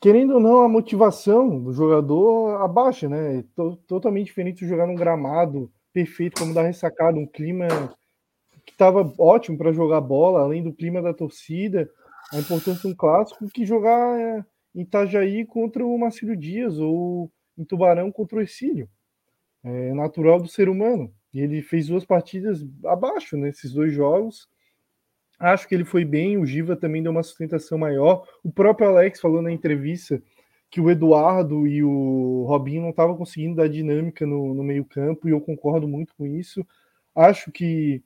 [0.00, 3.44] querendo ou não, a motivação do jogador abaixa, né?
[3.86, 7.66] totalmente diferente de jogar num gramado perfeito, como da ressacada, um clima
[8.64, 11.90] que estava ótimo para jogar bola, além do clima da torcida,
[12.32, 14.44] a importância de um clássico que jogar é,
[14.74, 18.88] em Itajaí contra o Marcelo Dias ou em Tubarão contra o Ercílio.
[19.64, 21.12] É natural do ser humano.
[21.32, 24.48] E ele fez duas partidas abaixo nesses dois jogos.
[25.38, 26.38] Acho que ele foi bem.
[26.38, 28.26] O Giva também deu uma sustentação maior.
[28.42, 30.22] O próprio Alex falou na entrevista
[30.70, 35.32] que o Eduardo e o Robinho não estavam conseguindo dar dinâmica no, no meio-campo, e
[35.32, 36.66] eu concordo muito com isso.
[37.14, 38.02] Acho que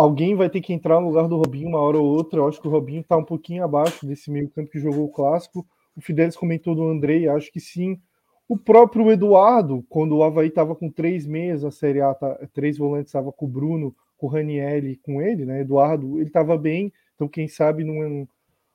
[0.00, 2.40] alguém vai ter que entrar no lugar do Robinho uma hora ou outra.
[2.40, 5.66] Eu acho que o Robinho está um pouquinho abaixo desse meio-campo que jogou o clássico.
[5.94, 8.00] O Fidelis comentou do Andrei, acho que sim.
[8.48, 12.78] O próprio Eduardo, quando o Havaí estava com três meses, a Série A, tá, três
[12.78, 15.60] volantes, estava com o Bruno, com o Raniel e com ele, né?
[15.60, 18.26] Eduardo, ele estava bem, então quem sabe num,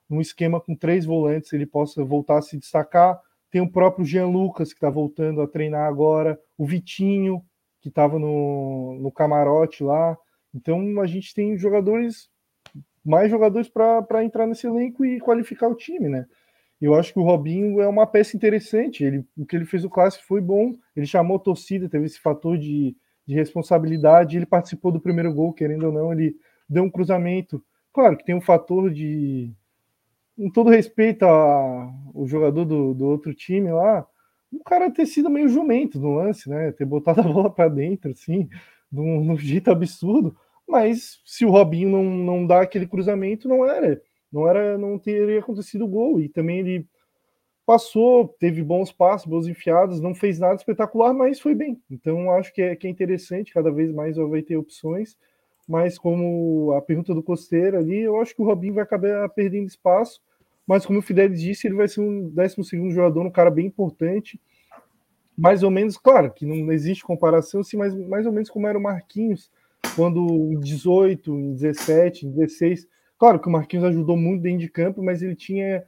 [0.08, 3.20] num esquema com três volantes ele possa voltar a se destacar.
[3.50, 7.44] Tem o próprio Jean Lucas, que está voltando a treinar agora, o Vitinho,
[7.82, 10.18] que estava no, no camarote lá.
[10.56, 12.30] Então a gente tem jogadores,
[13.04, 16.26] mais jogadores para entrar nesse elenco e qualificar o time, né?
[16.82, 19.04] Eu acho que o Robinho é uma peça interessante.
[19.04, 20.76] Ele, o que ele fez no clássico foi bom.
[20.96, 22.96] Ele chamou a torcida, teve esse fator de,
[23.26, 24.38] de responsabilidade.
[24.38, 26.36] Ele participou do primeiro gol, querendo ou não, ele
[26.70, 27.64] deu um cruzamento.
[27.94, 29.54] Claro que tem um fator de.
[30.38, 34.06] Com todo respeito ao jogador do, do outro time lá,
[34.52, 36.74] o cara ter sido meio jumento no lance, né?
[36.74, 38.50] Ter botado a bola para dentro, assim,
[38.92, 40.36] de um, jeito absurdo.
[40.68, 44.02] Mas se o Robinho não, não dá aquele cruzamento, não era
[44.36, 46.20] não era, não teria acontecido o gol.
[46.20, 46.86] E também ele
[47.66, 51.82] passou, teve bons passos, boas enfiadas, não fez nada espetacular, mas foi bem.
[51.90, 55.18] Então acho que é, que é interessante, cada vez mais vai ter opções.
[55.68, 59.68] Mas como a pergunta do Costeiro ali, eu acho que o Robinho vai acabar perdendo
[59.68, 60.22] espaço.
[60.68, 64.40] Mas como o Fidelis disse, ele vai ser um 12 jogador, um cara bem importante.
[65.38, 68.78] Mais ou menos, claro, que não existe comparação, assim, mas mais ou menos como era
[68.78, 69.50] o Marquinhos,
[69.96, 70.20] quando
[70.52, 72.88] em 18, em 17, em 16,
[73.18, 75.86] Claro que o Marquinhos ajudou muito dentro de campo, mas ele tinha,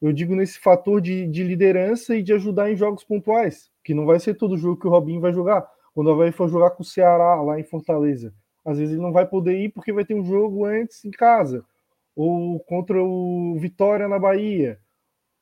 [0.00, 4.06] eu digo, nesse fator de, de liderança e de ajudar em jogos pontuais, que não
[4.06, 5.68] vai ser todo jogo que o Robinho vai jogar.
[5.92, 8.32] Quando o Havaí for jogar com o Ceará lá em Fortaleza,
[8.64, 11.64] às vezes ele não vai poder ir porque vai ter um jogo antes em casa,
[12.14, 14.78] ou contra o Vitória na Bahia,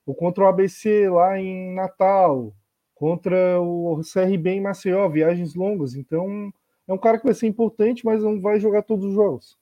[0.07, 2.55] ou contra o ABC lá em Natal,
[2.95, 5.95] contra o CRB em Maceió, viagens longas.
[5.95, 6.51] Então,
[6.89, 9.59] é um cara que vai ser importante, mas não vai jogar todos os jogos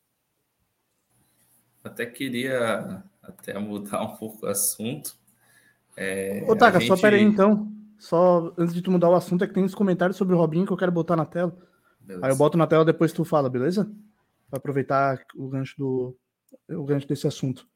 [1.87, 5.17] até queria até mudar um pouco o assunto.
[5.97, 6.89] É, Ô, Taka, gente...
[6.89, 7.73] só pera aí então.
[7.99, 10.67] Só antes de tu mudar o assunto, é que tem uns comentários sobre o Robinho
[10.67, 11.57] que eu quero botar na tela.
[12.01, 12.27] Beleza.
[12.27, 13.91] Aí eu boto na tela depois tu fala, beleza?
[14.51, 16.17] Pra aproveitar o gancho do
[16.69, 17.67] o gancho desse assunto.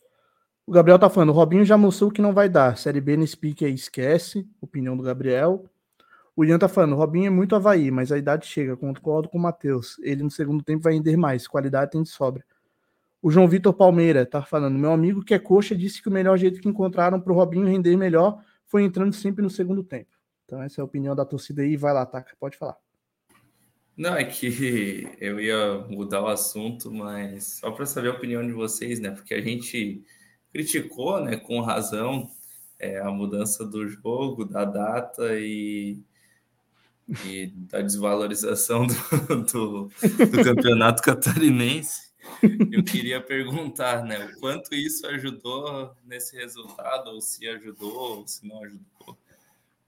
[0.66, 2.76] O Gabriel tá falando, o Robinho já mostrou que não vai dar.
[2.76, 4.46] Série B nesse pique aí esquece.
[4.60, 5.64] Opinião do Gabriel.
[6.36, 8.76] O Ian tá falando, Robinho é muito Havaí, mas a idade chega.
[8.76, 9.98] Concordo com o Matheus.
[10.02, 11.46] Ele no segundo tempo vai render mais.
[11.46, 12.44] Qualidade tem de sobra.
[13.22, 16.38] O João Vitor Palmeira tá falando: meu amigo que é coxa disse que o melhor
[16.38, 20.10] jeito que encontraram para o Robinho render melhor foi entrando sempre no segundo tempo.
[20.44, 21.76] Então, essa é a opinião da torcida aí.
[21.76, 22.24] Vai lá, tá?
[22.38, 22.76] Pode falar.
[23.96, 28.52] Não, é que eu ia mudar o assunto, mas só para saber a opinião de
[28.52, 29.10] vocês, né?
[29.10, 30.02] Porque a gente
[30.52, 32.28] criticou, né, com razão,
[32.78, 36.02] é, a mudança do jogo, da data e,
[37.24, 38.94] e da desvalorização do,
[39.44, 42.10] do, do campeonato catarinense.
[42.70, 48.46] Eu queria perguntar, né, o quanto isso ajudou nesse resultado, ou se ajudou, ou se
[48.46, 49.18] não ajudou.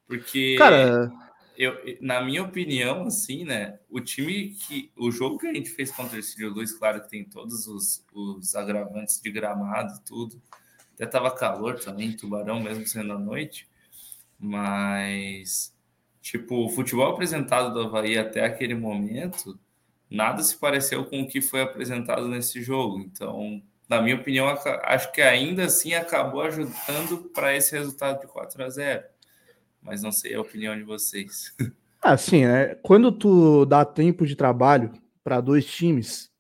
[0.07, 1.11] Porque, Cara...
[1.57, 4.91] eu, na minha opinião, assim, né, o time que.
[4.97, 8.05] O jogo que a gente fez contra o Cílio Luiz, claro que tem todos os,
[8.13, 10.43] os agravantes de gramado e tudo.
[10.95, 13.69] Até tava calor também, Tubarão, mesmo sendo à noite.
[14.39, 15.72] Mas,
[16.23, 19.59] tipo, o futebol apresentado do Havaí até aquele momento
[20.09, 23.01] nada se pareceu com o que foi apresentado nesse jogo.
[23.01, 24.47] Então, na minha opinião,
[24.85, 29.05] acho que ainda assim acabou ajudando para esse resultado de 4 a 0
[29.83, 31.55] Mas não sei a opinião de vocês.
[32.05, 32.75] Ah, sim, né?
[32.83, 34.93] Quando tu dá tempo de trabalho
[35.23, 36.33] para dois times,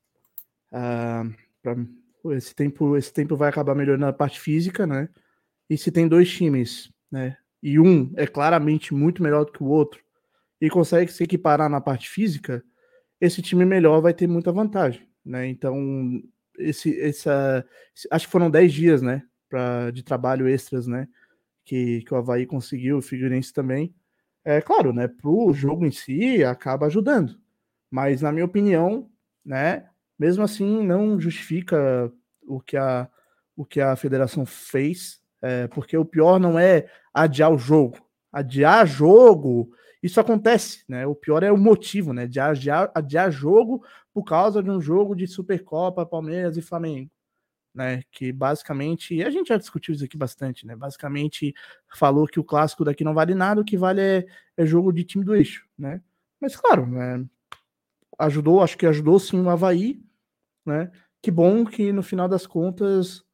[0.73, 1.25] ah,
[1.63, 1.77] pra-
[2.37, 5.09] esse tempo, esse tempo vai acabar melhorando a parte física, né?
[5.71, 7.37] E se tem dois times, né?
[7.63, 10.01] E um é claramente muito melhor do que o outro
[10.61, 12.65] e consegue se equiparar na parte física,
[13.21, 15.47] esse time melhor vai ter muita vantagem, né?
[15.47, 16.23] Então,
[16.59, 17.65] esse, essa,
[18.11, 19.23] acho que foram 10 dias, né?
[19.49, 21.09] Pra, de trabalho extras, né?
[21.65, 23.95] Que, que o Havaí conseguiu, o Figueirense também.
[24.45, 25.07] É claro, né?
[25.09, 27.39] Pro jogo em si acaba ajudando,
[27.91, 29.09] mas na minha opinião,
[29.45, 29.89] né?
[30.19, 32.13] Mesmo assim, não justifica
[32.47, 33.09] o que a,
[33.57, 37.98] o que a federação fez, é, porque o pior não é adiar o jogo.
[38.32, 39.70] Adiar jogo,
[40.02, 41.06] isso acontece, né?
[41.06, 42.27] O pior é o motivo, né?
[42.27, 47.10] De adiar, adiar jogo por causa de um jogo de Supercopa, Palmeiras e Flamengo,
[47.74, 48.02] né?
[48.10, 50.77] Que basicamente, a gente já discutiu isso aqui bastante, né?
[50.77, 51.52] Basicamente
[51.94, 55.05] falou que o clássico daqui não vale nada, o que vale é, é jogo de
[55.05, 56.01] time do eixo, né?
[56.40, 57.24] Mas claro, né?
[58.19, 60.01] Ajudou, acho que ajudou sim o Havaí,
[60.64, 60.90] né?
[61.20, 63.24] Que bom que no final das contas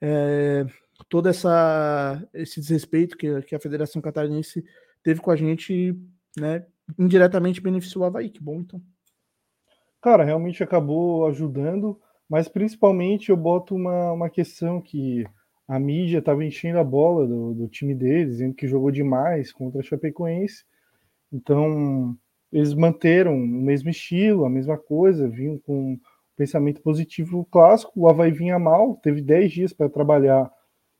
[0.00, 0.64] é,
[1.08, 4.64] todo essa, esse desrespeito que, que a Federação Catarinense
[5.02, 5.96] teve com a gente,
[6.36, 6.66] né?
[6.98, 8.80] Indiretamente beneficiou o Havaí, que bom então.
[10.00, 15.26] Cara, realmente acabou ajudando, mas principalmente eu boto uma, uma questão que
[15.66, 19.80] a mídia estava enchendo a bola do, do time deles, dizendo que jogou demais contra
[19.80, 20.64] a Chapecoense.
[21.30, 22.16] Então,
[22.50, 26.00] eles manteram o mesmo estilo, a mesma coisa, vinham com
[26.36, 27.92] pensamento positivo clássico.
[27.96, 30.50] O Havaí vinha mal, teve 10 dias para trabalhar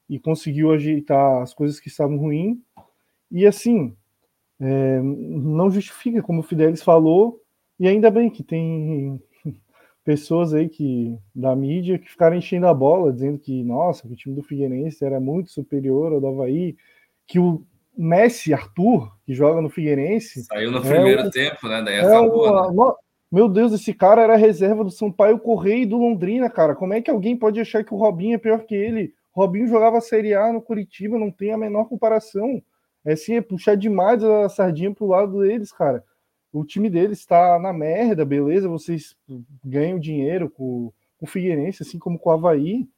[0.09, 2.59] e conseguiu ajeitar as coisas que estavam ruins.
[3.31, 3.95] E assim,
[4.61, 7.41] é, não justifica, como o Fidelis falou,
[7.79, 9.21] e ainda bem que tem
[10.05, 14.17] pessoas aí que da mídia que ficaram enchendo a bola, dizendo que, nossa, que o
[14.17, 16.77] time do Figueirense era muito superior ao do Havaí,
[17.27, 17.63] que o
[17.97, 20.45] Messi Arthur, que joga no Figueirense.
[20.45, 21.83] Saiu no é primeiro o- tempo, né?
[21.83, 22.93] Daí é acabou, né?
[23.31, 26.75] Meu Deus, esse cara era reserva do Sampaio Correia e do Londrina, cara.
[26.75, 29.13] Como é que alguém pode achar que o Robinho é pior que ele?
[29.39, 32.61] Robinho jogava Série A no Curitiba, não tem a menor comparação.
[33.05, 36.05] É assim, é puxar demais a sardinha pro lado deles, cara.
[36.53, 38.69] O time deles está na merda, beleza?
[38.69, 39.17] Vocês
[39.65, 42.89] ganham dinheiro com, com o Figueirense, assim como com o Havaí.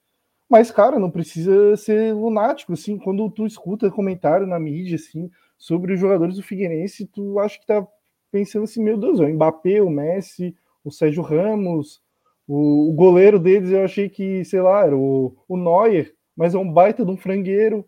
[0.48, 2.96] Mas, cara, não precisa ser lunático, assim.
[2.96, 7.66] Quando tu escuta comentário na mídia, assim, sobre os jogadores do Figueirense, tu acha que
[7.66, 7.86] tá
[8.32, 12.00] pensando assim, meu Deus, é o Mbappé, o Messi, o Sérgio Ramos,
[12.48, 16.58] o, o goleiro deles eu achei que, sei lá, era o, o Neuer, mas é
[16.58, 17.84] um baita de um frangueiro.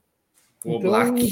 [0.63, 1.31] O Black.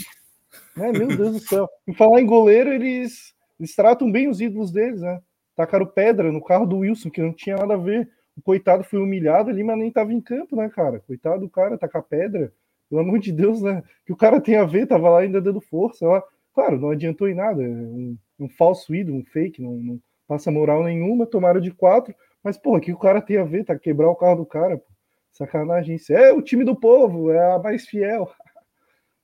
[0.75, 1.69] né, meu Deus do céu.
[1.87, 5.21] Em falar em goleiro, eles, eles tratam bem os ídolos deles, né?
[5.55, 8.11] Tacaram pedra no carro do Wilson, que não tinha nada a ver.
[8.35, 11.01] O coitado foi humilhado ali, mas nem tava em campo, né, cara?
[11.01, 12.55] Coitado do cara, tacar pedra.
[12.89, 13.83] Pelo amor de Deus, né?
[14.07, 16.07] Que o cara tem a ver, tava lá ainda dando força.
[16.07, 16.25] Lá.
[16.55, 17.63] Claro, não adiantou em nada.
[17.63, 22.15] é Um, um falso ídolo, um fake, não, não passa moral nenhuma, tomaram de quatro.
[22.43, 23.65] Mas, porra, que o cara tem a ver?
[23.65, 24.91] Tá quebrar o carro do cara, pô.
[25.33, 26.13] Sacanagem isso.
[26.13, 28.31] É o time do povo, é a mais fiel.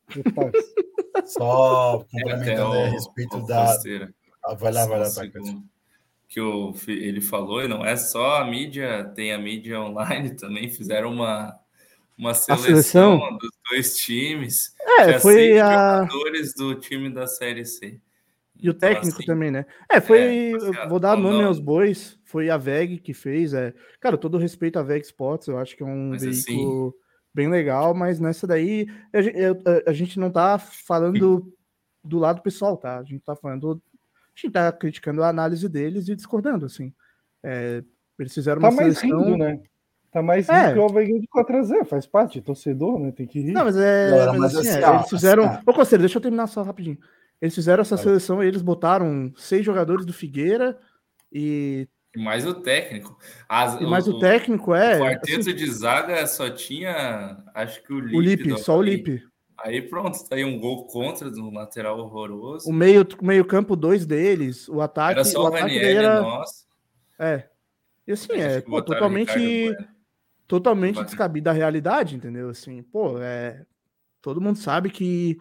[1.27, 3.77] Só É, complementando até a o- respeito o da.
[4.45, 5.23] Ah, vai lá, vai lá, tá.
[6.29, 10.69] Que o, ele falou, e não é só a mídia, tem a mídia online também,
[10.69, 11.57] fizeram uma,
[12.19, 12.65] uma seleção,
[13.19, 13.39] seleção?
[13.39, 14.75] dos dois times.
[14.99, 18.01] É, foi seis a- jogadores do time da Série C.
[18.61, 19.67] E o Então, técnico assim, também, né?
[19.91, 20.19] É, foi.
[20.53, 22.16] é, assim, vou dar nome não- aos bois.
[22.27, 23.55] Foi a VEG que fez.
[23.55, 26.93] É, cara, todo respeito à VEG Sports, eu acho que é um Mas veículo
[27.33, 31.53] bem legal, mas nessa daí a a- a gente não tá falando
[32.03, 32.99] do lado pessoal, tá?
[32.99, 33.81] A gente tá falando.
[34.37, 36.93] A gente tá criticando a análise deles e discordando, assim.
[37.43, 37.83] É,
[38.19, 39.23] eles fizeram Tá uma mais seleção.
[39.25, 39.61] rindo, né?
[40.11, 40.73] Tá mais rindo É.
[40.73, 41.85] que o Alvaguinho de 4x0.
[41.85, 43.13] Faz parte, torcedor, né?
[43.13, 43.53] Tem que rir.
[43.53, 44.11] Não, mas é.
[44.11, 45.45] Galera, mas mas assim, assim, é, ó, eles fizeram.
[45.45, 46.99] assim, Ô, Conselho, deixa eu terminar só rapidinho.
[47.41, 48.05] Eles fizeram essa Vai.
[48.05, 50.79] seleção e eles botaram seis jogadores do Figueira
[51.33, 51.87] e,
[52.17, 53.19] E mais o técnico.
[53.49, 54.97] As- e mais o, técnico é.
[54.97, 58.17] O quarteto assim, de zaga só tinha, acho que o Lipe.
[58.17, 58.83] o Lipe, só o.
[58.83, 59.23] Lipe.
[59.59, 62.69] Aí pronto, tá aí um gol contra do lateral horroroso.
[62.69, 64.69] O meio, o meio campo, dois deles.
[64.69, 65.13] O ataque.
[65.13, 66.21] Era só o o Ranieri, era.
[66.23, 66.65] nossa.
[67.19, 67.45] É.
[68.07, 69.75] E assim, é pô, o totalmente.
[70.47, 71.05] Totalmente Vai.
[71.05, 72.49] descabido da realidade, entendeu?
[72.49, 73.63] Assim, pô, é.
[74.23, 75.37] Todo mundo sabe que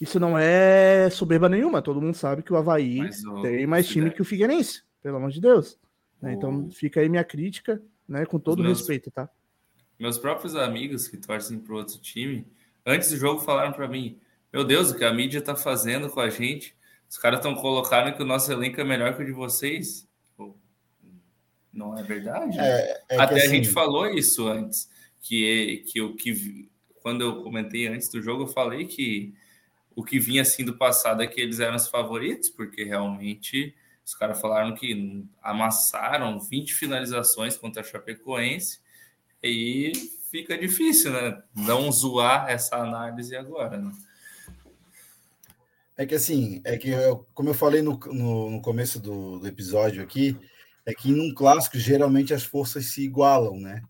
[0.00, 1.82] isso não é soberba nenhuma.
[1.82, 5.16] Todo mundo sabe que o Havaí Mas o- tem mais time que o Figueirense, pelo
[5.16, 5.78] amor de Deus.
[6.20, 6.32] Né?
[6.34, 8.24] Então fica aí minha crítica, né?
[8.26, 9.28] Com todo meus- respeito, tá?
[9.98, 12.46] Meus próprios amigos que torcem pro outro time,
[12.84, 14.18] antes do jogo falaram para mim:
[14.52, 16.76] Meu Deus, o que a mídia tá fazendo com a gente?
[17.08, 20.08] Os caras estão colocando que o nosso elenco é melhor que o de vocês.
[20.36, 20.56] Pô,
[21.72, 22.58] Não é verdade?
[22.58, 24.90] É- é Até a assim- gente falou isso antes.
[25.20, 26.68] que, que o que
[27.02, 29.34] quando eu comentei antes do jogo, eu falei que
[29.94, 33.74] o que vinha assim do passado é que eles eram os favoritos, porque realmente
[34.06, 38.78] os caras falaram que amassaram 20 finalizações contra a Chapecoense
[39.42, 39.92] e
[40.30, 41.42] fica difícil, né?
[41.52, 43.92] Não zoar essa análise agora, né?
[45.96, 49.48] É que assim, é que eu, como eu falei no, no, no começo do, do,
[49.48, 50.38] episódio aqui,
[50.84, 53.82] é que num clássico geralmente as forças se igualam, né?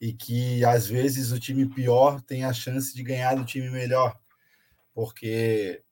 [0.00, 4.18] E que às vezes o time pior tem a chance de ganhar do time melhor,
[4.94, 5.82] porque,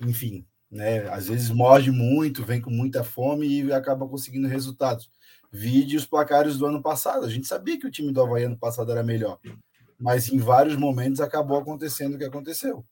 [0.00, 1.08] enfim, né?
[1.08, 5.10] Às vezes morde muito, vem com muita fome e acaba conseguindo resultados.
[5.50, 7.24] Vide os placares do ano passado.
[7.24, 9.38] A gente sabia que o time do Havaí ano passado era melhor,
[9.98, 12.84] mas em vários momentos acabou acontecendo o que aconteceu.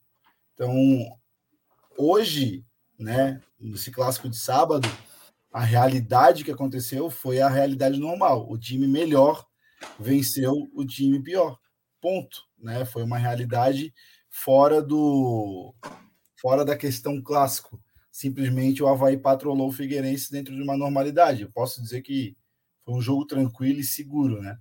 [0.53, 0.73] Então,
[1.97, 2.65] hoje,
[2.97, 4.87] né, nesse clássico de sábado,
[5.51, 8.49] a realidade que aconteceu foi a realidade normal.
[8.49, 9.45] O time melhor
[9.99, 11.57] venceu o time pior.
[12.01, 12.85] Ponto, né?
[12.85, 13.93] Foi uma realidade
[14.29, 15.73] fora do
[16.37, 17.81] fora da questão clássico.
[18.11, 21.43] Simplesmente o Havaí patrolou o Figueirense dentro de uma normalidade.
[21.43, 22.35] Eu posso dizer que
[22.85, 24.57] foi um jogo tranquilo e seguro, né?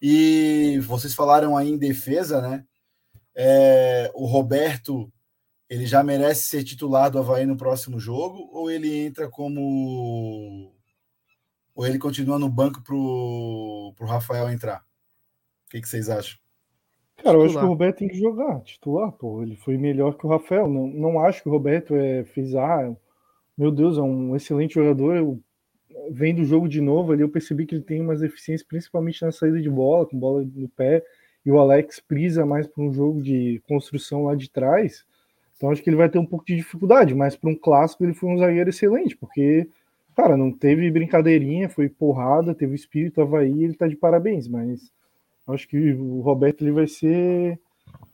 [0.00, 2.64] E vocês falaram aí em defesa, né?
[3.34, 5.12] É, o Roberto
[5.68, 10.72] ele já merece ser titular do Havaí no próximo jogo ou ele entra como
[11.74, 14.80] ou ele continua no banco pro, pro Rafael entrar?
[15.66, 16.45] O que, que vocês acham?
[17.22, 19.42] Cara, eu acho que o Roberto tem que jogar, titular, pô.
[19.42, 20.68] Ele foi melhor que o Rafael.
[20.68, 22.94] Não, não acho que o Roberto é, fez, ah,
[23.56, 25.16] meu Deus, é um excelente jogador.
[25.16, 25.40] Eu,
[26.10, 29.32] vendo o jogo de novo ali, eu percebi que ele tem umas deficiências, principalmente na
[29.32, 31.02] saída de bola, com bola no pé.
[31.44, 35.04] E o Alex prisa mais para um jogo de construção lá de trás.
[35.56, 38.14] Então acho que ele vai ter um pouco de dificuldade, mas para um clássico ele
[38.14, 39.66] foi um zagueiro excelente, porque,
[40.14, 44.92] cara, não teve brincadeirinha, foi porrada, teve espírito Havaí, ele tá de parabéns, mas
[45.48, 47.58] acho que o Roberto ele vai ser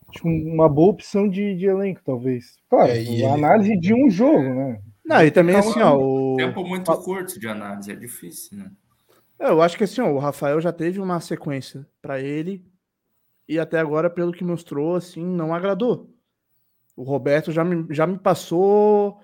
[0.09, 2.57] acho, uma boa opção de, de elenco, talvez.
[2.69, 4.81] Claro, é, a análise de um jogo, né?
[5.05, 5.97] Não, e também então, assim, ó.
[5.97, 6.37] O...
[6.37, 8.71] Tempo muito curto de análise, é difícil, né?
[9.39, 12.65] É, eu acho que assim, ó, o Rafael já teve uma sequência para ele
[13.49, 16.13] e até agora, pelo que mostrou, assim, não agradou
[16.97, 19.21] o Roberto já me, já me passou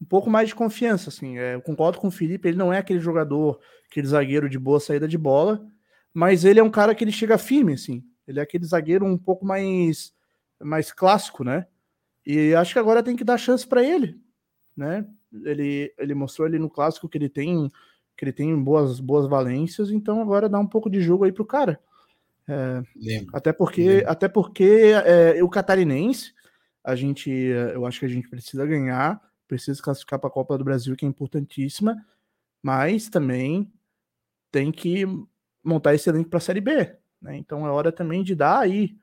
[0.00, 1.38] um pouco mais de confiança, assim.
[1.38, 3.58] É, eu concordo com o Felipe, ele não é aquele jogador,
[3.90, 5.64] aquele zagueiro de boa saída de bola,
[6.12, 8.04] mas ele é um cara que ele chega firme, assim.
[8.26, 10.12] Ele é aquele zagueiro um pouco mais,
[10.60, 11.66] mais clássico, né?
[12.26, 14.20] E acho que agora tem que dar chance para ele,
[14.76, 15.06] né?
[15.44, 17.70] Ele, ele mostrou ali no clássico que ele tem
[18.16, 21.46] que ele tem boas, boas valências, então agora dá um pouco de jogo aí pro
[21.46, 21.80] cara.
[22.48, 22.82] É,
[23.32, 26.34] até porque, até porque é, o catarinense
[26.82, 30.64] a gente, eu acho que a gente precisa ganhar, precisa classificar para a Copa do
[30.64, 31.96] Brasil, que é importantíssima,
[32.62, 33.70] mas também
[34.50, 35.04] tem que
[35.62, 36.96] montar esse elenco para a Série B.
[37.20, 37.36] Né?
[37.36, 38.96] Então é hora também de dar aí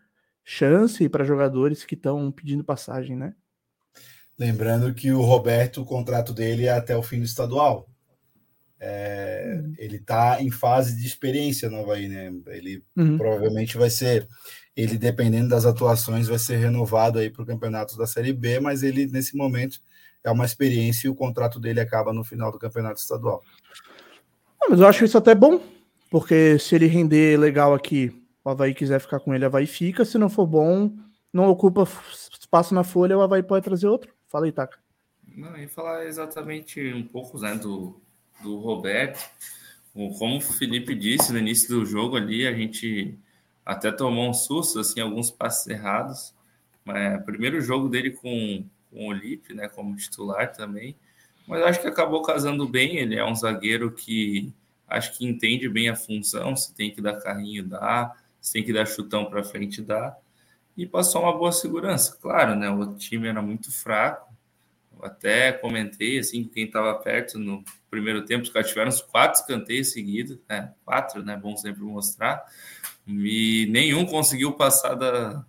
[0.44, 3.34] chance para jogadores que estão pedindo passagem, né?
[4.38, 7.90] Lembrando que o Roberto, o contrato dele é até o fim do estadual.
[8.80, 9.74] É, uhum.
[9.78, 12.32] Ele está em fase de experiência nova aí, né?
[12.48, 13.18] Ele uhum.
[13.18, 14.28] provavelmente vai ser
[14.76, 18.84] ele, dependendo das atuações, vai ser renovado aí para o campeonato da Série B, mas
[18.84, 19.80] ele, nesse momento,
[20.24, 23.42] é uma experiência e o contrato dele acaba no final do campeonato estadual.
[24.62, 25.62] Ah, mas eu acho isso até bom,
[26.16, 30.06] porque se ele render legal aqui, o Havaí quiser ficar com ele, o Havaí fica.
[30.06, 30.90] Se não for bom,
[31.34, 31.86] não ocupa
[32.40, 34.14] espaço na folha, o Havaí pode trazer outro.
[34.26, 34.80] Fala aí, Taka.
[35.28, 38.00] Não, e falar exatamente um pouco né, do,
[38.42, 39.30] do Roberto.
[39.94, 43.20] Como o Felipe disse no início do jogo ali, a gente
[43.66, 46.34] até tomou um susto, assim, alguns passos errados.
[46.88, 50.96] É, primeiro jogo dele com, com o Lipe, né, como titular também.
[51.46, 53.00] Mas acho que acabou casando bem.
[53.00, 54.54] Ele é um zagueiro que
[54.88, 56.56] acho que entende bem a função.
[56.56, 58.16] Se tem que dar carrinho, dá.
[58.42, 60.16] Se tem que dar chutão para frente, dá.
[60.78, 62.18] E passou uma boa segurança.
[62.22, 62.70] Claro, né?
[62.70, 64.34] O time era muito fraco.
[64.98, 69.42] Eu até comentei assim, quem estava perto no primeiro tempo, os caras tiveram uns quatro
[69.42, 70.74] escanteios seguidos, né?
[70.84, 71.36] Quatro, né?
[71.36, 72.46] Bom sempre mostrar
[73.08, 75.46] e nenhum conseguiu passar da,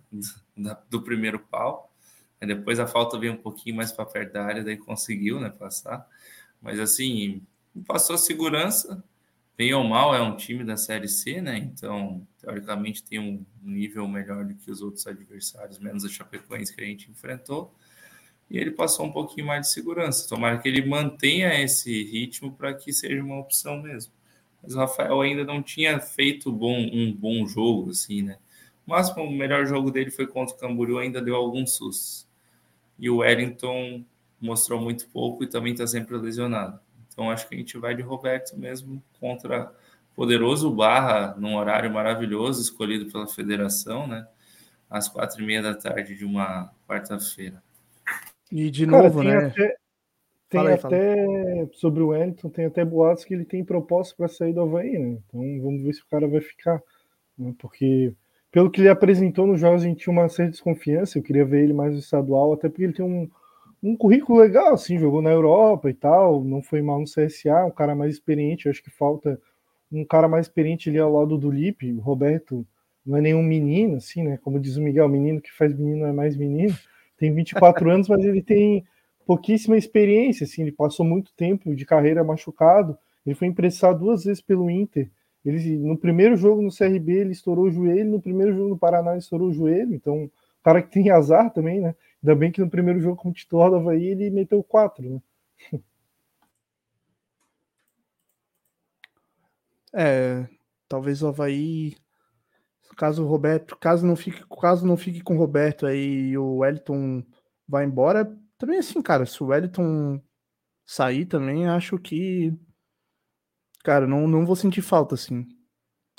[0.55, 1.91] da, do primeiro pau.
[2.39, 5.49] Aí depois a falta veio um pouquinho mais para perto da área, daí conseguiu né,
[5.49, 6.07] passar.
[6.61, 7.41] Mas assim,
[7.87, 9.03] passou segurança.
[9.57, 11.57] Bem ou mal, é um time da Série C, né?
[11.57, 16.81] Então, teoricamente, tem um nível melhor do que os outros adversários, menos a Chapecoense que
[16.81, 17.73] a gente enfrentou.
[18.49, 20.29] E ele passou um pouquinho mais de segurança.
[20.29, 24.13] Tomara que ele mantenha esse ritmo para que seja uma opção mesmo
[24.61, 28.37] mas o Rafael ainda não tinha feito bom, um bom jogo, assim, né?
[28.85, 32.27] O máximo, o melhor jogo dele foi contra o Camboriú, ainda deu alguns sustos.
[32.99, 34.03] E o Wellington
[34.41, 36.79] mostrou muito pouco e também está sempre lesionado.
[37.17, 39.73] Então acho que a gente vai de Roberto mesmo contra
[40.15, 44.27] Poderoso Barra, num horário maravilhoso, escolhido pela federação, né?
[44.87, 47.63] Às quatro e meia da tarde de uma quarta-feira.
[48.51, 49.47] E de Cara, novo, tem né?
[49.47, 49.67] até,
[50.47, 50.95] tem Fala aí, fala.
[50.95, 54.99] até sobre o Wellington, tem até boatos que ele tem proposta para sair do Havaí,
[54.99, 55.17] né?
[55.27, 56.79] Então vamos ver se o cara vai ficar.
[57.35, 57.51] né?
[57.57, 58.13] Porque,
[58.51, 61.17] pelo que ele apresentou nos jogos, a gente tinha uma certa desconfiança.
[61.17, 63.27] Eu queria ver ele mais no estadual, até porque ele tem um,
[63.81, 67.71] um currículo legal, assim, jogou na Europa e tal, não foi mal no CSA, um
[67.71, 68.67] cara mais experiente.
[68.67, 69.39] Acho que falta
[69.91, 71.91] um cara mais experiente ali ao lado do Lipe.
[71.93, 72.65] O Roberto
[73.05, 74.37] não é nenhum menino, assim, né?
[74.41, 76.75] Como diz o Miguel, menino que faz menino é mais menino.
[77.17, 78.83] Tem 24 anos, mas ele tem
[79.25, 82.97] pouquíssima experiência, assim, ele passou muito tempo de carreira machucado.
[83.25, 85.09] Ele foi emprestado duas vezes pelo Inter.
[85.45, 89.11] Ele no primeiro jogo no CRB ele estourou o joelho, no primeiro jogo no Paraná
[89.11, 89.93] ele estourou o joelho.
[89.93, 90.29] Então,
[90.63, 91.95] cara que tem azar também, né?
[92.23, 95.21] Ainda bem que no primeiro jogo como titular do Havaí ele meteu quatro, né?
[99.93, 100.47] É,
[100.87, 101.95] talvez o Havaí,
[102.97, 106.57] caso o Roberto, caso não fique, caso não fique com o Roberto aí e o
[106.57, 107.23] Wellington
[107.67, 108.25] vai embora,
[108.57, 110.21] também assim, cara, se o Wellington
[110.85, 112.53] sair também, acho que,
[113.83, 115.47] cara, não, não vou sentir falta, assim.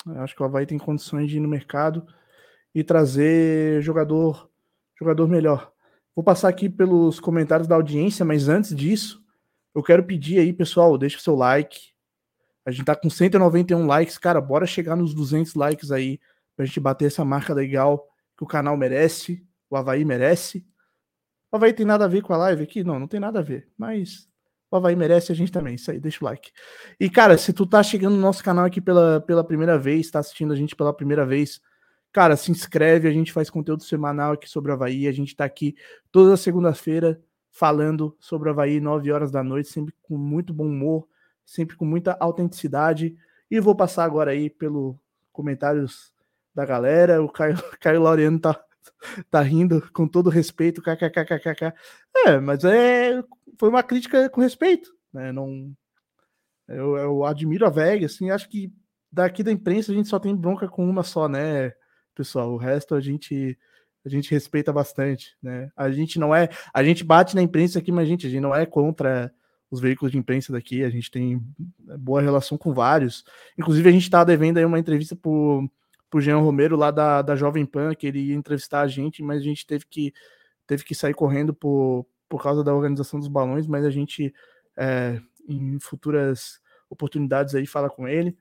[0.05, 2.05] Eu acho que o Havaí tem condições de ir no mercado
[2.75, 4.49] e trazer jogador,
[4.99, 5.73] jogador melhor.
[6.19, 9.23] Vou passar aqui pelos comentários da audiência, mas antes disso,
[9.73, 11.93] eu quero pedir aí, pessoal, deixa o seu like,
[12.65, 16.19] a gente tá com 191 likes, cara, bora chegar nos 200 likes aí
[16.57, 18.05] pra gente bater essa marca legal
[18.37, 20.67] que o canal merece, o Havaí merece.
[21.53, 22.83] O Havaí tem nada a ver com a live aqui?
[22.83, 24.27] Não, não tem nada a ver, mas
[24.69, 26.51] o Havaí merece a gente também, isso aí, deixa o like.
[26.99, 30.19] E cara, se tu tá chegando no nosso canal aqui pela, pela primeira vez, tá
[30.19, 31.61] assistindo a gente pela primeira vez,
[32.11, 35.45] cara, se inscreve, a gente faz conteúdo semanal aqui sobre o Havaí, a gente tá
[35.45, 35.75] aqui
[36.11, 37.21] toda segunda-feira
[37.51, 41.07] falando sobre o Havaí, 9 horas da noite, sempre com muito bom humor,
[41.45, 43.15] sempre com muita autenticidade.
[43.49, 44.95] E vou passar agora aí pelos
[45.31, 46.13] comentários
[46.53, 47.21] da galera.
[47.21, 48.63] O Caio, Caio Laureano tá,
[49.29, 50.81] tá rindo com todo respeito.
[50.81, 51.73] KKKKK.
[52.27, 53.21] É, mas é,
[53.57, 54.93] foi uma crítica com respeito.
[55.11, 55.31] Né?
[55.31, 55.73] Não,
[56.67, 58.71] eu, eu admiro a VEG, assim, acho que
[59.11, 61.73] daqui da imprensa a gente só tem bronca com uma só, né,
[62.19, 62.51] pessoal?
[62.51, 63.57] O resto a gente
[64.05, 65.71] a gente respeita bastante, né?
[65.75, 68.55] A gente não é, a gente bate na imprensa aqui, mas gente, a gente não
[68.55, 69.31] é contra
[69.71, 71.41] os veículos de imprensa daqui, a gente tem
[71.97, 73.23] boa relação com vários.
[73.57, 75.69] Inclusive, a gente está devendo aí uma entrevista pro,
[76.09, 79.41] pro Jean Romero lá da, da Jovem Pan, que ele ia entrevistar a gente, mas
[79.41, 80.13] a gente teve que,
[80.65, 84.33] teve que sair correndo por, por causa da organização dos balões, mas a gente,
[84.75, 86.59] é, em futuras
[86.89, 88.35] oportunidades aí, fala com ele.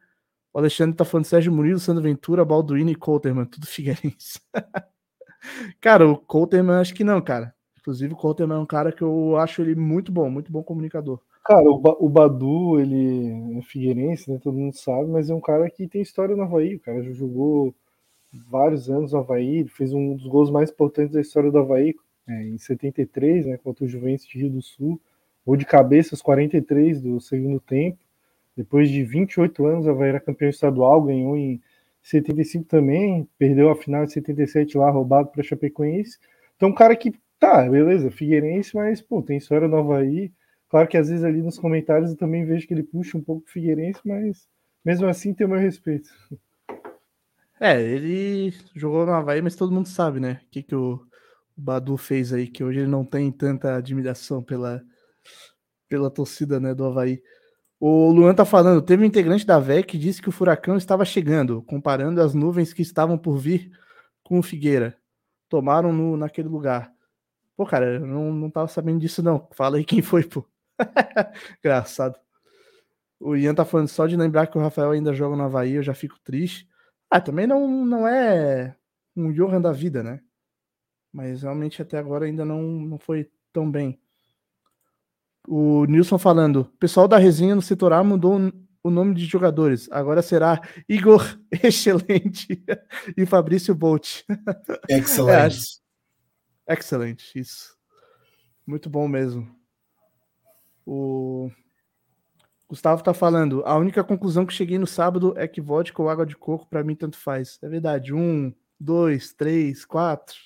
[0.53, 4.41] O Alexandre tá falando Sérgio Murilo, Sandro Ventura, Balduino e Coulterman, tudo Figueirense.
[5.81, 7.55] cara, o Coulterman acho que não, cara.
[7.79, 11.21] Inclusive, o Coulterman é um cara que eu acho ele muito bom, muito bom comunicador.
[11.45, 14.39] Cara, o, ba o Badu, ele é figueirense, né?
[14.43, 16.75] Todo mundo sabe, mas é um cara que tem história no Havaí.
[16.75, 17.75] O cara já jogou
[18.51, 21.95] vários anos no Havaí, fez um dos gols mais importantes da história do Havaí,
[22.27, 23.57] é, em 73, né?
[23.57, 25.01] Contra o Juventus de Rio do Sul.
[25.47, 27.99] Gol de cabeça aos 43 do segundo tempo.
[28.59, 31.61] Depois de 28 anos, o Havaí era campeão estadual, ganhou em
[32.03, 36.19] 75 também, perdeu a final de 77 lá, roubado para Chapecoense.
[36.57, 40.33] Então, um cara que Tá, beleza, Figueirense, mas, pô, tem história no Havaí.
[40.69, 43.47] Claro que às vezes ali nos comentários eu também vejo que ele puxa um pouco
[43.47, 44.49] o Figueirense, mas
[44.85, 46.11] mesmo assim tem o meu respeito.
[47.61, 50.41] É, ele jogou no Havaí, mas todo mundo sabe, né?
[50.45, 51.01] O que, que o
[51.57, 54.83] Badu fez aí, que hoje ele não tem tanta admiração pela,
[55.89, 57.23] pela torcida né, do Havaí.
[57.81, 61.05] O Luan tá falando, teve um integrante da VEC que disse que o furacão estava
[61.05, 63.71] chegando, comparando as nuvens que estavam por vir
[64.25, 64.99] com o Figueira.
[65.49, 66.93] Tomaram no, naquele lugar.
[67.57, 69.49] Pô, cara, eu não, não tava sabendo disso, não.
[69.53, 70.45] Fala aí quem foi, pô.
[71.61, 72.19] Engraçado.
[73.21, 75.83] O Ian tá falando só de lembrar que o Rafael ainda joga no Havaí, eu
[75.83, 76.69] já fico triste.
[77.11, 78.77] Ah, também não, não é
[79.17, 80.21] um Johan da vida, né?
[81.13, 84.01] Mas realmente até agora ainda não, não foi tão bem.
[85.51, 88.53] O Nilson falando, pessoal da resenha no setor A mudou
[88.83, 89.91] o nome de jogadores.
[89.91, 91.25] Agora será Igor
[91.65, 92.63] Excelente
[93.17, 94.25] e Fabrício Bolt.
[94.91, 95.81] Excelente.
[96.67, 97.75] É, excelente, isso.
[98.67, 99.49] Muito bom mesmo.
[100.85, 101.51] O
[102.69, 103.63] Gustavo tá falando.
[103.65, 106.85] A única conclusão que cheguei no sábado é que vodka ou água de coco para
[106.85, 107.59] mim tanto faz.
[107.63, 108.13] É verdade.
[108.13, 110.37] Um, dois, três, quatro.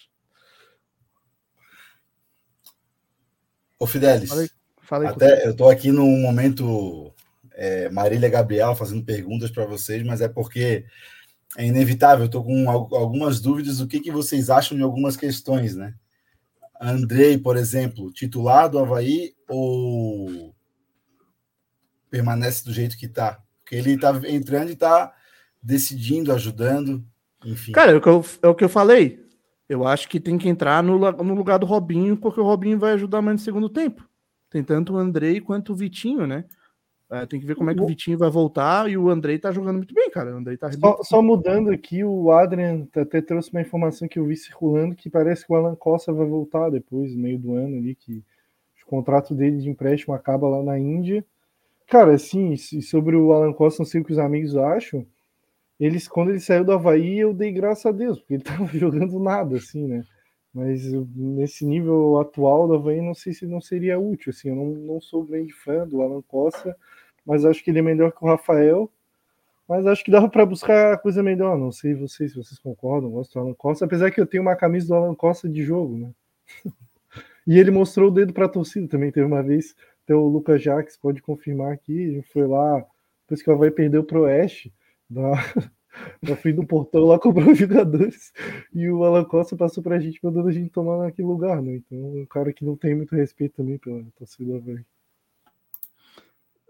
[3.81, 4.31] Ô Fidelis,
[4.93, 7.14] Falei, falei até eu tô aqui num momento
[7.55, 10.85] é, Marília Gabriel fazendo perguntas para vocês, mas é porque
[11.56, 12.27] é inevitável.
[12.27, 15.94] Eu tô com algumas dúvidas do que, que vocês acham de algumas questões, né?
[16.78, 20.55] Andrei, por exemplo, titular do Havaí ou
[22.10, 23.40] permanece do jeito que está?
[23.64, 25.10] Porque ele tá entrando e tá
[25.62, 27.02] decidindo, ajudando,
[27.43, 27.73] enfim.
[27.73, 29.24] Cara, é o que eu, é o que eu falei.
[29.66, 32.93] Eu acho que tem que entrar no, no lugar do Robinho, porque o Robinho vai
[32.93, 34.11] ajudar mais no segundo tempo.
[34.53, 36.45] Tem tanto o Andrei quanto o Vitinho, né?
[37.11, 39.51] É, tem que ver como é que o Vitinho vai voltar e o Andrei tá
[39.51, 40.35] jogando muito bem, cara.
[40.35, 44.27] O Andrei tá Só, só mudando aqui, o Adrian até trouxe uma informação que eu
[44.27, 47.77] vi circulando que parece que o Alan Costa vai voltar depois, no meio do ano
[47.79, 48.23] ali, que
[48.87, 51.24] o contrato dele de empréstimo acaba lá na Índia.
[51.87, 55.07] Cara, assim, sobre o Alan Costa, não sei o que os amigos acham.
[55.81, 59.19] Eles, quando ele saiu do Havaí, eu dei graças a Deus, porque ele tava jogando
[59.19, 60.03] nada, assim, né?
[60.55, 60.83] Mas
[61.16, 64.51] nesse nível atual do Havaí, não sei se não seria útil, assim.
[64.51, 66.77] Eu não, não sou grande fã do Alan Costa,
[67.24, 68.91] mas acho que ele é melhor que o Rafael.
[69.66, 71.57] Mas acho que dava para buscar coisa melhor.
[71.57, 74.57] Não sei vocês se vocês concordam, gosto do Alan Costa, apesar que eu tenho uma
[74.57, 76.11] camisa do Alan Costa de jogo, né?
[77.45, 79.11] E ele mostrou o dedo para a torcida também.
[79.11, 79.74] Teve uma vez,
[80.05, 82.23] até o Lucas Jaques pode confirmar aqui.
[82.33, 82.85] Foi lá,
[83.23, 84.73] depois que o Havaí perdeu pro Oeste,
[85.11, 85.33] na,
[86.23, 88.32] na frente do portão lá cobrou os jogadores.
[88.73, 91.77] E o Alan Costa passou pra gente, mandando a gente tomar naquele lugar, né?
[91.77, 94.85] Então, um cara que não tem muito respeito também pela torcida Havaí.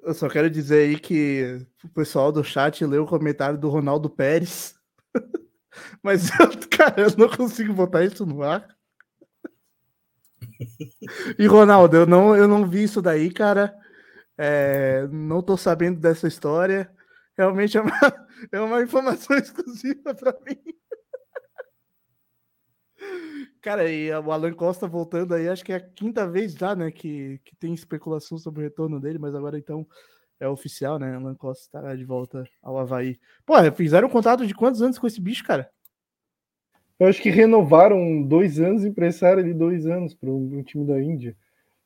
[0.03, 4.11] Eu só quero dizer aí que o pessoal do chat leu o comentário do Ronaldo
[4.11, 4.75] Pérez.
[6.03, 8.67] Mas, eu, cara, eu não consigo botar isso no ar.
[11.39, 13.75] E, Ronaldo, eu não, eu não vi isso daí, cara.
[14.37, 16.91] É, não tô sabendo dessa história.
[17.37, 17.93] Realmente é uma,
[18.53, 20.59] é uma informação exclusiva para mim.
[23.61, 26.91] Cara, e o Alan Costa voltando aí, acho que é a quinta vez já, né,
[26.91, 29.87] que, que tem especulação sobre o retorno dele, mas agora então
[30.41, 31.15] é oficial, né?
[31.15, 33.19] Alan Costa estará de volta ao Havaí.
[33.47, 35.71] Pô, fizeram um contrato de quantos anos com esse bicho, cara?
[36.99, 41.01] Eu acho que renovaram dois anos e emprestaram ele dois anos para um time da
[41.01, 41.37] Índia.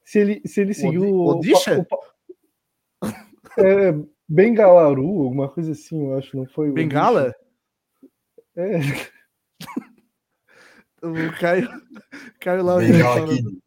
[0.05, 1.03] Se ele, se ele seguiu.
[1.15, 1.81] o- Odisha?
[1.81, 3.11] o pa-
[3.59, 3.93] é,
[4.29, 6.71] Bengalaru, alguma coisa assim, eu acho, não foi?
[6.71, 7.35] o Bengala?
[8.57, 8.79] É.
[11.03, 11.69] O Caio,
[12.41, 13.63] Caio Lauriano Bengala falando.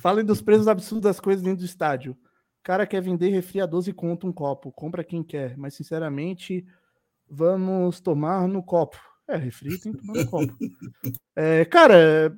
[0.00, 2.12] Falem dos preços absurdos das coisas dentro do estádio.
[2.12, 4.72] O cara quer vender refri a 12 conto um copo.
[4.72, 5.56] Compra quem quer.
[5.56, 6.66] Mas, sinceramente,
[7.28, 8.98] vamos tomar no copo.
[9.28, 10.56] É, refri tem que tomar no copo.
[11.36, 12.36] É, cara,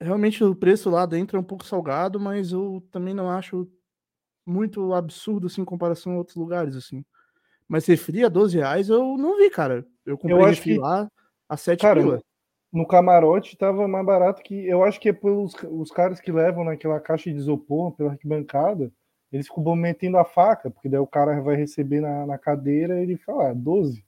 [0.00, 3.68] realmente o preço lá dentro é um pouco salgado, mas eu também não acho
[4.46, 7.04] muito absurdo assim, em comparação a outros lugares, assim.
[7.68, 9.86] Mas refri a 12 reais eu não vi, cara.
[10.04, 11.08] Eu comprei refri que- lá
[11.48, 12.22] a 7 Cara, pila.
[12.72, 14.66] no camarote tava mais barato que.
[14.66, 18.92] Eu acho que é pelos os caras que levam naquela caixa de isopor pela arquibancada,
[19.32, 23.02] eles ficam metendo a faca, porque daí o cara vai receber na, na cadeira e
[23.04, 24.04] ele fala, ah, 12.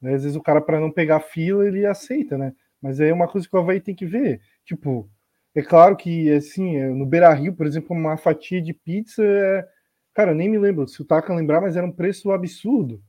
[0.00, 2.54] Né, Às vezes o cara, para não pegar fila, ele aceita, né?
[2.80, 4.40] Mas aí é uma coisa que o Havaí tem que ver.
[4.64, 5.08] Tipo,
[5.56, 9.66] é claro que, assim, é, no Beira Rio, por exemplo, uma fatia de pizza é.
[10.14, 13.02] Cara, eu nem me lembro se o Taka lembrar, mas era um preço absurdo.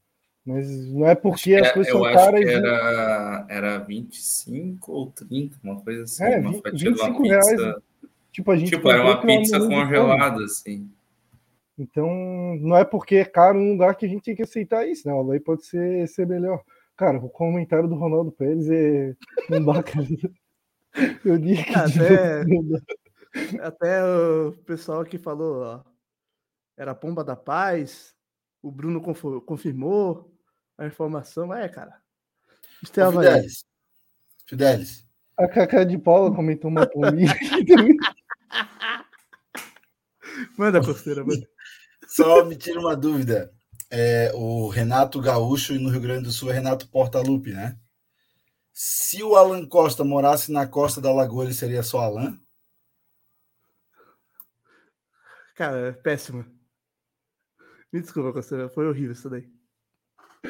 [0.45, 2.39] Mas não é porque as É, coisas eu são acho caras.
[2.39, 6.23] que e- era, era 25 ou 30, uma coisa assim.
[6.23, 7.47] É, uma vi- fatia de uma 25 reais.
[7.49, 7.83] pizza.
[8.31, 10.89] Tipo, a gente Tipo, era uma pizza congelada, assim.
[11.77, 12.07] Então,
[12.59, 15.29] não é porque é caro um lugar que a gente tem que aceitar isso, não.
[15.31, 16.61] Aí pode ser, ser melhor.
[16.95, 19.13] Cara, o comentário do Ronaldo Pérez é.
[19.49, 20.05] Não dá, cara.
[21.23, 22.79] Eu li que Até- não dá.
[23.61, 25.83] Até o pessoal que falou, ó,
[26.75, 28.15] era a pomba da paz,
[28.61, 29.01] o Bruno
[29.45, 30.33] confirmou
[30.77, 31.53] a informação.
[31.53, 32.01] É, cara.
[32.95, 33.25] É Havaí.
[33.27, 33.65] Fidelis.
[34.45, 35.07] Fidelis.
[35.37, 37.25] A Cacá de Paula comentou uma também.
[40.57, 41.47] Manda, costeira, manda.
[42.07, 43.51] Só me tira uma dúvida.
[43.89, 47.77] É, o Renato Gaúcho e no Rio Grande do Sul é Renato Portaluppi, né?
[48.79, 52.39] Se o Alan Costa morasse na costa da Lagoa, ele seria só Alan?
[55.55, 56.45] Cara, é péssimo.
[57.91, 58.69] Me desculpa, costeira.
[58.69, 59.49] Foi horrível isso daí.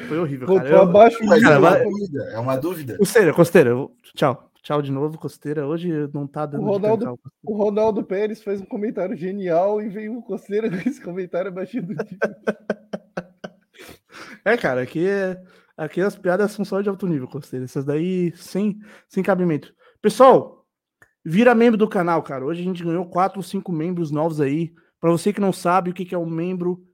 [0.08, 0.68] Foi horrível, Pô, cara.
[0.68, 2.24] tô abaixo Mas cara, é uma vai- dúvida.
[2.34, 2.98] É uma dúvida.
[2.98, 3.70] Costeira, costeira.
[3.70, 4.52] eu- Tchau.
[4.62, 5.66] Tchau de novo, costeira.
[5.66, 9.80] Hoje não tá O dando de Ronaldo, o- o Ronaldo Pérez fez um comentário genial
[9.80, 11.96] e veio o Coceira com esse comentário abaixo do nível.
[14.44, 15.42] É, cara, aqui, é-
[15.78, 17.64] aqui as piadas são só de alto nível, Costeira.
[17.64, 18.78] Essas daí sem,
[19.08, 19.72] sem cabimento.
[20.02, 20.66] Pessoal,
[21.24, 22.44] vira membro do canal, cara.
[22.44, 24.74] Hoje a gente ganhou quatro ou cinco membros novos aí.
[25.00, 26.84] Pra você que não sabe o que que é um membro.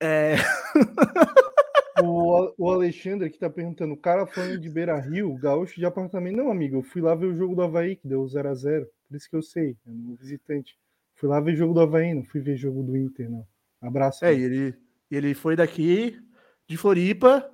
[0.00, 0.36] É.
[2.00, 6.36] O, o Alexandre que tá perguntando, o cara falando de Beira Rio, gaúcho de apartamento.
[6.36, 8.86] Não, amigo, eu fui lá ver o jogo do Havaí, que deu 0x0.
[9.08, 10.76] Por isso que eu sei, é um visitante.
[11.14, 13.46] Fui lá ver jogo do Havaí, não fui ver jogo do Inter, não.
[13.80, 14.24] Abraço.
[14.24, 14.74] É, e ele,
[15.10, 16.18] ele foi daqui,
[16.66, 17.48] de Floripa,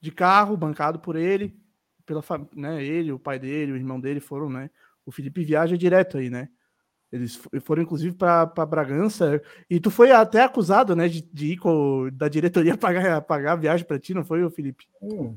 [0.00, 1.56] de carro, bancado por ele,
[2.04, 2.22] pela
[2.54, 2.82] né?
[2.84, 4.70] Ele, o pai dele, o irmão dele foram, né?
[5.04, 6.48] O Felipe viaja direto aí, né?
[7.12, 9.42] Eles foram, inclusive, para Bragança.
[9.68, 13.56] E tu foi até acusado, né, de, de ir com, da diretoria pagar, pagar a
[13.56, 14.86] viagem para ti, não foi, Felipe?
[15.02, 15.36] Hum.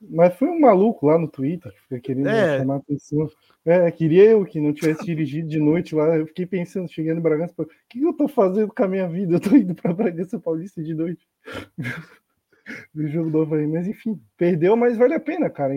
[0.00, 2.58] Mas foi um maluco lá no Twitter que fica querendo É.
[2.58, 3.28] chamar atenção.
[3.64, 6.16] É, queria eu que não tivesse dirigido de noite lá.
[6.16, 9.34] Eu fiquei pensando, chegando em Bragança, o que, eu tô fazendo com a minha vida?
[9.34, 11.26] Eu tô indo pra Bragança Paulista de noite.
[12.94, 13.66] Do jogo do Havaí.
[13.66, 15.74] Mas enfim, perdeu, mas vale a pena, cara.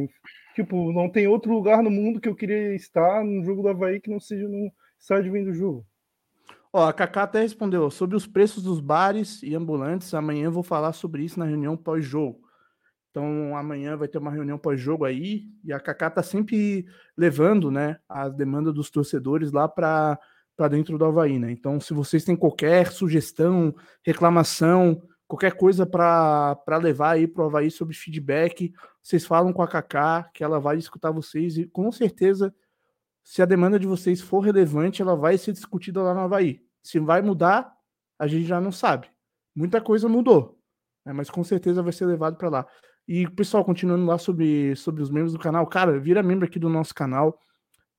[0.55, 3.99] Tipo, não tem outro lugar no mundo que eu queria estar no jogo do Havaí
[3.99, 5.85] que não seja no estádio vendo o jogo.
[6.73, 10.63] Ó, a Cacá até respondeu, sobre os preços dos bares e ambulantes, amanhã eu vou
[10.63, 12.39] falar sobre isso na reunião pós-jogo.
[13.09, 16.85] Então, amanhã vai ter uma reunião pós-jogo aí, e a Cacá tá sempre
[17.17, 20.17] levando, né, as demandas dos torcedores lá para
[20.69, 21.51] dentro do Havaí, né?
[21.51, 25.01] Então, se vocês têm qualquer sugestão, reclamação,
[25.31, 30.43] qualquer coisa para levar aí pro Havaí sobre feedback, vocês falam com a Cacá, que
[30.43, 32.53] ela vai escutar vocês, e com certeza
[33.23, 36.61] se a demanda de vocês for relevante, ela vai ser discutida lá no Havaí.
[36.83, 37.73] Se vai mudar,
[38.19, 39.07] a gente já não sabe.
[39.55, 40.59] Muita coisa mudou,
[41.05, 42.67] né, mas com certeza vai ser levado para lá.
[43.07, 46.67] E, pessoal, continuando lá sobre, sobre os membros do canal, cara, vira membro aqui do
[46.67, 47.39] nosso canal.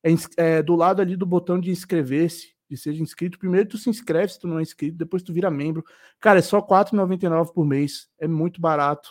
[0.04, 3.38] É, é do lado ali do botão de inscrever-se, seja inscrito.
[3.38, 5.84] Primeiro tu se inscreve se tu não é inscrito, depois tu vira membro.
[6.20, 9.10] Cara, é só R$ 4,99 por mês, é muito barato.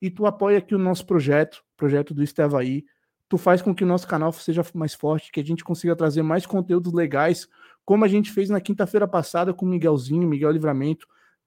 [0.00, 2.84] E tu apoia aqui o nosso projeto, projeto do Estavaí.
[3.28, 6.22] Tu faz com que o nosso canal seja mais forte, que a gente consiga trazer
[6.22, 7.48] mais conteúdos legais,
[7.84, 11.06] como a gente fez na quinta-feira passada com o Miguelzinho, Miguel Livramento,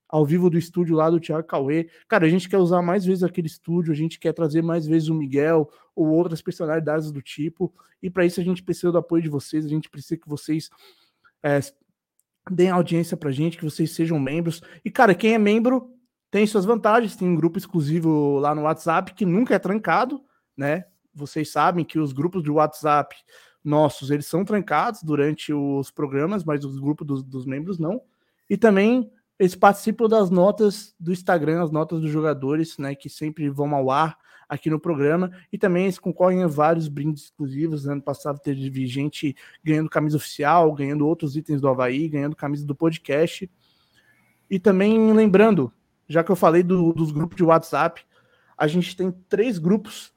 [0.10, 1.88] ao vivo do estúdio lá do Thiago Cauê.
[2.08, 5.08] Cara, a gente quer usar mais vezes aquele estúdio, a gente quer trazer mais vezes
[5.08, 7.72] o Miguel ou outras personalidades do tipo.
[8.02, 10.70] E para isso a gente precisa do apoio de vocês, a gente precisa que vocês
[11.44, 11.60] é,
[12.50, 14.62] deem audiência pra gente, que vocês sejam membros.
[14.84, 15.94] E, cara, quem é membro
[16.32, 20.22] tem suas vantagens, tem um grupo exclusivo lá no WhatsApp que nunca é trancado,
[20.56, 20.86] né?
[21.14, 23.16] Vocês sabem que os grupos de WhatsApp
[23.64, 28.02] nossos, eles são trancados durante os programas, mas os grupos dos, dos membros não.
[28.50, 33.50] E também eles participam das notas do Instagram, as notas dos jogadores, né, que sempre
[33.50, 34.18] vão ao ar
[34.50, 35.32] aqui no programa.
[35.54, 37.88] E também eles concorrem a vários brindes exclusivos.
[37.88, 42.76] Ano passado teve gente ganhando camisa oficial, ganhando outros itens do Havaí, ganhando camisa do
[42.76, 43.50] podcast.
[44.50, 45.72] E também lembrando,
[46.08, 48.02] já que eu falei do- dos grupos de WhatsApp,
[48.58, 50.12] a gente tem três grupos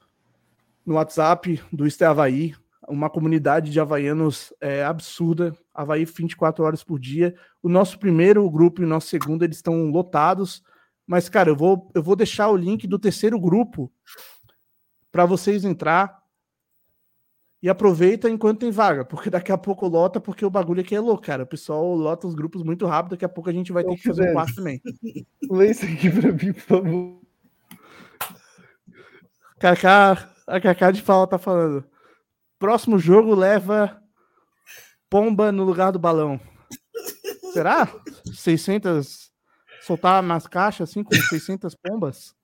[0.85, 2.55] no WhatsApp do Este Havaí,
[2.89, 7.35] uma comunidade de havaianos é, absurda, Havaí 24 horas por dia.
[7.63, 10.63] O nosso primeiro grupo e o nosso segundo, eles estão lotados,
[11.07, 13.93] mas, cara, eu vou, eu vou deixar o link do terceiro grupo
[15.11, 16.23] para vocês entrar
[17.63, 21.01] e aproveita enquanto tem vaga, porque daqui a pouco lota, porque o bagulho aqui é
[21.01, 21.45] louco, cara.
[21.45, 24.03] O pessoal lota os grupos muito rápido, daqui a pouco a gente vai ter que
[24.03, 24.81] fazer um quarto também.
[25.49, 27.21] Lê isso aqui pra mim, por favor.
[29.61, 31.85] Kaká, a Kaká de Paula tá falando.
[32.59, 34.03] Próximo jogo leva
[35.09, 36.41] pomba no lugar do balão.
[37.53, 37.89] Será?
[38.33, 39.32] 600
[39.83, 42.35] soltar nas caixas assim com 600 pombas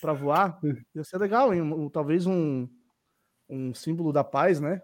[0.00, 0.58] para voar?
[0.94, 1.60] Ia ser legal, hein?
[1.62, 2.68] Um- talvez um
[3.48, 4.80] um símbolo da paz, né?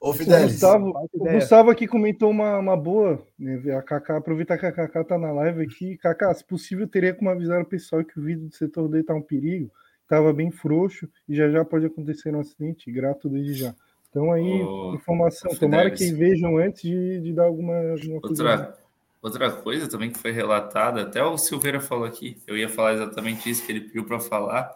[0.00, 1.24] Ô, O Gustavo, o.
[1.32, 3.20] Gustavo aqui comentou uma, uma boa.
[3.38, 3.74] Né?
[3.74, 5.96] A Kaká, aproveitar que a Kaká tá na live aqui.
[5.96, 9.14] Kaká, se possível, teria como avisar o pessoal que o vídeo do setor D tá
[9.14, 9.70] um perigo.
[10.06, 12.92] Tava bem frouxo e já já pode acontecer um acidente.
[12.92, 13.74] Grato desde já.
[14.10, 15.50] Então aí, Ô, informação.
[15.56, 16.12] Tomara Fidelis.
[16.12, 18.42] que vejam antes de, de dar alguma, alguma coisa.
[18.44, 18.78] Outra,
[19.24, 23.48] outra coisa também que foi relatada, até o Silveira falou aqui, eu ia falar exatamente
[23.48, 24.70] isso que ele pediu para falar,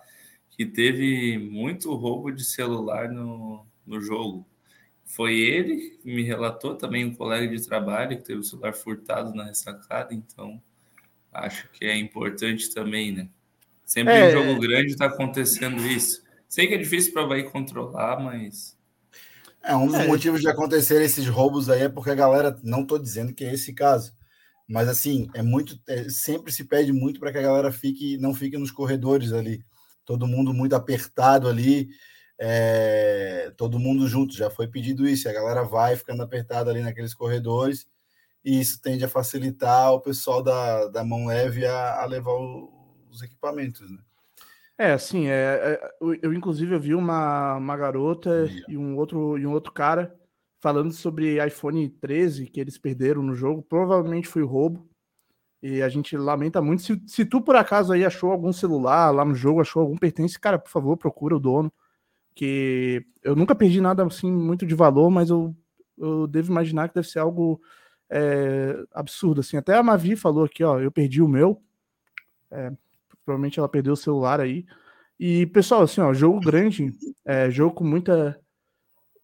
[0.51, 4.47] que teve muito roubo de celular no, no jogo.
[5.05, 9.35] Foi ele que me relatou, também um colega de trabalho que teve o celular furtado
[9.35, 10.61] na ressacada, então
[11.33, 13.29] acho que é importante também, né?
[13.85, 14.29] Sempre É.
[14.29, 16.23] em jogo grande está acontecendo isso.
[16.49, 18.77] Sei que é difícil para vai controlar, mas
[19.63, 20.07] É, um dos É.
[20.07, 23.53] motivos de acontecer esses roubos aí é porque a galera, não tô dizendo que é
[23.53, 24.15] esse caso,
[24.69, 28.35] mas assim, é muito, é, sempre se pede muito para que a galera fique, não
[28.35, 29.65] fique nos corredores ali,
[30.05, 31.89] todo mundo muito apertado ali,
[32.39, 37.15] é, todo mundo junto, já foi pedido isso, a galera vai ficando apertada ali naqueles
[37.15, 37.87] corredores,
[38.45, 42.73] e isso tende a facilitar o pessoal da, da mão leve a, a levar o-
[43.11, 43.99] os equipamentos, né?
[44.79, 45.33] É, assim, é,
[45.83, 49.73] é, eu, eu, inclusive eu vi uma, uma garota e um outro e um outro
[49.73, 50.15] cara
[50.61, 53.63] falando sobre iPhone 13 que eles perderam no jogo.
[53.63, 54.89] Provavelmente foi roubo.
[55.63, 56.83] E a gente lamenta muito.
[56.83, 60.39] Se, se tu por acaso aí achou algum celular lá no jogo, achou algum pertence,
[60.39, 61.73] cara, por favor, procura o dono.
[62.35, 65.57] Que eu nunca perdi nada assim muito de valor, mas eu,
[65.97, 67.61] eu devo imaginar que deve ser algo
[68.09, 69.41] é, absurdo.
[69.41, 69.57] Assim.
[69.57, 71.61] Até a Mavi falou aqui, ó, eu perdi o meu.
[72.51, 72.73] É,
[73.25, 74.65] provavelmente ela perdeu o celular aí.
[75.19, 76.93] E, pessoal, assim, ó, jogo grande,
[77.25, 78.41] é, jogo com muita.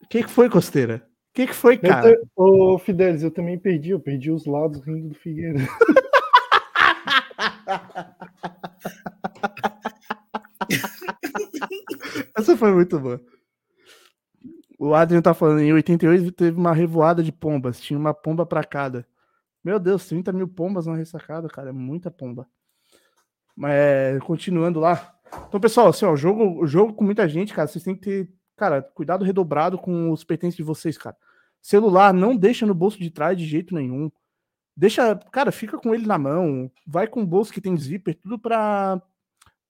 [0.03, 1.09] O que, que foi, Costeira?
[1.35, 2.23] Que, que foi, Eu cara?
[2.37, 5.59] Ô, Fidelis, eu também perdi, eu perdi os lados rindo do Figueira.
[12.39, 13.21] Essa foi muito boa.
[14.79, 18.63] O Adrian tá falando, em 88 teve uma revoada de pombas, tinha uma pomba pra
[18.63, 19.05] cada.
[19.65, 22.47] Meu Deus, 30 mil pombas na ressacada, cara, é muita pomba.
[23.57, 25.15] Mas, é, continuando lá.
[25.49, 28.03] Então, pessoal, assim, ó, o jogo, o jogo com muita gente, cara, vocês têm que
[28.03, 31.17] ter, cara, cuidado redobrado com os pertences de vocês, cara.
[31.65, 34.13] Celular, não deixa no bolso de trás de jeito nenhum.
[34.77, 38.39] Deixa, cara, fica com ele na mão, vai com o bolso que tem zíper, tudo
[38.39, 39.01] pra,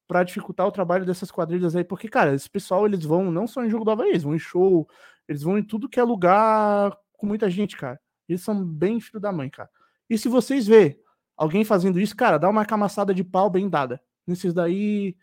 [0.09, 3.65] pra dificultar o trabalho dessas quadrilhas aí, porque, cara, esse pessoal, eles vão não só
[3.65, 4.89] em jogo do Havaí, eles vão em show,
[5.29, 8.01] eles vão em tudo que é lugar com muita gente, cara.
[8.29, 9.71] Eles são bem filho da mãe, cara.
[10.11, 11.01] E se vocês vê
[11.37, 14.03] alguém fazendo isso, cara, dá uma camaçada de pau bem dada.
[14.27, 15.17] Nesses daí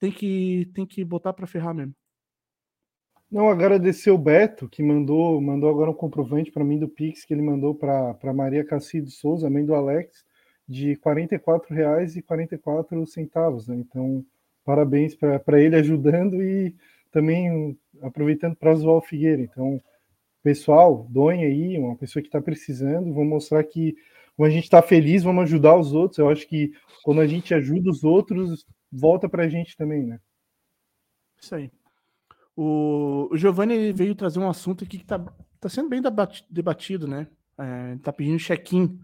[0.00, 1.94] tem que tem que botar pra ferrar mesmo.
[3.30, 7.32] Não, agradecer o Beto, que mandou, mandou agora um comprovante para mim do Pix que
[7.32, 10.24] ele mandou para Maria Cacido Souza, mãe do Alex,
[10.68, 13.76] de R$ 44,44 né?
[13.76, 14.26] Então,
[14.64, 16.74] parabéns para ele ajudando e
[17.12, 19.42] também aproveitando para zoar o Figueira.
[19.42, 19.80] Então,
[20.42, 23.94] pessoal, doem aí, uma pessoa que está precisando, vamos mostrar que
[24.36, 26.18] quando a gente está feliz, vamos ajudar os outros.
[26.18, 26.72] Eu acho que
[27.04, 30.18] quando a gente ajuda os outros, volta para a gente também, né?
[31.40, 31.70] Isso aí.
[32.56, 35.18] O, o Giovanni veio trazer um assunto aqui que tá,
[35.60, 37.26] tá sendo bem debati- debatido, né?
[37.58, 38.98] É, tá pedindo check-in,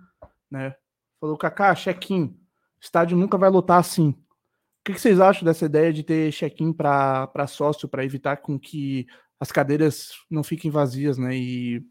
[0.50, 0.74] né?
[1.20, 2.38] Falou, Kaká, check-in.
[2.80, 4.10] Estádio nunca vai lotar assim.
[4.10, 8.58] O que, que vocês acham dessa ideia de ter check-in para sócio, para evitar com
[8.58, 9.06] que
[9.40, 11.36] as cadeiras não fiquem vazias, né?
[11.36, 11.84] E,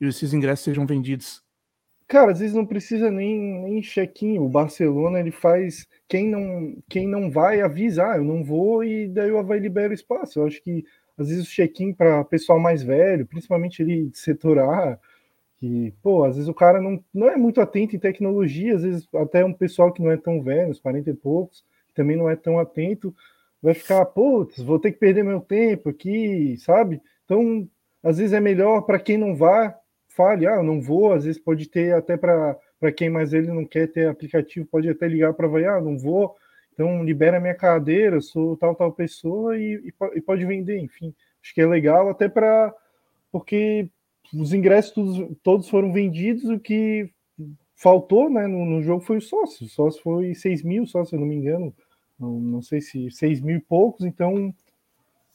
[0.00, 1.45] e esses ingressos sejam vendidos?
[2.08, 4.38] Cara, às vezes não precisa nem, nem check-in.
[4.38, 5.86] O Barcelona ele faz.
[6.08, 9.90] Quem não, quem não vai avisa, ah, eu não vou, e daí o Havaí libera
[9.90, 10.38] o espaço.
[10.40, 10.84] Eu acho que
[11.18, 14.98] às vezes o check-in para pessoal mais velho, principalmente ele de setor A,
[15.58, 19.08] que, pô, às vezes o cara não, não é muito atento em tecnologia, às vezes
[19.14, 21.64] até um pessoal que não é tão velho, uns 40 e poucos,
[21.94, 23.14] também não é tão atento,
[23.62, 27.00] vai ficar, putz, vou ter que perder meu tempo aqui, sabe?
[27.24, 27.68] Então,
[28.02, 29.74] às vezes é melhor para quem não vá,
[30.16, 32.58] fale, ah, não vou, às vezes pode ter até para
[32.96, 36.34] quem mais ele não quer ter aplicativo, pode até ligar para vai, ah, não vou,
[36.72, 41.14] então libera minha cadeira, sou tal, tal pessoa e, e, e pode vender, enfim.
[41.42, 42.74] Acho que é legal até para
[43.30, 43.88] porque
[44.34, 47.10] os ingressos todos, todos foram vendidos, o que
[47.74, 49.66] faltou né, no, no jogo foi o sócio.
[49.66, 51.74] O sócio foi 6 mil, só, se eu não me engano.
[52.18, 54.54] Não, não sei se 6 mil e poucos, então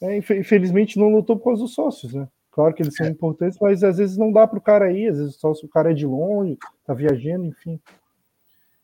[0.01, 2.27] é, infe- infelizmente não lutou por causa dos sócios, né?
[2.51, 5.17] Claro que eles são importantes, mas às vezes não dá para o cara ir, às
[5.17, 7.79] vezes só se o cara é de longe, tá viajando, enfim.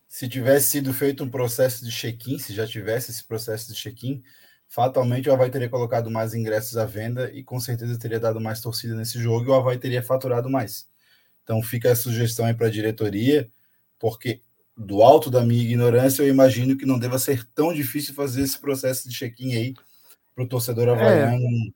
[0.07, 4.23] Se tivesse sido feito um processo de check-in, se já tivesse esse processo de check-in,
[4.69, 8.61] fatalmente o Havaí teria colocado mais ingressos à venda e com certeza teria dado mais
[8.61, 10.87] torcida nesse jogo e o Havaí teria faturado mais.
[11.43, 13.51] Então fica a sugestão aí para a diretoria,
[13.99, 14.41] porque
[14.77, 18.59] do alto da minha ignorância eu imagino que não deva ser tão difícil fazer esse
[18.59, 19.73] processo de check-in aí
[20.33, 21.73] para o torcedor havaiano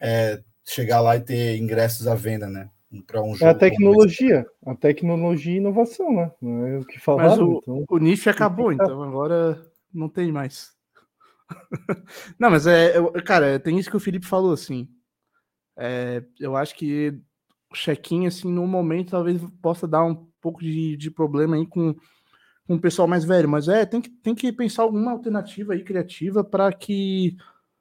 [0.00, 2.70] é, chegar lá e ter ingressos à venda, né?
[3.06, 3.50] Para um É jogo.
[3.50, 6.30] a tecnologia, a tecnologia e inovação, né?
[6.40, 7.48] Não é o que Mas falaram.
[7.48, 7.84] o, então...
[7.88, 9.60] o NIF acabou, então agora
[9.92, 10.72] não tem mais.
[12.38, 14.88] não, mas é, eu- cara, tem isso que o Felipe falou, assim.
[15.78, 17.12] É, eu acho que
[17.70, 21.94] o check-in, assim, no momento, talvez possa dar um pouco de, de problema aí com,
[22.66, 25.84] com o pessoal mais velho, mas é, tem que, tem que pensar alguma alternativa aí
[25.84, 27.36] criativa para que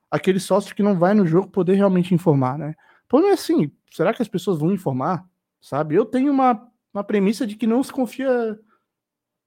[0.09, 2.75] aquele sócio que não vai no jogo poder realmente informar, né?
[3.05, 5.27] O problema é assim, será que as pessoas vão informar?
[5.61, 5.95] Sabe?
[5.95, 8.59] Eu tenho uma, uma premissa de que não se confia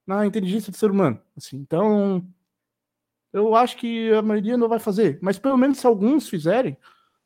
[0.07, 1.21] na inteligência do ser humano.
[1.37, 2.27] Assim, então,
[3.33, 5.19] eu acho que a maioria não vai fazer.
[5.21, 6.77] Mas pelo menos se alguns fizerem,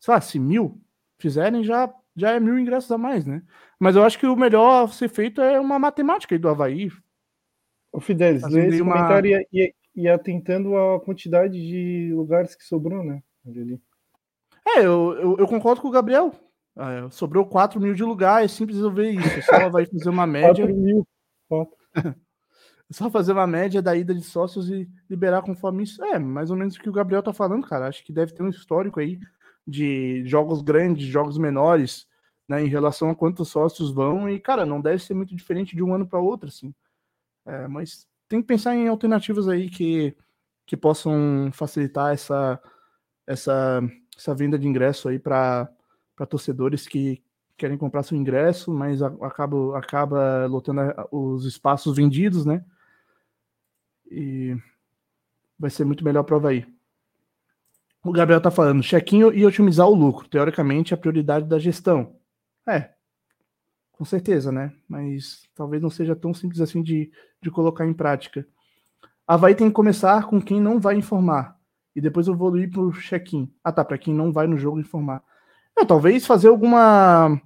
[0.01, 0.81] sei lá, se mil
[1.19, 3.43] fizerem, já, já é mil ingressos a mais, né?
[3.79, 6.91] Mas eu acho que o melhor a ser feito é uma matemática aí do Havaí.
[7.93, 13.05] O Fidelis, lê esse uma- comentário e, e, atentando à quantidade de lugares que sobrou,
[13.05, 13.23] né?
[13.47, 13.81] Ali.
[14.67, 16.33] É, eu, eu, eu concordo com o Gabriel.
[16.77, 19.29] Ah, sobrou 4 mil de lugar, é simples resolver isso.
[19.29, 20.67] É só vai fazer uma média.
[20.67, 21.07] 4 mil.
[21.53, 21.63] É
[22.91, 26.03] só fazer uma média da ida de sócios e liberar conforme isso.
[26.05, 27.89] É, mais ou menos o que o Gabriel tá falando, cara.
[27.89, 29.19] Acho que deve ter um histórico aí
[29.67, 32.07] de jogos grandes, jogos menores,
[32.49, 34.29] né, em relação a quantos sócios vão.
[34.29, 36.75] E, cara, não deve ser muito diferente de um ano para outro, assim.
[37.47, 40.17] É, mas tem que pensar em alternativas aí que,
[40.65, 42.59] que possam facilitar essa,
[43.27, 43.83] essa,
[44.17, 45.69] essa venda de ingresso aí para
[46.31, 47.23] torcedores que
[47.59, 50.81] querem comprar seu ingresso, mas acaba, acaba lotando
[51.11, 52.65] os espaços vendidos, né?
[54.11, 54.57] E
[55.59, 56.67] vai ser muito melhor para o Havaí.
[58.03, 60.27] O Gabriel tá falando, check-in e otimizar o lucro.
[60.27, 62.17] Teoricamente, a prioridade da gestão.
[62.67, 62.93] É,
[64.03, 64.75] com certeza, né?
[64.89, 68.45] Mas talvez não seja tão simples assim de, de colocar em prática.
[69.25, 71.57] Havaí tem que começar com quem não vai informar.
[71.95, 73.49] E depois evoluir para o check-in.
[73.63, 73.85] Ah, tá.
[73.85, 75.23] Para quem não vai no jogo informar.
[75.79, 77.41] É, talvez fazer alguma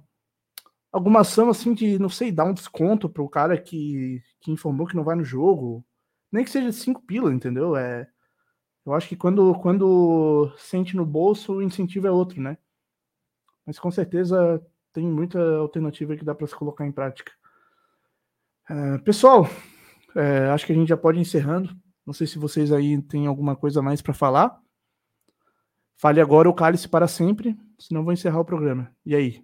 [0.91, 4.95] alguma ação assim de, não sei, dar um desconto pro cara que, que informou que
[4.95, 5.85] não vai no jogo.
[6.31, 7.75] Nem que seja cinco pila, entendeu?
[7.75, 8.07] É,
[8.83, 12.57] eu acho que quando, quando sente no bolso, o incentivo é outro, né?
[13.63, 14.59] Mas com certeza
[14.97, 17.31] tem muita alternativa que dá para se colocar em prática.
[18.67, 19.47] É, pessoal,
[20.15, 21.69] é, acho que a gente já pode ir encerrando.
[22.03, 24.59] Não sei se vocês aí têm alguma coisa mais para falar.
[25.97, 28.91] Fale agora ou cale-se para sempre, senão vou encerrar o programa.
[29.05, 29.43] E aí?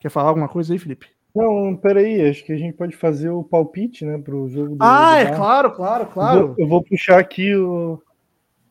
[0.00, 1.06] Quer falar alguma coisa aí, Felipe?
[1.34, 4.82] Não, peraí, acho que a gente pode fazer o palpite, né, pro jogo do.
[4.82, 6.40] Ah, do é claro, claro, claro.
[6.40, 8.02] Eu vou, eu vou puxar aqui o.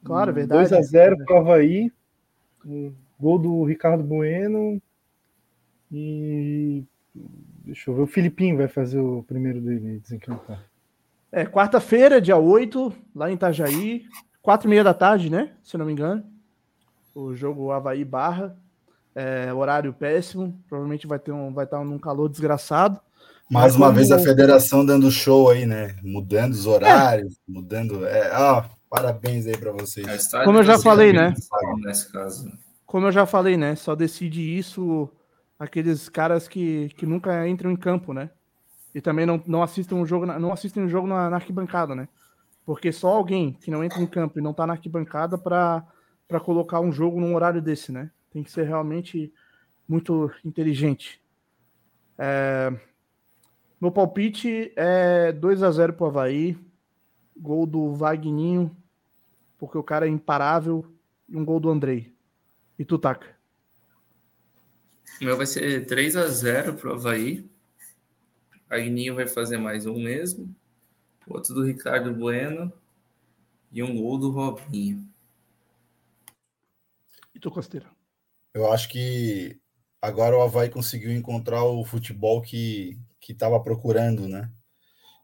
[0.04, 0.76] Claro, é verdade.
[0.76, 1.92] 2x0 pro Havaí.
[3.20, 4.80] Gol do Ricardo Bueno.
[5.92, 6.84] E.
[7.66, 10.64] Deixa eu ver, o Filipinho vai fazer o primeiro dele desencantar.
[11.32, 14.06] É, quarta-feira, dia 8, lá em Itajaí,
[14.42, 15.52] quatro e meia da tarde, né?
[15.64, 16.24] Se eu não me engano.
[17.14, 18.56] O jogo Havaí Barra.
[19.16, 23.02] É, horário péssimo, provavelmente vai ter um, vai estar num calor desgraçado.
[23.50, 25.96] Mais uma vez a federação dando show aí, né?
[26.04, 27.38] Mudando os horários, é.
[27.48, 28.06] mudando.
[28.06, 30.30] É, ó, parabéns aí para vocês.
[30.46, 31.34] Como eu já falei, né?
[31.80, 32.52] Nesse caso.
[32.86, 33.76] Como eu já falei, né?
[33.76, 35.10] Só decide isso
[35.60, 38.32] aqueles caras que, que nunca entram em campo, né?
[38.96, 42.08] E também não, não assistem um jogo, não assistem um jogo na, na arquibancada, né?
[42.66, 45.84] Porque só alguém que não entra em campo e não tá na arquibancada para
[46.44, 48.10] colocar um jogo num horário desse, né?
[48.32, 49.34] Tem que ser realmente
[49.88, 51.22] muito inteligente.
[52.18, 52.74] É...
[53.82, 56.58] Meu palpite é 2 a 0 pro Havaí.
[57.36, 58.76] Gol do Vagninho,
[59.58, 60.86] porque o cara é imparável.
[61.28, 62.14] E um gol do Andrei.
[62.78, 63.39] E tu, Taca?
[65.22, 67.50] O meu vai ser 3 a 0 pro Havaí.
[68.70, 70.54] Agninho vai fazer mais um mesmo.
[71.28, 72.72] Outro do Ricardo Bueno.
[73.72, 75.08] E um gol do Robinho.
[77.34, 77.88] E tu, Costeira?
[78.54, 79.60] Eu acho que
[80.02, 84.52] agora o Havaí conseguiu encontrar o futebol que estava procurando, né?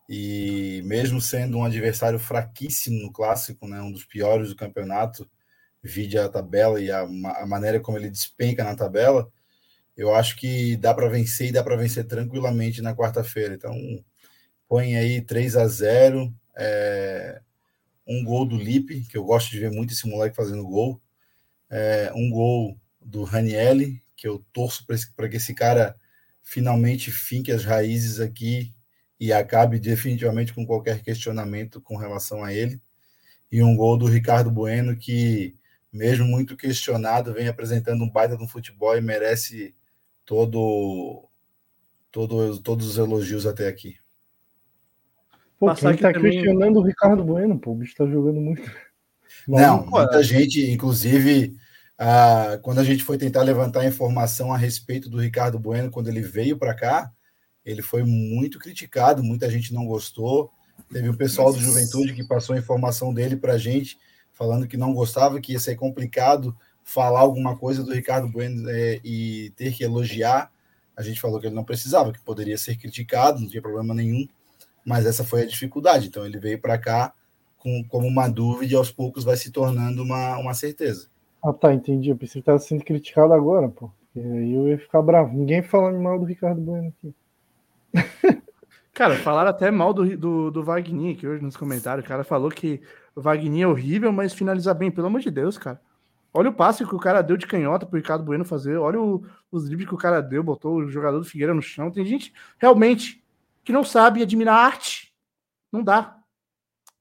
[0.07, 5.27] E mesmo sendo um adversário fraquíssimo no clássico, né, um dos piores do campeonato,
[5.81, 9.31] vide a tabela e a, a maneira como ele despenca na tabela,
[9.97, 13.55] eu acho que dá para vencer e dá para vencer tranquilamente na quarta-feira.
[13.55, 13.75] Então,
[14.67, 17.41] põe aí 3 a 0 é,
[18.07, 21.01] um gol do Lipe, que eu gosto de ver muito esse moleque fazendo gol,
[21.69, 24.85] é, um gol do Ranielli, que eu torço
[25.15, 25.95] para que esse cara
[26.41, 28.73] finalmente finque as raízes aqui
[29.19, 32.79] e acabe definitivamente com qualquer questionamento com relação a ele.
[33.51, 35.55] E um gol do Ricardo Bueno, que,
[35.91, 39.75] mesmo muito questionado, vem apresentando um baita de um futebol e merece
[40.25, 41.23] todo,
[42.11, 43.97] todo, todos os elogios até aqui.
[45.59, 46.31] Pô, quem tá também...
[46.31, 48.69] questionando o Ricardo Bueno, pô, o bicho tá jogando muito.
[49.47, 51.55] Não, muita gente, inclusive,
[51.97, 56.21] ah, quando a gente foi tentar levantar informação a respeito do Ricardo Bueno, quando ele
[56.21, 57.11] veio para cá,
[57.63, 60.51] ele foi muito criticado, muita gente não gostou.
[60.91, 63.97] Teve o pessoal do Juventude que passou a informação dele para a gente,
[64.31, 66.55] falando que não gostava, que ia ser complicado
[66.85, 70.51] falar alguma coisa do Ricardo Bueno é, e ter que elogiar.
[70.95, 74.25] A gente falou que ele não precisava, que poderia ser criticado, não tinha problema nenhum,
[74.85, 76.07] mas essa foi a dificuldade.
[76.07, 77.11] Então ele veio para cá
[77.57, 81.09] com, como uma dúvida e aos poucos vai se tornando uma, uma certeza.
[81.43, 82.11] Ah, tá, entendi.
[82.11, 83.91] Eu pensei que estava sendo criticado agora, pô.
[84.15, 85.35] E aí eu ia ficar bravo.
[85.35, 87.13] Ninguém falando mal do Ricardo Bueno aqui.
[88.93, 92.05] Cara, falaram até mal do, do, do Wagner aqui hoje nos comentários.
[92.05, 92.79] O cara falou que
[93.13, 94.89] o Wagner é horrível, mas finaliza bem.
[94.89, 95.81] Pelo amor de Deus, cara.
[96.37, 98.75] Olha o passe que o cara deu de canhota pro Ricardo Bueno fazer.
[98.75, 101.89] Olha o, os dribles que o cara deu, botou o jogador do Figueira no chão.
[101.89, 103.25] Tem gente realmente
[103.63, 105.15] que não sabe admirar arte.
[105.71, 106.19] Não dá.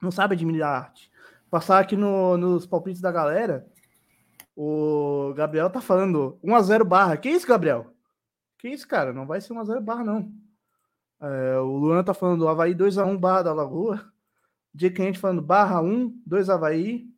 [0.01, 1.11] Não sabe admirar arte.
[1.51, 3.67] Passar aqui no, nos palpites da galera.
[4.55, 7.17] O Gabriel tá falando 1x0 barra.
[7.17, 7.93] Que isso, Gabriel?
[8.57, 9.13] Que isso, cara?
[9.13, 10.33] Não vai ser 1x0 barra, não.
[11.21, 14.13] É, o Luan tá falando Havaí 2x1 barra da Lagoa.
[14.73, 17.13] Dia Quente falando barra 1, 2 Havaí.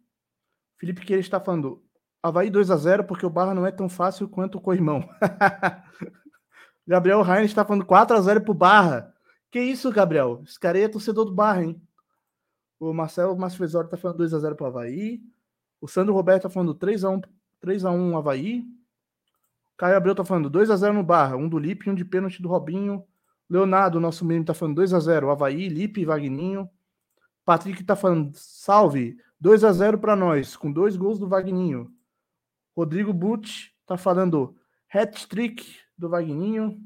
[0.79, 1.86] Felipe Queira está falando
[2.27, 5.09] Havaí 2x0 porque o barra não é tão fácil quanto o Corrimão.
[6.87, 9.13] Gabriel Heinz está falando 4x0 pro Barra.
[9.51, 10.43] Que isso, Gabriel?
[10.47, 11.83] Esse cara aí é torcedor do Barra, hein?
[12.79, 15.21] O Marcelo Masfresori tá falando 2x0 pro Havaí.
[15.81, 17.25] O Sandro Roberto tá falando 3x1,
[17.65, 18.65] 3x1 Havaí.
[19.77, 22.49] Caio Abreu tá falando 2x0 no Barra, um do Lipe e um de pênalti do
[22.49, 23.05] Robinho.
[23.49, 26.69] Leonardo, nosso menino, tá falando 2x0 Havaí, Lipe e Vagninho.
[27.45, 31.91] Patrick tá falando salve, 2x0 para nós, com dois gols do Vagninho.
[32.77, 34.55] Rodrigo Butch tá falando
[34.93, 35.65] hat-trick
[35.97, 36.79] do Vagninho.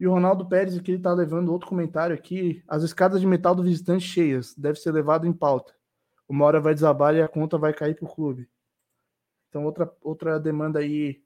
[0.00, 2.62] E o Ronaldo Pérez aqui ele tá levando outro comentário aqui.
[2.66, 5.74] As escadas de metal do visitante cheias, deve ser levado em pauta.
[6.28, 8.48] Uma hora vai desabar e a conta vai cair pro clube.
[9.48, 11.22] Então outra outra demanda aí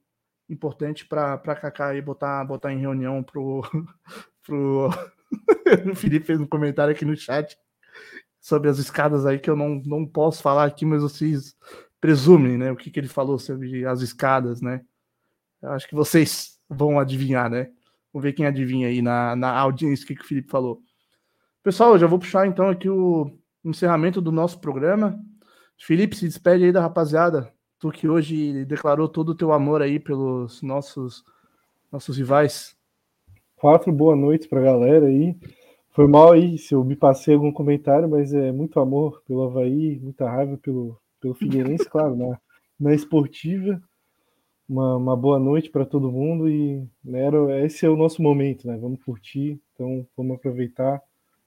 [0.49, 3.63] importante para Kaká aí botar botar em reunião pro
[4.43, 4.91] pro
[5.91, 7.57] o Felipe fez um comentário aqui no chat
[8.41, 11.57] sobre as escadas aí que eu não, não posso falar aqui, mas vocês
[12.07, 14.81] presumem, né, o que, que ele falou sobre as escadas, né?
[15.61, 17.69] Eu acho que vocês vão adivinhar, né?
[18.13, 20.81] Vamos ver quem adivinha aí na, na audiência o que, que o Felipe falou.
[21.65, 25.19] Pessoal, eu já vou puxar então aqui o encerramento do nosso programa.
[25.77, 27.53] Felipe, se despede aí da rapaziada.
[27.81, 31.25] Tu que hoje declarou todo o teu amor aí pelos nossos
[31.91, 32.77] nossos rivais.
[33.57, 35.37] Quatro boa noites pra galera aí.
[35.91, 39.99] Foi mal aí se eu me passei algum comentário, mas é muito amor pelo Havaí,
[39.99, 40.97] muita raiva pelo,
[41.27, 42.39] pelo Figueirense, claro, na,
[42.79, 43.83] na esportiva.
[44.69, 47.29] Uma, uma boa noite para todo mundo e né,
[47.65, 48.77] esse é o nosso momento, né?
[48.77, 51.01] Vamos curtir, então vamos aproveitar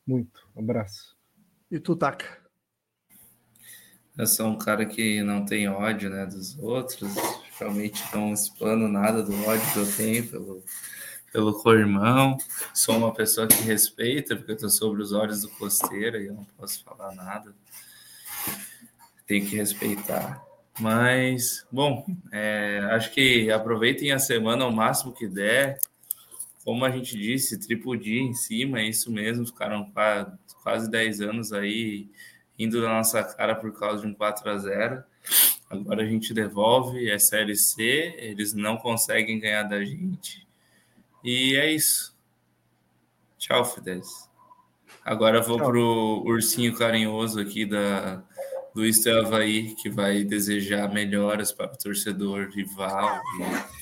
[0.08, 0.48] muito.
[0.56, 1.18] Um abraço.
[1.70, 2.40] E tu, Taka?
[4.18, 7.14] Eu sou um cara que não tem ódio né, dos outros,
[7.58, 10.64] realmente não explano nada do ódio que eu tenho pelo,
[11.32, 12.38] pelo co-irmão.
[12.74, 16.34] Sou uma pessoa que respeita, porque eu estou sobre os olhos do costeiro e eu
[16.34, 17.54] não posso falar nada.
[19.30, 20.44] Tenho que respeitar.
[20.80, 25.80] Mas, bom, é, acho que aproveitem a semana ao máximo que der.
[26.66, 29.46] Como a gente disse, triplo dia em cima, é isso mesmo.
[29.46, 29.94] Ficaram
[30.64, 32.10] quase 10 anos aí
[32.58, 35.04] indo na nossa cara por causa de um 4 a 0
[35.70, 40.48] Agora a gente devolve, é Série C, eles não conseguem ganhar da gente.
[41.24, 42.18] E é isso.
[43.38, 44.28] Tchau, Fides.
[45.06, 45.68] Agora vou Tchau.
[45.68, 48.24] pro ursinho carinhoso aqui da,
[48.74, 53.20] do Isto é Havaí, que vai desejar melhoras para o torcedor rival.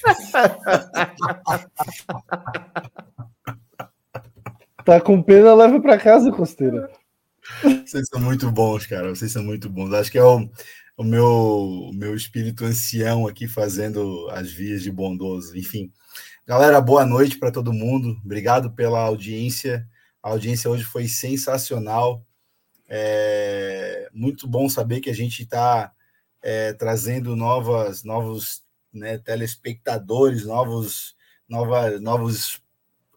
[4.86, 6.90] tá com pena, leva para casa, Costeira.
[7.86, 9.10] Vocês são muito bons, cara.
[9.10, 9.94] Vocês são muito bons.
[9.94, 10.50] Acho que é o,
[10.98, 15.58] o meu, o meu espírito ancião aqui fazendo as vias de bondoso.
[15.58, 15.92] Enfim,
[16.48, 18.18] Galera, boa noite para todo mundo.
[18.24, 19.86] Obrigado pela audiência.
[20.24, 22.26] A audiência hoje foi sensacional.
[22.88, 25.92] É muito bom saber que a gente está
[26.42, 31.16] é, trazendo novas, novos né, telespectadores, novos,
[31.48, 32.62] nova, novos,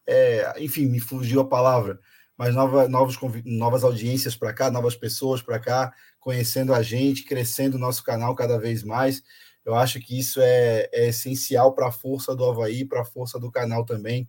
[0.06, 1.98] é, enfim, me fugiu a palavra,
[2.36, 7.76] mas nova, novos, novas audiências para cá, novas pessoas para cá, conhecendo a gente, crescendo
[7.76, 9.22] o nosso canal cada vez mais.
[9.64, 13.38] Eu acho que isso é, é essencial para a força do Havaí, para a força
[13.38, 14.28] do canal também.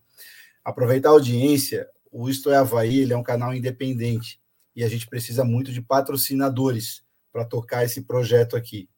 [0.64, 4.41] Aproveitar a audiência, o Isto é Havaí, ele é um canal independente
[4.76, 8.90] e a gente precisa muito de patrocinadores para tocar esse projeto aqui.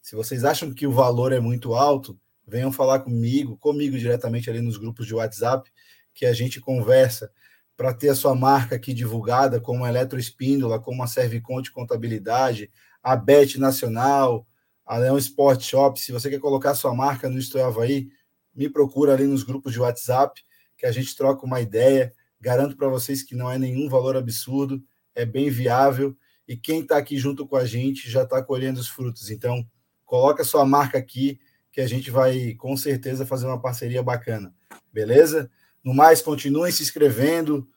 [0.00, 4.60] Se vocês acham que o valor é muito alto, venham falar comigo, comigo diretamente ali
[4.60, 5.70] nos grupos de WhatsApp,
[6.14, 7.30] que a gente conversa
[7.76, 12.70] para ter a sua marca aqui divulgada, como a Eletroespíndola, como a Serviconte Contabilidade,
[13.02, 14.46] a Bet Nacional,
[14.84, 16.00] a Leão Sport Shop.
[16.00, 18.08] Se você quer colocar sua marca no Havaí,
[18.54, 20.42] me procura ali nos grupos de WhatsApp,
[20.76, 22.12] que a gente troca uma ideia.
[22.40, 24.82] Garanto para vocês que não é nenhum valor absurdo,
[25.14, 26.16] é bem viável.
[26.46, 29.30] E quem está aqui junto com a gente já está colhendo os frutos.
[29.30, 29.64] Então,
[30.04, 31.38] coloca sua marca aqui,
[31.72, 34.52] que a gente vai com certeza fazer uma parceria bacana.
[34.92, 35.50] Beleza?
[35.84, 37.68] No mais, continuem se inscrevendo,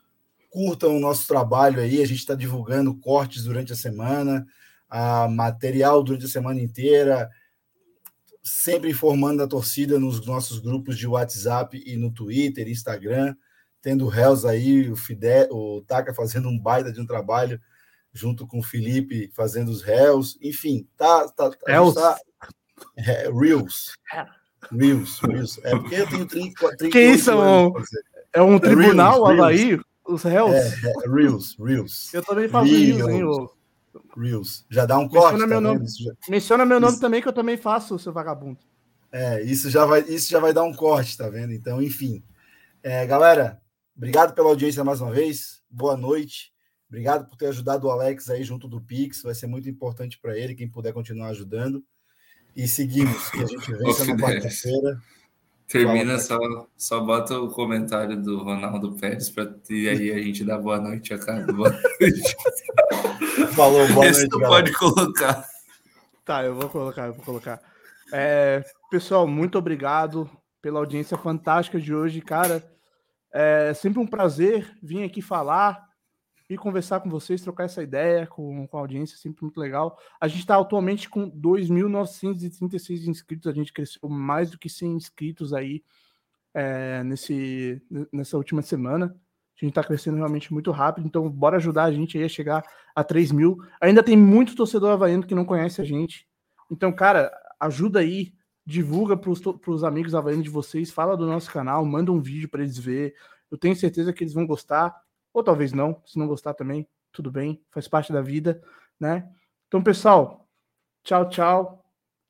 [0.50, 2.02] curtam o nosso trabalho aí.
[2.02, 4.46] A gente está divulgando cortes durante a semana
[4.94, 7.28] a material durante a semana inteira,
[8.44, 13.36] sempre informando a torcida nos nossos grupos de WhatsApp e no Twitter, Instagram,
[13.84, 17.62] tendo o Hells aí, o Fidel, o Taka fazendo um baita de um trabalho
[18.14, 21.94] junto com o Felipe fazendo os Hells, enfim, tá, tá, Hells.
[21.94, 22.18] tá
[22.98, 23.94] é, Reels.
[24.72, 25.60] Reels, Reels.
[25.64, 27.74] É porque eu tenho 30, 30 Que isso, é um,
[28.32, 29.66] é um tribunal, Reels, Havaí?
[29.66, 29.84] Reels.
[30.06, 30.56] Os Hells?
[30.56, 32.14] É, é, Reels, Reels.
[32.14, 33.54] Eu também faço Reels, Reels hein, ô.
[34.16, 34.66] Reels.
[34.70, 35.34] Já dá um corte.
[35.34, 36.14] Menciona, tá meu, nome, já...
[36.30, 37.02] Menciona meu nome isso...
[37.02, 38.60] também, que eu também faço, seu vagabundo.
[39.12, 41.52] É, isso já vai, isso já vai dar um corte, tá vendo?
[41.52, 42.24] Então, enfim.
[42.82, 43.62] É, galera,
[43.96, 45.62] obrigado pela audiência mais uma vez.
[45.70, 46.54] Boa noite.
[46.88, 49.24] Obrigado por ter ajudado o Alex aí junto do Pix.
[49.24, 51.84] Vai ser muito importante para ele, quem puder continuar ajudando.
[52.56, 55.02] E seguimos, que a gente vença na quarta-feira.
[55.68, 56.38] Termina, só,
[56.78, 61.14] só bota o comentário do Ronaldo Pérez para e aí a gente dá boa noite
[61.14, 62.36] a cada boa noite.
[63.56, 64.48] Falou, boa Esse noite.
[64.48, 65.44] pode colocar.
[66.24, 67.60] Tá, eu vou colocar, eu vou colocar.
[68.12, 70.30] É, pessoal, muito obrigado
[70.62, 72.64] pela audiência fantástica de hoje, cara.
[73.34, 75.90] É sempre um prazer vir aqui falar
[76.50, 79.98] e conversar com vocês, trocar essa ideia com, com a audiência, sempre muito legal.
[80.22, 85.54] A gente está atualmente com 2.936 inscritos, a gente cresceu mais do que 100 inscritos
[85.54, 85.84] aí
[86.54, 87.82] é, nesse,
[88.12, 89.08] nessa última semana.
[89.56, 92.64] A gente está crescendo realmente muito rápido, então bora ajudar a gente aí a chegar
[92.96, 93.58] a 3 mil.
[93.82, 96.28] Ainda tem muito torcedor havaiano que não conhece a gente.
[96.70, 98.34] Então, cara, ajuda aí,
[98.66, 102.62] divulga para os amigos havaianos de vocês, fala do nosso canal, manda um vídeo para
[102.62, 103.16] eles ver.
[103.52, 105.04] Eu tenho certeza que eles vão gostar,
[105.34, 108.64] ou talvez não, se não gostar também, tudo bem, faz parte da vida,
[109.00, 109.30] né?
[109.68, 110.48] Então, pessoal,
[111.04, 111.86] tchau, tchau.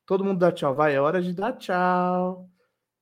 [0.06, 2.50] Todo mundo dá tchau, vai, é hora de dar tchau.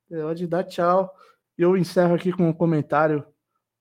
[0.09, 1.13] É hora de dar tchau.
[1.57, 3.25] Eu encerro aqui com um comentário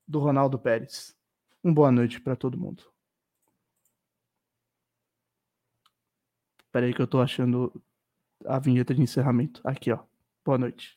[0.06, 1.16] do Ronaldo Pérez.
[1.62, 2.82] Um boa noite para todo mundo.
[6.64, 7.72] Espera aí que eu tô achando
[8.46, 9.60] a vinheta de encerramento.
[9.64, 9.98] Aqui, ó.
[10.44, 10.96] Boa noite.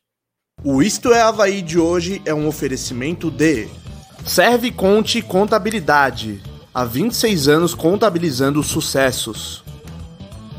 [0.63, 3.67] O Isto é Havaí de hoje é um oferecimento de
[4.25, 6.41] Serve Conte Contabilidade.
[6.73, 9.63] Há 26 anos contabilizando sucessos.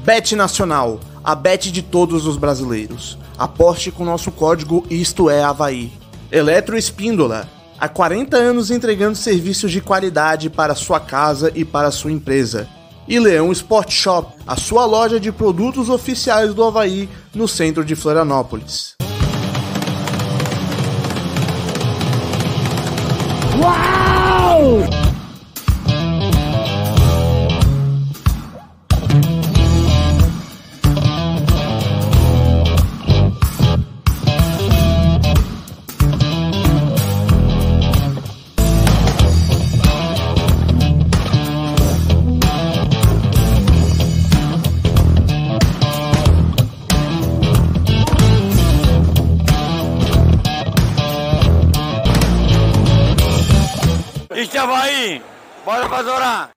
[0.04, 3.18] Bet Nacional, a bet de todos os brasileiros.
[3.38, 5.92] Aposte com nosso código Isto é Havaí.
[6.30, 7.48] Eletro Espíndola,
[7.78, 12.68] há 40 anos entregando serviços de qualidade para sua casa e para sua empresa.
[13.08, 17.94] E Leão Sport Shop, a sua loja de produtos oficiais do Havaí no centro de
[17.94, 18.95] Florianópolis.
[55.66, 56.55] Bora pra.